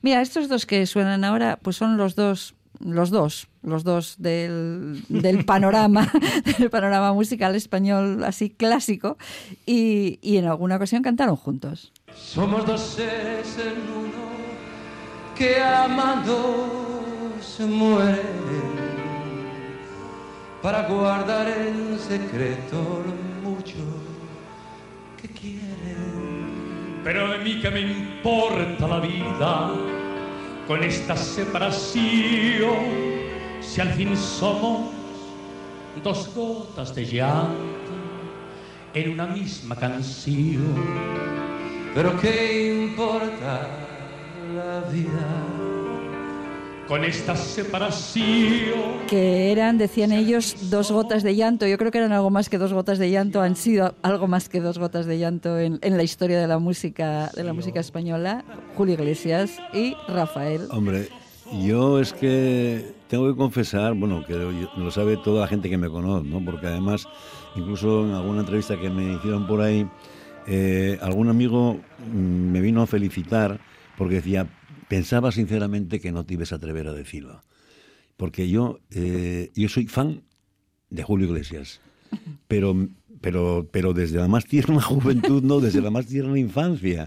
Mira, 0.03 0.23
estos 0.23 0.49
dos 0.49 0.67
que 0.67 0.87
suenan 0.87 1.25
ahora, 1.25 1.59
pues 1.63 1.77
son 1.77 1.97
los 1.97 2.15
dos, 2.15 2.55
los 2.81 3.11
dos, 3.11 3.49
los 3.63 3.85
dos 3.85 4.17
del, 4.19 5.03
del 5.09 5.45
panorama, 5.47 6.11
del 6.59 6.71
panorama 6.71 7.13
musical 7.13 7.55
español 7.55 8.25
así 8.25 8.51
clásico, 8.51 9.17
y, 9.67 10.19
y 10.23 10.39
en 10.39 10.47
alguna 10.47 10.77
ocasión 10.77 11.03
cantaron 11.03 11.37
juntos. 11.37 11.93
Somos 12.17 12.65
dos 12.67 12.81
seres 12.81 13.57
en 13.59 13.81
uno 13.97 14.25
que 15.37 15.61
amando 15.63 17.33
se 17.41 17.65
mueren 17.67 18.84
para 20.65 20.89
guardar 20.89 21.47
en 21.47 21.99
secreto 21.99 23.03
lo 23.05 23.51
mucho 23.51 23.75
que 25.21 25.29
quieren. 25.29 27.03
Pero 27.05 27.29
de 27.33 27.39
mí 27.41 27.61
que 27.61 27.71
me 27.71 27.81
importa 27.83 28.89
la 28.89 28.99
vida 28.99 29.71
con 30.67 30.83
esta 30.83 31.19
separación 31.19 32.79
si 33.61 33.83
al 33.83 33.91
fin 33.91 34.17
somos 34.17 34.89
dos 36.03 36.35
gotas 36.35 36.95
de 36.95 37.05
llanto 37.05 37.93
en 38.95 39.11
una 39.11 39.27
misma 39.27 39.77
canción. 39.77 40.83
Pero 41.95 42.19
qué 42.19 42.87
importa 42.87 43.69
la 44.55 44.81
vida 44.91 45.54
con 46.89 47.05
esta 47.05 47.37
separación. 47.37 49.07
Que 49.09 49.53
eran, 49.53 49.79
decían 49.79 50.13
ellos, 50.13 50.71
dos 50.71 50.91
gotas 50.91 51.23
de 51.23 51.35
llanto. 51.35 51.67
Yo 51.67 51.79
creo 51.79 51.91
que 51.91 51.99
eran 51.99 52.13
algo 52.13 52.31
más 52.31 52.49
que 52.49 52.59
dos 52.59 52.73
gotas 52.73 52.99
de 52.99 53.11
llanto. 53.11 53.41
Han 53.41 53.57
sido 53.57 53.95
algo 54.03 54.27
más 54.27 54.49
que 54.49 54.61
dos 54.61 54.79
gotas 54.79 55.07
de 55.07 55.19
llanto 55.19 55.59
en, 55.59 55.79
en 55.83 55.97
la 55.97 56.03
historia 56.03 56.41
de 56.41 56.47
la 56.47 56.59
música 56.59 57.31
de 57.35 57.45
la 57.45 57.53
música 57.53 57.81
española. 57.81 58.45
Julio 58.77 58.95
Iglesias 58.95 59.59
y 59.73 59.97
Rafael. 60.09 60.63
Hombre, 60.71 61.09
yo 61.63 62.01
es 62.01 62.13
que 62.13 62.95
tengo 63.09 63.29
que 63.29 63.37
confesar, 63.37 63.95
bueno, 63.95 64.25
que 64.27 64.35
lo, 64.35 64.51
lo 64.51 64.91
sabe 64.91 65.17
toda 65.17 65.43
la 65.43 65.47
gente 65.47 65.71
que 65.71 65.79
me 65.79 65.89
conoce, 65.89 66.29
¿no? 66.29 66.45
Porque 66.45 66.67
además, 66.67 67.07
incluso 67.55 68.05
en 68.05 68.13
alguna 68.13 68.41
entrevista 68.41 68.79
que 68.79 68.91
me 68.91 69.15
hicieron 69.15 69.47
por 69.47 69.61
ahí, 69.61 69.87
eh, 70.47 70.99
algún 71.01 71.29
amigo 71.29 71.81
mm, 72.13 72.17
me 72.53 72.61
vino 72.61 72.83
a 72.83 72.87
felicitar 72.87 73.61
porque 73.97 74.17
decía, 74.17 74.47
pensaba 74.89 75.33
sinceramente 75.33 76.01
que 76.01 76.13
no 76.13 76.25
te 76.25 76.35
ibas 76.35 76.53
a 76.53 76.57
atrever 76.57 76.89
a 76.89 76.93
decirlo. 76.93 77.43
Porque 78.17 78.49
yo, 78.49 78.81
eh, 78.91 79.51
yo 79.55 79.69
soy 79.69 79.87
fan 79.87 80.23
de 80.91 81.03
Julio 81.03 81.27
Iglesias, 81.27 81.81
pero, 82.49 82.89
pero, 83.21 83.69
pero 83.71 83.93
desde 83.93 84.19
la 84.19 84.29
más 84.29 84.45
tierna 84.45 84.81
juventud, 84.83 85.43
no, 85.43 85.61
desde 85.61 85.81
la 85.81 85.91
más 85.91 86.07
tierna 86.07 86.39
infancia. 86.39 87.07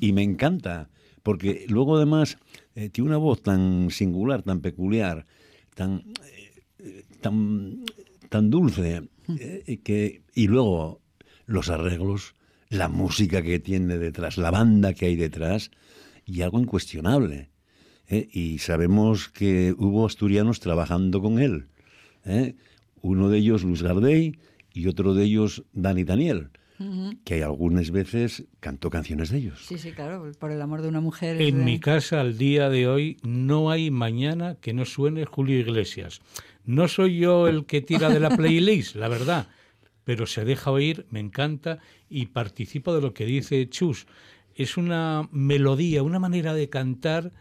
Y 0.00 0.12
me 0.12 0.22
encanta, 0.22 0.90
porque 1.22 1.66
luego 1.68 1.96
además 1.96 2.38
eh, 2.74 2.90
tiene 2.90 3.10
una 3.10 3.18
voz 3.18 3.42
tan 3.42 3.90
singular, 3.90 4.42
tan 4.42 4.60
peculiar, 4.60 5.26
tan, 5.74 6.04
eh, 6.78 7.04
tan, 7.20 7.84
tan 8.28 8.50
dulce, 8.50 9.08
que, 9.84 10.22
y 10.34 10.46
luego 10.48 11.00
los 11.46 11.70
arreglos, 11.70 12.34
la 12.68 12.88
música 12.88 13.42
que 13.42 13.58
tiene 13.58 13.98
detrás, 13.98 14.38
la 14.38 14.50
banda 14.50 14.94
que 14.94 15.06
hay 15.06 15.16
detrás, 15.16 15.70
y 16.32 16.42
algo 16.42 16.58
incuestionable. 16.60 17.50
¿eh? 18.08 18.28
Y 18.32 18.58
sabemos 18.58 19.28
que 19.28 19.74
hubo 19.76 20.06
asturianos 20.06 20.60
trabajando 20.60 21.20
con 21.20 21.38
él. 21.38 21.66
¿eh? 22.24 22.54
Uno 23.00 23.28
de 23.28 23.38
ellos, 23.38 23.64
Luis 23.64 23.82
Gardey, 23.82 24.38
y 24.72 24.86
otro 24.86 25.12
de 25.14 25.24
ellos, 25.24 25.64
Dani 25.72 26.04
Daniel, 26.04 26.48
que 27.24 27.44
algunas 27.44 27.92
veces 27.92 28.44
cantó 28.58 28.90
canciones 28.90 29.30
de 29.30 29.38
ellos. 29.38 29.60
Sí, 29.64 29.78
sí, 29.78 29.92
claro, 29.92 30.32
por 30.40 30.50
el 30.50 30.60
amor 30.60 30.82
de 30.82 30.88
una 30.88 31.00
mujer. 31.00 31.40
En 31.40 31.58
de- 31.58 31.64
mi 31.64 31.78
casa 31.78 32.20
al 32.20 32.36
día 32.38 32.70
de 32.70 32.88
hoy 32.88 33.18
no 33.22 33.70
hay 33.70 33.90
mañana 33.92 34.56
que 34.60 34.72
no 34.72 34.84
suene 34.84 35.24
Julio 35.24 35.58
Iglesias. 35.60 36.20
No 36.64 36.88
soy 36.88 37.18
yo 37.18 37.46
el 37.46 37.66
que 37.66 37.82
tira 37.82 38.08
de 38.08 38.18
la 38.18 38.30
playlist, 38.36 38.96
la 38.96 39.06
verdad, 39.08 39.46
pero 40.04 40.26
se 40.26 40.44
deja 40.44 40.72
oír, 40.72 41.06
me 41.10 41.20
encanta 41.20 41.78
y 42.10 42.26
participo 42.26 42.92
de 42.94 43.00
lo 43.02 43.14
que 43.14 43.26
dice 43.26 43.68
Chus. 43.68 44.06
Es 44.54 44.76
una 44.76 45.28
melodía, 45.32 46.02
una 46.02 46.18
manera 46.18 46.54
de 46.54 46.68
cantar 46.68 47.32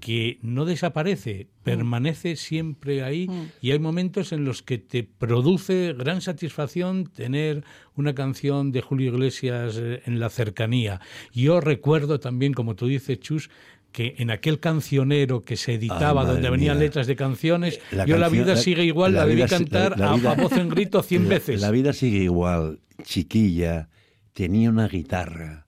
que 0.00 0.38
no 0.42 0.66
desaparece, 0.66 1.48
permanece 1.62 2.36
siempre 2.36 3.02
ahí 3.02 3.28
y 3.62 3.70
hay 3.70 3.78
momentos 3.78 4.32
en 4.32 4.44
los 4.44 4.62
que 4.62 4.76
te 4.76 5.02
produce 5.04 5.94
gran 5.96 6.20
satisfacción 6.20 7.06
tener 7.06 7.64
una 7.94 8.14
canción 8.14 8.72
de 8.72 8.82
Julio 8.82 9.12
Iglesias 9.14 9.76
eh, 9.80 10.02
en 10.04 10.20
la 10.20 10.28
cercanía. 10.28 11.00
Yo 11.32 11.60
recuerdo 11.62 12.20
también, 12.20 12.52
como 12.52 12.76
tú 12.76 12.86
dices, 12.88 13.18
Chus, 13.20 13.48
que 13.90 14.16
en 14.18 14.30
aquel 14.30 14.60
cancionero 14.60 15.44
que 15.44 15.56
se 15.56 15.74
editaba, 15.74 16.20
Ay, 16.22 16.26
donde 16.26 16.50
venían 16.50 16.76
mía. 16.76 16.84
letras 16.84 17.06
de 17.06 17.16
canciones, 17.16 17.80
La 17.90 18.04
yo 18.04 18.18
la 18.18 18.28
vida 18.28 18.48
la- 18.54 18.56
sigue 18.56 18.84
igual, 18.84 19.14
la, 19.14 19.20
la 19.20 19.26
debí 19.26 19.42
cantar 19.44 19.98
la- 19.98 20.06
la 20.06 20.12
a- 20.12 20.16
vida- 20.16 20.32
a, 20.32 20.34
voz 20.34 20.52
en 20.52 20.68
grito 20.68 21.02
cien 21.02 21.22
La- 21.24 21.28
veces. 21.30 21.60
La 21.62 21.70
vida 21.70 21.94
sigue 21.94 22.18
igual, 22.18 22.80
chiquilla, 23.02 23.88
tenía 24.34 24.68
una 24.68 24.86
guitarra, 24.88 25.65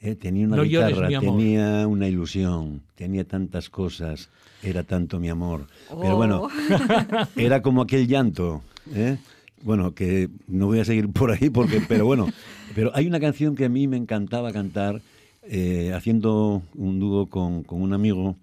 ¿eh? 0.00 0.14
tenía 0.14 0.46
una 0.46 0.56
No 0.56 0.62
guitarra, 0.64 1.08
tenía 1.08 1.86
una 1.86 2.08
ilusión, 2.08 2.82
tenía 2.94 3.24
tantas 3.24 3.68
cosas, 3.70 4.28
era 4.62 4.82
tanto 4.84 5.18
mi 5.20 5.28
amor. 5.28 5.66
Pero 5.88 6.14
Oh. 6.14 6.16
bueno, 6.16 6.48
era 7.36 7.62
como 7.62 7.82
aquel 7.82 8.06
llanto, 8.06 8.62
¿eh? 8.94 9.18
Bueno, 9.62 9.94
que 9.94 10.28
no 10.48 10.66
voy 10.66 10.80
a 10.80 10.84
seguir 10.84 11.08
por 11.12 11.30
ahí, 11.30 11.50
porque, 11.50 11.82
pero 11.86 12.06
bueno, 12.06 12.26
pero 12.74 12.90
hay 12.94 13.06
una 13.06 13.20
canción 13.20 13.54
que 13.56 13.66
a 13.66 13.68
mí 13.68 13.86
me 13.86 13.96
encantaba 13.96 14.52
cantar, 14.52 15.00
eh, 15.42 15.92
haciendo 15.94 16.62
un 16.74 16.98
dúo 17.00 17.26
con, 17.26 17.62
con 17.64 17.82
un 17.82 17.92
amigo 17.92 18.36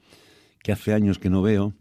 que 0.64 0.72
hace 0.72 0.94
años 0.94 1.18
que 1.20 1.30
no 1.30 1.42
veo, 1.42 1.74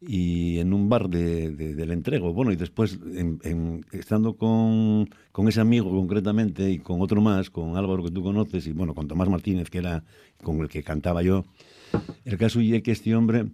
y 0.00 0.58
en 0.58 0.72
un 0.72 0.88
bar 0.88 1.08
de, 1.08 1.50
de- 1.50 1.74
del 1.74 1.90
entrego. 1.90 2.32
Bueno, 2.32 2.52
y 2.52 2.56
después, 2.56 2.98
en- 3.14 3.40
en- 3.42 3.84
estando 3.92 4.36
con, 4.36 5.08
con 5.32 5.48
ese 5.48 5.60
amigo 5.60 5.90
concretamente 5.90 6.70
y 6.70 6.78
con 6.78 7.00
otro 7.00 7.20
más, 7.20 7.50
con 7.50 7.76
Álvaro 7.76 8.04
que 8.04 8.10
tú 8.12 8.22
conoces, 8.22 8.66
y 8.66 8.72
bueno, 8.72 8.94
con 8.94 9.08
Tomás 9.08 9.28
Martínez, 9.28 9.70
que 9.70 9.78
era 9.78 10.04
con 10.42 10.60
el 10.60 10.68
que 10.68 10.82
cantaba 10.84 11.22
yo, 11.22 11.44
el 12.24 12.38
caso 12.38 12.60
es 12.60 12.82
que 12.82 12.92
este 12.92 13.14
hombre 13.16 13.46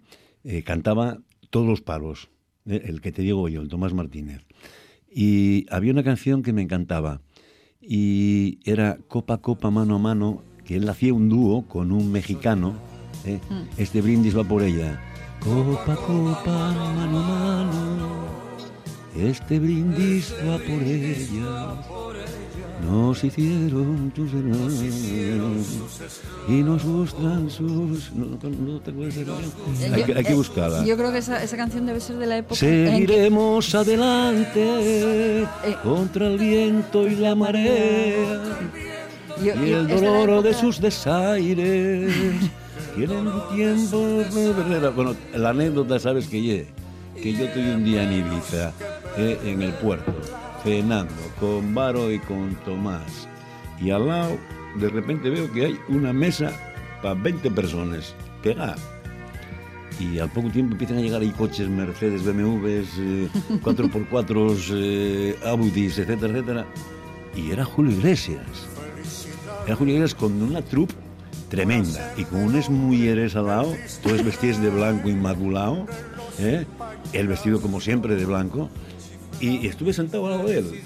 eh, 0.45 0.63
cantaba 0.63 1.19
todos 1.51 1.67
los 1.67 1.81
palos, 1.81 2.29
eh, 2.67 2.83
el 2.85 3.01
que 3.01 3.11
te 3.13 3.23
digo 3.23 3.49
yo, 3.49 3.63
el 3.63 3.69
Tomás 3.69 3.95
Martínez. 3.95 4.43
Y 5.11 5.65
había 5.71 5.93
una 5.93 6.03
canción 6.03 6.43
que 6.43 6.53
me 6.53 6.61
encantaba, 6.63 7.21
y 7.81 8.59
era 8.65 8.99
Copa, 9.09 9.39
Copa, 9.39 9.71
Mano 9.71 9.97
a 9.97 9.99
Mano, 9.99 10.43
que 10.65 10.77
él 10.77 10.89
hacía 10.89 11.13
un 11.15 11.29
dúo 11.29 11.67
con 11.69 11.93
un 11.93 12.11
mexicano, 12.13 12.75
¿eh? 13.25 13.39
este 13.79 14.01
brindis 14.03 14.37
va 14.37 14.45
por 14.45 14.63
ella. 14.63 15.01
Copa, 15.41 15.95
copa, 15.97 16.73
mano 16.73 17.19
a 17.19 17.23
mano, 17.23 18.09
este 19.15 19.59
brindis 19.59 20.33
va 20.47 20.57
por 20.59 20.83
ella. 20.83 21.77
Nos 22.91 23.23
hicieron 23.25 24.11
tus 24.15 24.33
hermanos 24.33 24.73
y 26.49 26.53
nos 26.63 26.83
gustan 26.85 27.49
sus... 27.51 28.13
No, 28.13 28.37
te 28.81 28.91
de 28.91 29.25
canción? 29.25 29.35
Hay, 29.95 30.03
que- 30.03 30.15
hay 30.15 30.25
que 30.25 30.33
Eh, 30.33 30.35
buscarla. 30.35 30.85
Yo 30.85 30.97
creo 30.97 31.13
que 31.13 31.19
esa, 31.19 31.43
esa 31.43 31.57
canción 31.57 31.87
debe 31.87 32.01
ser 32.01 32.17
de 32.17 32.27
la 32.27 32.39
época 32.39 32.59
que- 32.61 32.87
Seguiremos 32.91 33.75
adelante 33.75 35.43
Eh. 35.43 35.77
contra 35.83 36.27
el 36.27 36.39
viento 36.39 37.07
y 37.07 37.17
la 37.17 37.35
marea 37.35 38.43
yo- 39.43 39.65
y 39.65 39.73
el 39.73 39.87
de 39.87 39.95
dolor 39.95 40.43
de 40.43 40.51
época- 40.51 40.61
sus 40.61 40.81
desaires. 40.81 42.13
Tienen 42.95 43.29
tiempo. 43.55 44.23
Bueno, 44.95 45.17
la 45.35 45.51
anécdota, 45.51 45.99
sabes 45.99 46.29
que 46.29 46.41
ye, 46.41 46.67
que 47.21 47.33
yo 47.33 47.49
tuve 47.49 47.75
un 47.75 47.85
día 47.85 48.05
en 48.05 48.13
Ibiza, 48.13 48.73
eh, 49.17 49.39
en 49.45 49.63
el 49.63 49.73
puerto, 49.75 50.13
cenando 50.63 51.13
con 51.41 51.75
Varo 51.75 52.13
y 52.13 52.21
con 52.21 52.55
Tomás. 52.65 53.29
Y 53.81 53.91
al 53.91 54.07
lado, 54.07 54.39
de 54.77 54.89
repente 54.89 55.29
veo 55.29 55.51
que 55.53 55.67
hay 55.67 55.79
una 55.89 56.13
mesa 56.13 56.53
para 57.03 57.15
20 57.15 57.51
personas, 57.51 58.15
pegada. 58.43 58.77
Y 59.99 60.19
al 60.19 60.31
poco 60.31 60.51
tiempo 60.51 60.73
empiezan 60.73 60.99
a 60.99 61.01
llegar 61.01 61.21
ahí 61.21 61.31
coches, 61.31 61.69
Mercedes, 61.69 62.25
BMWs, 62.25 62.89
eh, 62.99 63.29
4x4, 63.63 64.71
eh, 64.73 65.39
Audis, 65.45 65.99
etcétera, 65.99 66.33
etcétera. 66.33 66.67
Y 67.37 67.51
era 67.51 67.65
Julio 67.65 67.97
Iglesias. 67.97 68.47
Era 69.67 69.75
Julio 69.75 69.95
Iglesias 69.95 70.19
con 70.19 70.41
una 70.41 70.63
troupe 70.63 71.04
tremenda 71.49 72.13
y 72.17 72.25
con 72.25 72.41
unas 72.41 72.71
mujeres 72.71 73.37
al 73.37 73.47
lado, 73.47 73.75
todos 74.03 74.25
vestidos 74.25 74.61
de 74.61 74.71
blanco 74.71 75.09
inmaculado, 75.09 75.87
¿eh? 76.39 76.67
el 77.13 77.29
vestido 77.29 77.61
como 77.61 77.81
siempre 77.81 78.17
de 78.17 78.25
blanco, 78.25 78.69
y 79.41 79.67
estuve 79.67 79.93
sentado 79.93 80.27
al 80.27 80.33
lado 80.33 80.49
de 80.49 80.59
él, 80.59 80.83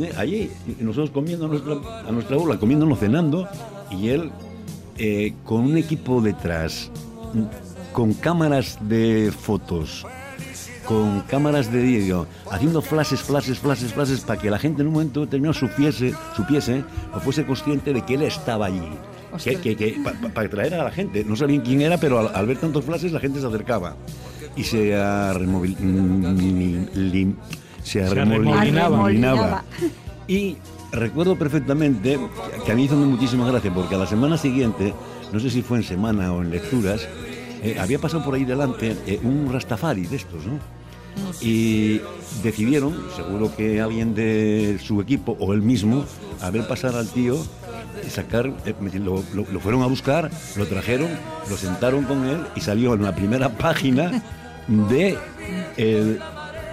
¿eh? 0.00 0.12
allí, 0.16 0.50
nosotros 0.80 1.10
comiendo 1.10 1.46
a 1.46 1.48
nuestra, 1.48 1.74
a 2.08 2.12
nuestra 2.12 2.36
comiéndonos, 2.58 2.98
cenando, 2.98 3.48
y 3.90 4.08
él 4.08 4.30
eh, 4.98 5.34
con 5.44 5.62
un 5.62 5.76
equipo 5.76 6.20
detrás, 6.20 6.90
con 7.92 8.14
cámaras 8.14 8.78
de 8.80 9.32
fotos, 9.32 10.06
con 10.84 11.22
cámaras 11.22 11.72
de 11.72 11.82
vídeo, 11.82 12.26
haciendo 12.50 12.82
flashes, 12.82 13.20
flashes, 13.20 13.58
flashes, 13.58 13.92
flashes, 13.92 14.20
para 14.20 14.40
que 14.40 14.50
la 14.50 14.58
gente 14.58 14.82
en 14.82 14.88
un 14.88 14.94
momento 14.94 15.20
determinado 15.20 15.54
supiese, 15.54 16.14
supiese 16.36 16.84
o 17.14 17.20
fuese 17.20 17.44
consciente 17.44 17.92
de 17.92 18.02
que 18.02 18.14
él 18.14 18.22
estaba 18.22 18.66
allí. 18.66 18.88
Ostras. 19.34 19.56
Que, 19.56 19.76
que, 19.76 19.96
para 20.32 20.48
traer 20.48 20.74
a 20.74 20.84
la 20.84 20.90
gente. 20.90 21.24
No 21.24 21.36
sabían 21.36 21.62
quién 21.62 21.80
era, 21.82 21.98
pero 21.98 22.18
al, 22.20 22.34
al 22.34 22.46
ver 22.46 22.58
tantos 22.58 22.84
flashes 22.84 23.12
la 23.12 23.20
gente 23.20 23.40
se 23.40 23.46
acercaba. 23.46 23.96
Y 24.56 24.62
se 24.64 24.74
se 24.74 24.92
Se 27.82 28.02
arremolinaba. 28.02 28.60
arremolinaba. 28.60 28.86
Arremolinaba. 28.86 29.64
Y 30.28 30.56
recuerdo 30.92 31.36
perfectamente 31.36 32.18
que 32.64 32.72
a 32.72 32.74
mí 32.74 32.84
hizo 32.84 32.96
muchísima 32.96 33.46
gracia 33.50 33.72
porque 33.74 33.94
a 33.94 33.98
la 33.98 34.06
semana 34.06 34.38
siguiente, 34.38 34.94
no 35.32 35.40
sé 35.40 35.50
si 35.50 35.62
fue 35.62 35.78
en 35.78 35.84
semana 35.84 36.32
o 36.32 36.42
en 36.42 36.50
lecturas, 36.50 37.06
eh, 37.62 37.76
había 37.78 37.98
pasado 37.98 38.24
por 38.24 38.34
ahí 38.34 38.44
delante 38.44 38.96
eh, 39.06 39.20
un 39.22 39.52
Rastafari 39.52 40.06
de 40.06 40.16
estos, 40.16 40.46
¿no? 40.46 40.58
Y 41.40 42.00
decidieron, 42.42 42.96
seguro 43.14 43.54
que 43.56 43.80
alguien 43.80 44.14
de 44.14 44.78
su 44.82 45.00
equipo 45.00 45.36
o 45.38 45.52
él 45.52 45.62
mismo, 45.62 46.04
a 46.40 46.50
ver 46.50 46.66
pasar 46.66 46.94
al 46.96 47.08
tío, 47.08 47.36
y 48.06 48.10
sacar, 48.10 48.50
eh, 48.66 48.74
lo, 48.98 49.22
lo- 49.34 49.46
lo 49.52 49.60
fueron 49.60 49.82
a 49.82 49.86
buscar, 49.86 50.30
lo 50.56 50.66
trajeron, 50.66 51.08
lo 51.48 51.56
sentaron 51.56 52.04
con 52.04 52.24
él 52.26 52.38
y 52.56 52.60
salió 52.60 52.94
en 52.94 53.02
la 53.02 53.14
primera 53.14 53.48
página 53.58 54.22
de 54.68 55.16
el 55.76 56.20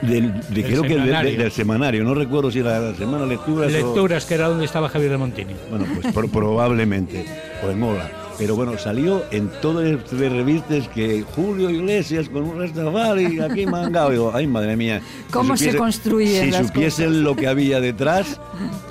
Del, 0.02 0.34
de, 0.34 0.46
Del 0.50 0.64
creo 0.66 0.82
que 0.82 0.90
semanario. 0.96 1.38
del 1.38 1.52
semanario, 1.52 2.04
no 2.04 2.14
recuerdo 2.16 2.50
si 2.50 2.58
era 2.60 2.80
la 2.80 2.96
semana 2.96 3.26
lecturas 3.26 3.68
o- 3.72 3.76
Lecturas, 3.76 4.26
que 4.26 4.34
era 4.34 4.48
donde 4.48 4.66
estaba 4.66 4.90
Javier 4.90 5.12
de 5.12 5.18
Montini. 5.18 5.56
Bueno, 5.70 5.86
pues 6.02 6.12
pro- 6.14 6.28
probablemente, 6.28 7.26
pues 7.62 7.78
mola. 7.78 8.10
Pero 8.38 8.56
bueno, 8.56 8.78
salió 8.78 9.24
en 9.32 9.50
todas 9.62 9.86
las 9.88 10.10
revistas 10.10 10.88
que 10.88 11.24
Julio 11.36 11.70
Iglesias 11.70 12.28
con 12.30 12.44
un 12.44 12.60
Rastafari 12.60 13.40
aquí 13.40 13.66
mangado. 13.66 14.10
Digo, 14.10 14.32
ay, 14.34 14.48
madre 14.48 14.76
mía. 14.76 15.02
Si 15.28 15.32
¿Cómo 15.32 15.56
se 15.58 15.76
construyen 15.76 16.46
Si 16.46 16.52
las 16.52 16.68
supiesen 16.68 17.06
cosas? 17.08 17.22
lo 17.22 17.36
que 17.36 17.48
había 17.48 17.80
detrás, 17.80 18.40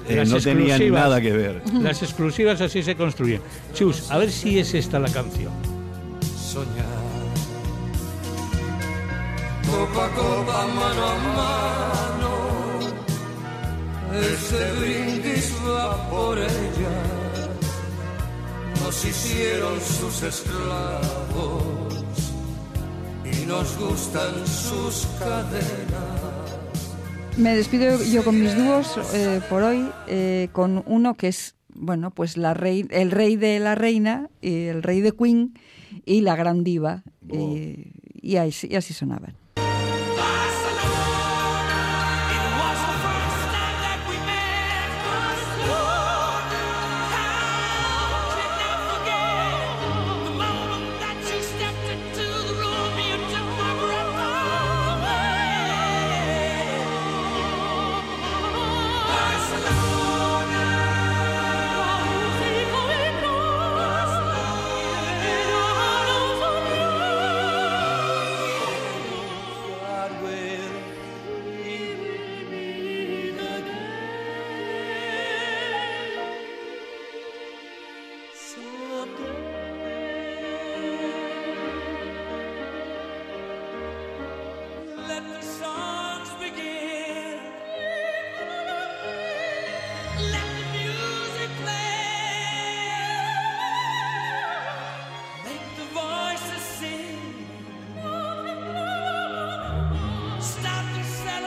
eh, 0.08 0.24
no 0.26 0.38
tenían 0.40 0.88
nada 0.90 1.20
que 1.20 1.32
ver. 1.32 1.62
Las 1.74 2.02
exclusivas 2.02 2.60
así 2.60 2.82
se 2.82 2.94
construyen. 2.96 3.40
Chus, 3.74 4.10
a 4.10 4.18
ver 4.18 4.30
si 4.30 4.58
es 4.58 4.72
esta 4.74 4.98
la 4.98 5.08
canción. 5.08 5.52
soñar. 6.36 7.00
Copa 9.66 10.06
a 10.06 10.08
copa, 10.10 10.66
mano 10.74 11.06
a 11.06 11.14
mano, 11.36 12.30
ese 14.20 14.72
brindis 14.80 15.54
va 15.66 16.10
por 16.10 16.38
ella. 16.38 17.19
Nos 18.90 19.04
hicieron 19.04 19.80
sus 19.80 20.20
esclavos 20.24 21.94
y 23.24 23.46
nos 23.46 23.78
gustan 23.78 24.44
sus 24.44 25.06
cadenas. 25.16 26.58
Me 27.36 27.54
despido 27.54 28.02
yo 28.02 28.24
con 28.24 28.40
mis 28.40 28.56
dúos 28.56 28.98
eh, 29.14 29.40
por 29.48 29.62
hoy, 29.62 29.88
eh, 30.08 30.48
con 30.50 30.82
uno 30.86 31.14
que 31.14 31.28
es, 31.28 31.54
bueno, 31.72 32.10
pues 32.10 32.36
la 32.36 32.52
rey, 32.52 32.84
el 32.90 33.12
rey 33.12 33.36
de 33.36 33.60
la 33.60 33.76
reina, 33.76 34.28
y 34.42 34.64
el 34.64 34.82
rey 34.82 35.00
de 35.02 35.12
Queen 35.12 35.54
y 36.04 36.22
la 36.22 36.34
gran 36.34 36.64
diva. 36.64 37.04
eh, 37.28 37.92
y, 38.20 38.36
así, 38.38 38.66
y 38.68 38.74
así 38.74 38.92
sonaban. 38.92 39.36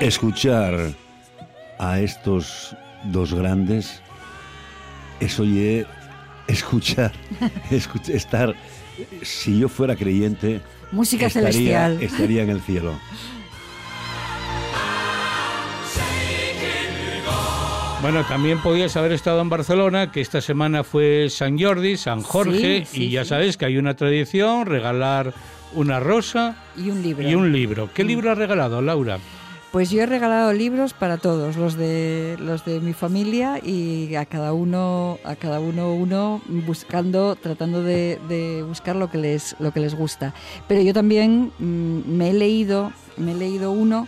Escuchar 0.08 0.92
a 1.80 2.00
estos 2.02 2.76
dos 3.06 3.34
grandes 3.34 4.02
es 5.22 5.40
oye 5.40 5.86
escuchar, 6.48 7.14
escuch- 7.72 8.10
estar. 8.10 8.54
Si 9.22 9.58
yo 9.60 9.70
fuera 9.70 9.96
creyente, 9.96 10.60
Música 10.92 11.28
estaría, 11.28 11.50
celestial. 11.52 12.04
estaría 12.04 12.44
en 12.44 12.50
el 12.50 12.60
cielo. 12.62 13.00
Bueno, 18.02 18.26
también 18.26 18.60
podías 18.62 18.98
haber 18.98 19.14
estado 19.14 19.40
en 19.40 19.48
Barcelona, 19.48 20.12
que 20.12 20.20
esta 20.20 20.42
semana 20.42 20.84
fue 20.84 21.30
San 21.30 21.58
Jordi, 21.58 21.96
San 21.96 22.22
Jorge, 22.24 22.84
Sí, 22.86 22.98
sí, 22.98 23.04
y 23.06 23.10
ya 23.12 23.24
sí. 23.24 23.30
sabes 23.30 23.56
que 23.56 23.64
hay 23.68 23.78
una 23.78 23.96
tradición, 23.96 24.66
regalar 24.66 25.34
una 25.74 26.02
rosa 26.02 26.58
Y 26.76 26.90
un 26.90 27.02
libro. 27.02 27.30
y 27.30 27.36
un 27.36 27.54
libro. 27.54 27.90
¿Qué 27.94 28.04
libro 28.04 28.30
has 28.34 28.38
regalado, 28.38 28.82
Laura? 28.82 29.20
Pues 29.74 29.90
yo 29.90 30.04
he 30.04 30.06
regalado 30.06 30.54
libros 30.54 30.94
para 30.94 31.18
todos, 31.18 31.58
los 31.58 31.74
de 31.74 32.38
los 32.40 32.64
de 32.64 32.80
mi 32.80 32.94
familia 32.94 33.58
y 33.58 34.14
a 34.14 34.24
cada 34.28 34.54
uno 34.54 35.18
a 35.24 35.36
cada 35.36 35.60
uno 35.60 35.96
uno 35.96 36.44
buscando, 36.48 37.36
tratando 37.36 37.82
de, 37.82 38.20
de 38.30 38.62
buscar 38.62 38.96
lo 38.96 39.10
que 39.10 39.18
les 39.18 39.56
lo 39.58 39.74
que 39.74 39.80
les 39.80 39.96
gusta. 39.96 40.32
Pero 40.68 40.84
yo 40.84 40.94
también 40.94 41.52
mm, 41.58 42.02
me 42.06 42.30
he 42.30 42.34
leído 42.34 42.94
me 43.18 43.32
he 43.32 43.36
leído 43.36 43.72
uno 43.72 44.08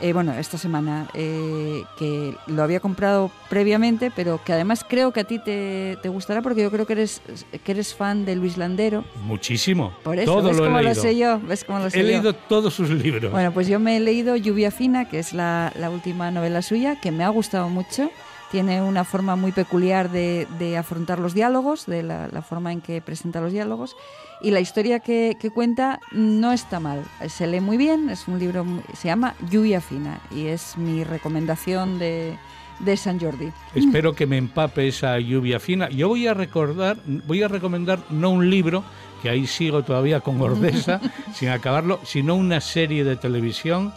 eh, 0.00 0.12
bueno, 0.12 0.32
esta 0.32 0.58
semana, 0.58 1.08
eh, 1.14 1.82
que 1.98 2.34
lo 2.46 2.62
había 2.62 2.80
comprado 2.80 3.30
previamente, 3.48 4.10
pero 4.14 4.40
que 4.44 4.52
además 4.52 4.84
creo 4.88 5.12
que 5.12 5.20
a 5.20 5.24
ti 5.24 5.38
te, 5.38 5.96
te 6.02 6.08
gustará 6.08 6.42
porque 6.42 6.62
yo 6.62 6.70
creo 6.70 6.86
que 6.86 6.92
eres, 6.94 7.20
que 7.64 7.72
eres 7.72 7.94
fan 7.94 8.24
de 8.24 8.36
Luis 8.36 8.56
Landero. 8.56 9.04
Muchísimo. 9.24 9.92
Por 10.02 10.18
eso, 10.18 10.32
Todo 10.32 10.48
¿ves 10.48 10.56
lo 10.56 10.64
he 10.64 10.66
cómo 10.68 10.78
leído. 10.80 10.94
lo 10.94 11.00
sé 11.00 11.16
yo? 11.16 11.40
¿Ves 11.40 11.64
cómo 11.64 11.78
lo 11.80 11.90
sé 11.90 11.98
He 11.98 12.02
yo? 12.02 12.08
leído 12.08 12.32
todos 12.34 12.74
sus 12.74 12.90
libros. 12.90 13.30
Bueno, 13.32 13.52
pues 13.52 13.66
yo 13.68 13.78
me 13.80 13.96
he 13.96 14.00
leído 14.00 14.36
Lluvia 14.36 14.70
Fina, 14.70 15.08
que 15.08 15.18
es 15.18 15.32
la, 15.32 15.72
la 15.78 15.90
última 15.90 16.30
novela 16.30 16.62
suya, 16.62 17.00
que 17.00 17.10
me 17.12 17.24
ha 17.24 17.28
gustado 17.28 17.68
mucho. 17.68 18.10
Tiene 18.50 18.82
una 18.82 19.04
forma 19.04 19.36
muy 19.36 19.52
peculiar 19.52 20.10
de, 20.10 20.46
de 20.58 20.76
afrontar 20.76 21.18
los 21.18 21.34
diálogos, 21.34 21.86
de 21.86 22.02
la, 22.02 22.28
la 22.28 22.42
forma 22.42 22.72
en 22.72 22.80
que 22.80 23.00
presenta 23.00 23.40
los 23.40 23.52
diálogos. 23.52 23.94
Y 24.40 24.50
la 24.52 24.60
historia 24.60 25.00
que, 25.00 25.36
que 25.40 25.50
cuenta 25.50 26.00
no 26.12 26.52
está 26.52 26.80
mal. 26.80 27.04
Se 27.28 27.46
lee 27.46 27.60
muy 27.60 27.76
bien, 27.76 28.08
es 28.08 28.28
un 28.28 28.38
libro, 28.38 28.64
se 28.94 29.08
llama 29.08 29.34
Lluvia 29.50 29.80
Fina 29.80 30.20
y 30.30 30.46
es 30.46 30.76
mi 30.78 31.04
recomendación 31.04 31.98
de, 31.98 32.38
de 32.80 32.96
San 32.96 33.18
Jordi. 33.20 33.50
Espero 33.74 34.14
que 34.14 34.26
me 34.26 34.36
empape 34.36 34.88
esa 34.88 35.18
lluvia 35.18 35.60
fina. 35.60 35.88
Yo 35.88 36.08
voy 36.08 36.26
a 36.26 36.34
recordar, 36.34 36.98
voy 37.26 37.42
a 37.42 37.48
recomendar 37.48 38.00
no 38.10 38.30
un 38.30 38.48
libro, 38.48 38.84
que 39.22 39.30
ahí 39.30 39.46
sigo 39.46 39.82
todavía 39.82 40.20
con 40.20 40.40
Ordesa, 40.40 41.00
sin 41.34 41.48
acabarlo, 41.48 42.00
sino 42.04 42.34
una 42.36 42.60
serie 42.60 43.04
de 43.04 43.16
televisión 43.16 43.92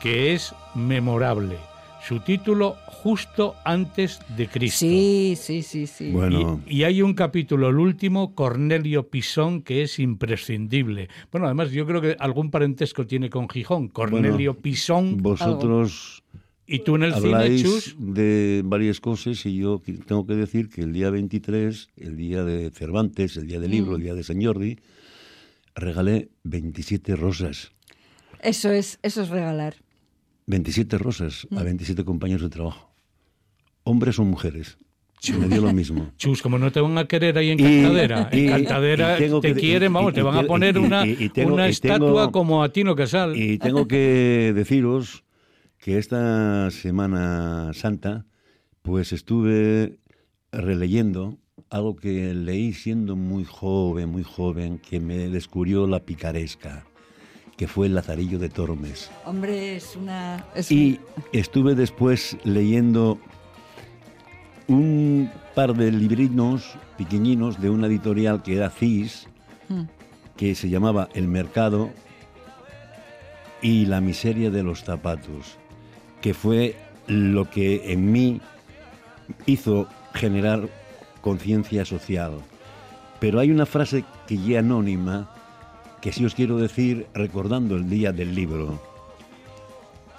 que 0.00 0.34
es 0.34 0.54
memorable. 0.74 1.69
Su 2.06 2.20
título 2.20 2.76
Justo 2.86 3.54
antes 3.64 4.20
de 4.36 4.46
Cristo. 4.48 4.80
Sí, 4.80 5.34
sí, 5.36 5.62
sí, 5.62 5.86
sí. 5.86 6.10
Bueno, 6.10 6.60
Y, 6.66 6.78
y 6.78 6.84
hay 6.84 7.02
un 7.02 7.14
capítulo, 7.14 7.68
el 7.68 7.78
último, 7.78 8.34
Cornelio 8.34 9.08
Pisón, 9.08 9.62
que 9.62 9.82
es 9.82 9.98
imprescindible. 9.98 11.08
Bueno, 11.32 11.46
además 11.46 11.70
yo 11.70 11.86
creo 11.86 12.00
que 12.00 12.16
algún 12.18 12.50
parentesco 12.50 13.06
tiene 13.06 13.30
con 13.30 13.48
Gijón. 13.48 13.88
Cornelio 13.88 14.54
Pisón. 14.58 15.18
vosotros 15.18 16.22
Y 16.66 16.80
tú 16.80 16.96
en 16.96 17.04
el 17.04 17.14
cine, 17.14 17.26
habláis 17.26 17.62
Chus. 17.62 17.96
de 17.98 18.62
varias 18.64 19.00
cosas 19.00 19.44
y 19.46 19.56
yo 19.56 19.80
tengo 20.06 20.26
que 20.26 20.34
decir 20.34 20.68
que 20.68 20.82
el 20.82 20.92
día 20.92 21.10
23, 21.10 21.88
el 21.96 22.16
día 22.16 22.44
de 22.44 22.70
Cervantes, 22.70 23.36
el 23.36 23.46
día 23.46 23.60
del 23.60 23.70
libro, 23.70 23.96
el 23.96 24.02
día 24.02 24.14
de 24.14 24.22
San 24.24 24.42
Jordi, 24.44 24.78
regalé 25.74 26.28
27 26.44 27.16
rosas. 27.16 27.72
Eso 28.40 28.70
es, 28.70 28.98
eso 29.02 29.22
es 29.22 29.28
regalar. 29.30 29.74
27 30.50 30.98
rosas 30.98 31.46
a 31.56 31.62
27 31.62 32.04
compañeros 32.04 32.42
de 32.42 32.50
trabajo. 32.50 32.92
Hombres 33.84 34.18
o 34.18 34.24
mujeres. 34.24 34.78
Me 35.38 35.48
dio 35.48 35.60
lo 35.60 35.72
mismo. 35.72 36.10
Chus, 36.16 36.40
como 36.42 36.58
no 36.58 36.72
te 36.72 36.80
van 36.80 36.96
a 36.98 37.04
querer 37.06 37.36
ahí 37.38 37.50
en 37.50 37.58
Cantadera, 37.58 38.28
y- 38.32 38.40
en 38.40 38.48
Cantadera 38.48 39.16
y 39.18 39.40
te 39.40 39.54
que- 39.54 39.60
quieren, 39.60 39.92
vamos, 39.92 40.12
te 40.14 40.22
van 40.22 40.36
a 40.38 40.42
poner 40.44 40.78
una, 40.78 41.04
tengo- 41.34 41.60
estatua 41.60 41.98
tengo- 42.26 42.32
como 42.32 42.62
a 42.62 42.70
Tino 42.72 42.96
Casal. 42.96 43.36
Y 43.36 43.58
tengo 43.58 43.86
que 43.86 44.52
deciros 44.56 45.24
que 45.78 45.98
esta 45.98 46.70
Semana 46.70 47.70
Santa, 47.74 48.26
pues 48.82 49.12
estuve 49.12 49.98
releyendo 50.52 51.38
algo 51.68 51.96
que 51.96 52.34
leí 52.34 52.72
siendo 52.72 53.14
muy 53.14 53.44
joven, 53.44 54.08
muy 54.08 54.22
joven, 54.24 54.78
que 54.78 55.00
me 55.00 55.28
descubrió 55.28 55.86
la 55.86 56.00
picaresca, 56.00 56.86
que 57.60 57.68
fue 57.68 57.88
el 57.88 57.94
Lazarillo 57.94 58.38
de 58.38 58.48
Tormes. 58.48 59.10
Hombre, 59.26 59.76
es 59.76 59.94
una... 59.94 60.46
es 60.54 60.72
Y 60.72 60.98
estuve 61.34 61.74
después 61.74 62.38
leyendo 62.42 63.18
un 64.66 65.30
par 65.54 65.74
de 65.74 65.92
librinos 65.92 66.76
pequeñinos 66.96 67.60
de 67.60 67.68
una 67.68 67.86
editorial 67.86 68.42
que 68.42 68.56
era 68.56 68.70
CIS, 68.70 69.28
Mm. 69.68 69.82
que 70.38 70.54
se 70.54 70.70
llamaba 70.70 71.10
El 71.12 71.28
Mercado 71.28 71.90
y 73.60 73.84
la 73.84 74.00
miseria 74.00 74.50
de 74.50 74.62
los 74.62 74.82
zapatos, 74.82 75.58
que 76.22 76.32
fue 76.32 76.76
lo 77.08 77.50
que 77.50 77.92
en 77.92 78.10
mí 78.10 78.40
hizo 79.44 79.86
generar 80.14 80.66
conciencia 81.20 81.84
social. 81.84 82.40
Pero 83.20 83.38
hay 83.38 83.50
una 83.50 83.66
frase 83.66 84.02
que 84.26 84.38
ya 84.38 84.60
anónima 84.60 85.30
que 86.00 86.12
sí 86.12 86.24
os 86.24 86.34
quiero 86.34 86.56
decir 86.56 87.06
recordando 87.14 87.76
el 87.76 87.88
día 87.88 88.12
del 88.12 88.34
libro. 88.34 88.80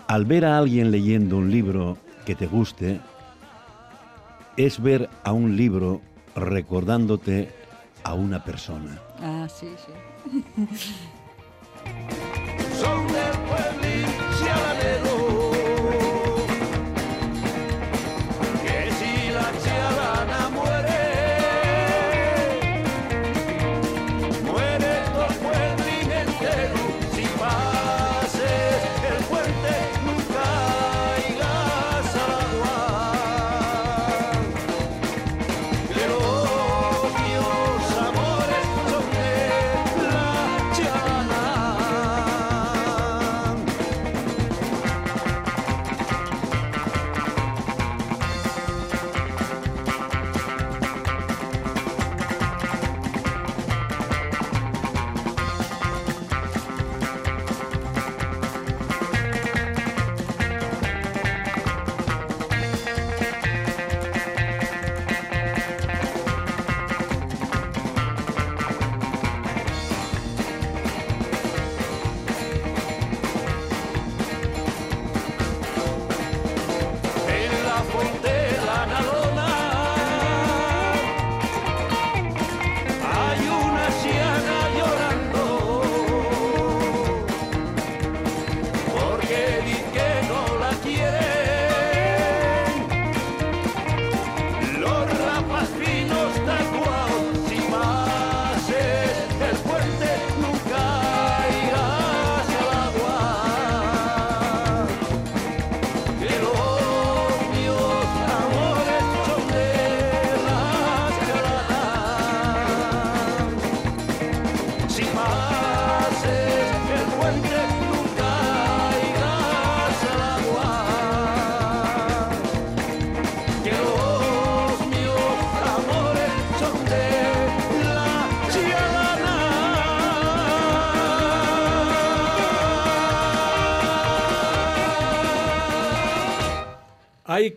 al 0.07 0.25
ver 0.25 0.43
a 0.43 0.57
alguien 0.57 0.91
leyendo 0.91 1.38
un 1.38 1.49
libro 1.51 1.97
que 2.25 2.36
te 2.36 2.45
guste, 2.45 2.99
es 4.57 4.82
ver 4.82 5.09
a 5.23 5.32
un 5.32 5.55
libro 5.55 6.01
recordándote 6.36 7.49
a 8.03 8.13
una 8.13 8.43
persona. 8.43 8.99
Ah, 9.21 9.47
sí, 9.47 9.69
sí. 9.86 9.93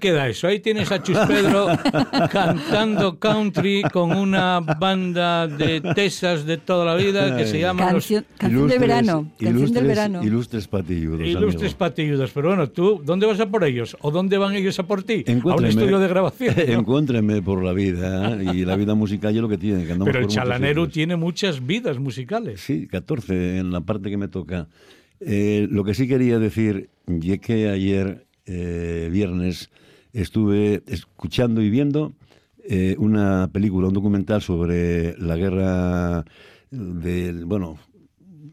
queda 0.05 0.29
eso. 0.29 0.47
Ahí 0.49 0.61
tienes 0.61 0.93
a 0.93 1.03
Chus 1.03 1.17
Pedro 1.27 1.67
cantando 2.31 3.19
country 3.19 3.83
con 3.93 4.13
una 4.17 4.61
banda 4.61 5.47
de 5.49 5.81
tesas 5.81 6.45
de 6.45 6.59
toda 6.59 6.85
la 6.85 6.95
vida 6.95 7.37
que 7.37 7.47
se 7.47 7.61
llama 7.61 7.85
Los 7.85 7.93
Canción, 8.05 8.25
canción 8.37 8.69
de 8.69 8.75
Ilustres- 8.77 8.81
verano. 8.81 9.31
Canción 9.39 9.55
del 9.55 9.57
ilustres- 9.63 9.87
verano. 9.87 10.23
Ilustres 10.25 10.69
patilludos. 10.69 11.21
Ilustres 11.27 11.63
amigo. 11.73 11.79
Patilludos. 11.79 12.31
Pero 12.33 12.49
bueno, 12.49 12.69
tú, 12.69 13.01
¿dónde 13.05 13.27
vas 13.27 13.41
a 13.41 13.47
por 13.51 13.65
ellos? 13.65 13.97
¿O 14.01 14.11
dónde 14.11 14.37
van 14.39 14.55
ellos 14.55 14.79
a 14.79 14.87
por 14.87 15.03
ti? 15.03 15.25
A 15.27 15.31
un 15.33 15.39
Encuéntreme- 15.39 15.69
estudio 15.69 15.99
de 15.99 16.09
grabación. 16.09 16.55
¿no? 16.67 16.73
Encuéntreme 16.75 17.43
por 17.43 17.63
la 17.65 17.73
vida 17.73 18.33
¿eh? 18.41 18.51
y 18.55 18.65
la 18.65 18.77
vida 18.77 18.95
musical 18.95 19.35
es 19.35 19.41
lo 19.41 19.49
que 19.49 19.59
tiene. 19.59 19.87
Que 19.87 19.95
Pero 19.95 20.19
el 20.19 20.27
chalanero 20.27 20.89
tiene 20.89 21.17
muchas 21.17 21.65
vidas 21.65 21.99
musicales. 21.99 22.61
Sí, 22.61 22.87
14 22.87 23.59
en 23.59 23.71
la 23.73 23.81
parte 23.81 24.11
que 24.11 24.17
me 24.17 24.29
toca. 24.29 24.69
Eh, 25.21 25.67
lo 25.71 25.85
que 25.85 25.95
sí 25.95 26.07
quería 26.07 26.39
decir, 26.39 26.91
y 27.09 27.33
es 27.33 27.41
que 27.41 27.69
ayer, 27.71 28.27
eh, 28.47 29.09
viernes, 29.11 29.71
estuve 30.15 30.83
escuchando 30.87 31.61
y 31.61 31.69
viendo 31.69 32.15
eh, 32.67 32.97
una 32.99 33.51
película, 33.53 33.89
un 33.89 33.95
documental 33.95 34.41
sobre 34.41 35.19
la 35.19 35.37
guerra 35.37 36.25
del, 36.71 37.45
bueno, 37.45 37.79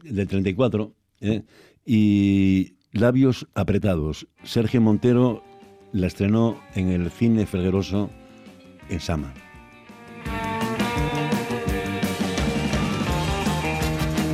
del 0.04 0.28
34, 0.28 0.92
¿eh? 1.20 1.42
y 1.86 2.74
Labios 2.92 3.48
apretados. 3.54 4.28
Sergio 4.44 4.82
Montero 4.82 5.42
la 5.92 6.08
estrenó 6.08 6.60
en 6.74 6.88
el 6.88 7.10
cine 7.10 7.46
Fergueroso 7.46 8.10
en 8.90 9.00
Sama. 9.00 9.32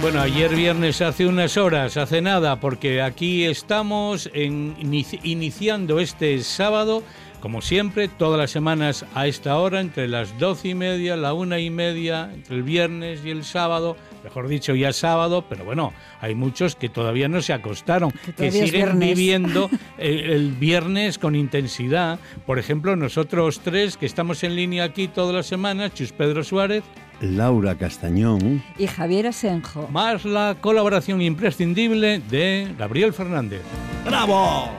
Bueno, 0.01 0.21
ayer 0.21 0.55
viernes 0.55 1.03
hace 1.03 1.27
unas 1.27 1.57
horas, 1.57 1.97
hace 1.97 2.21
nada, 2.23 2.61
porque 2.61 3.03
aquí 3.03 3.45
estamos 3.45 4.31
en, 4.33 4.77
inici- 4.77 5.19
iniciando 5.25 5.99
este 5.99 6.39
sábado, 6.43 7.03
como 7.41 7.61
siempre, 7.61 8.07
todas 8.09 8.39
las 8.39 8.51
semanas 8.53 9.05
a 9.15 9.27
esta 9.27 9.59
hora, 9.59 9.81
entre 9.81 10.07
las 10.09 10.39
doce 10.39 10.69
y 10.69 10.75
media, 10.75 11.17
la 11.17 11.35
una 11.35 11.59
y 11.59 11.69
media, 11.71 12.31
entre 12.33 12.57
el 12.57 12.63
viernes 12.63 13.21
y 13.25 13.31
el 13.31 13.45
sábado, 13.45 13.97
mejor 14.23 14.47
dicho, 14.49 14.75
ya 14.75 14.93
sábado, 14.93 15.45
pero 15.49 15.65
bueno, 15.65 15.93
hay 16.21 16.35
muchos 16.37 16.77
que 16.77 16.89
todavía 16.89 17.29
no 17.29 17.43
se 17.43 17.53
acostaron, 17.53 18.13
que, 18.37 18.51
siguen 18.53 19.01
viviendo 19.01 19.69
el, 19.99 20.19
el 20.31 20.53
viernes 20.53 21.19
con 21.19 21.35
intensidad. 21.35 22.21
Por 22.47 22.59
ejemplo, 22.61 22.95
nosotros 22.95 23.61
tres 23.65 23.97
que 23.97 24.07
estamos 24.07 24.43
en 24.45 24.55
línea 24.55 24.85
aquí 24.85 25.09
todas 25.09 25.35
las 25.35 25.47
semanas, 25.47 25.93
Chus 25.93 26.13
Pedro 26.13 26.45
Suárez, 26.45 26.85
Laura 27.21 27.75
Castañón. 27.75 28.63
Y 28.79 28.87
Javier 28.87 29.27
Asenjo. 29.27 29.89
más 29.91 30.25
la 30.25 30.57
colaboración 30.61 31.21
imprescindible 31.23 32.21
de 32.31 32.75
Gabriel 32.79 33.13
Fernández. 33.13 33.63
¡Bravo! 34.05 34.71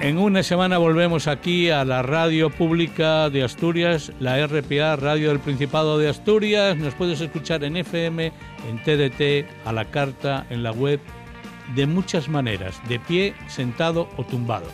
En 0.00 0.16
una 0.16 0.42
semana 0.42 0.78
volvemos 0.78 1.28
aquí 1.28 1.68
a 1.68 1.84
la 1.84 2.00
radio 2.00 2.48
pública 2.48 3.28
de 3.28 3.44
Asturias, 3.44 4.10
la 4.18 4.46
RPA, 4.46 4.96
Radio 4.96 5.28
del 5.28 5.40
Principado 5.40 5.98
de 5.98 6.08
Asturias. 6.08 6.78
Nos 6.78 6.94
puedes 6.94 7.20
escuchar 7.20 7.64
en 7.64 7.76
FM, 7.76 8.32
en 8.70 8.82
TDT, 8.82 9.46
a 9.66 9.72
la 9.74 9.84
carta, 9.84 10.46
en 10.48 10.62
la 10.62 10.72
web, 10.72 11.00
de 11.74 11.86
muchas 11.86 12.30
maneras, 12.30 12.80
de 12.88 12.98
pie, 12.98 13.34
sentado 13.46 14.08
o 14.16 14.24
tumbado. 14.24 14.66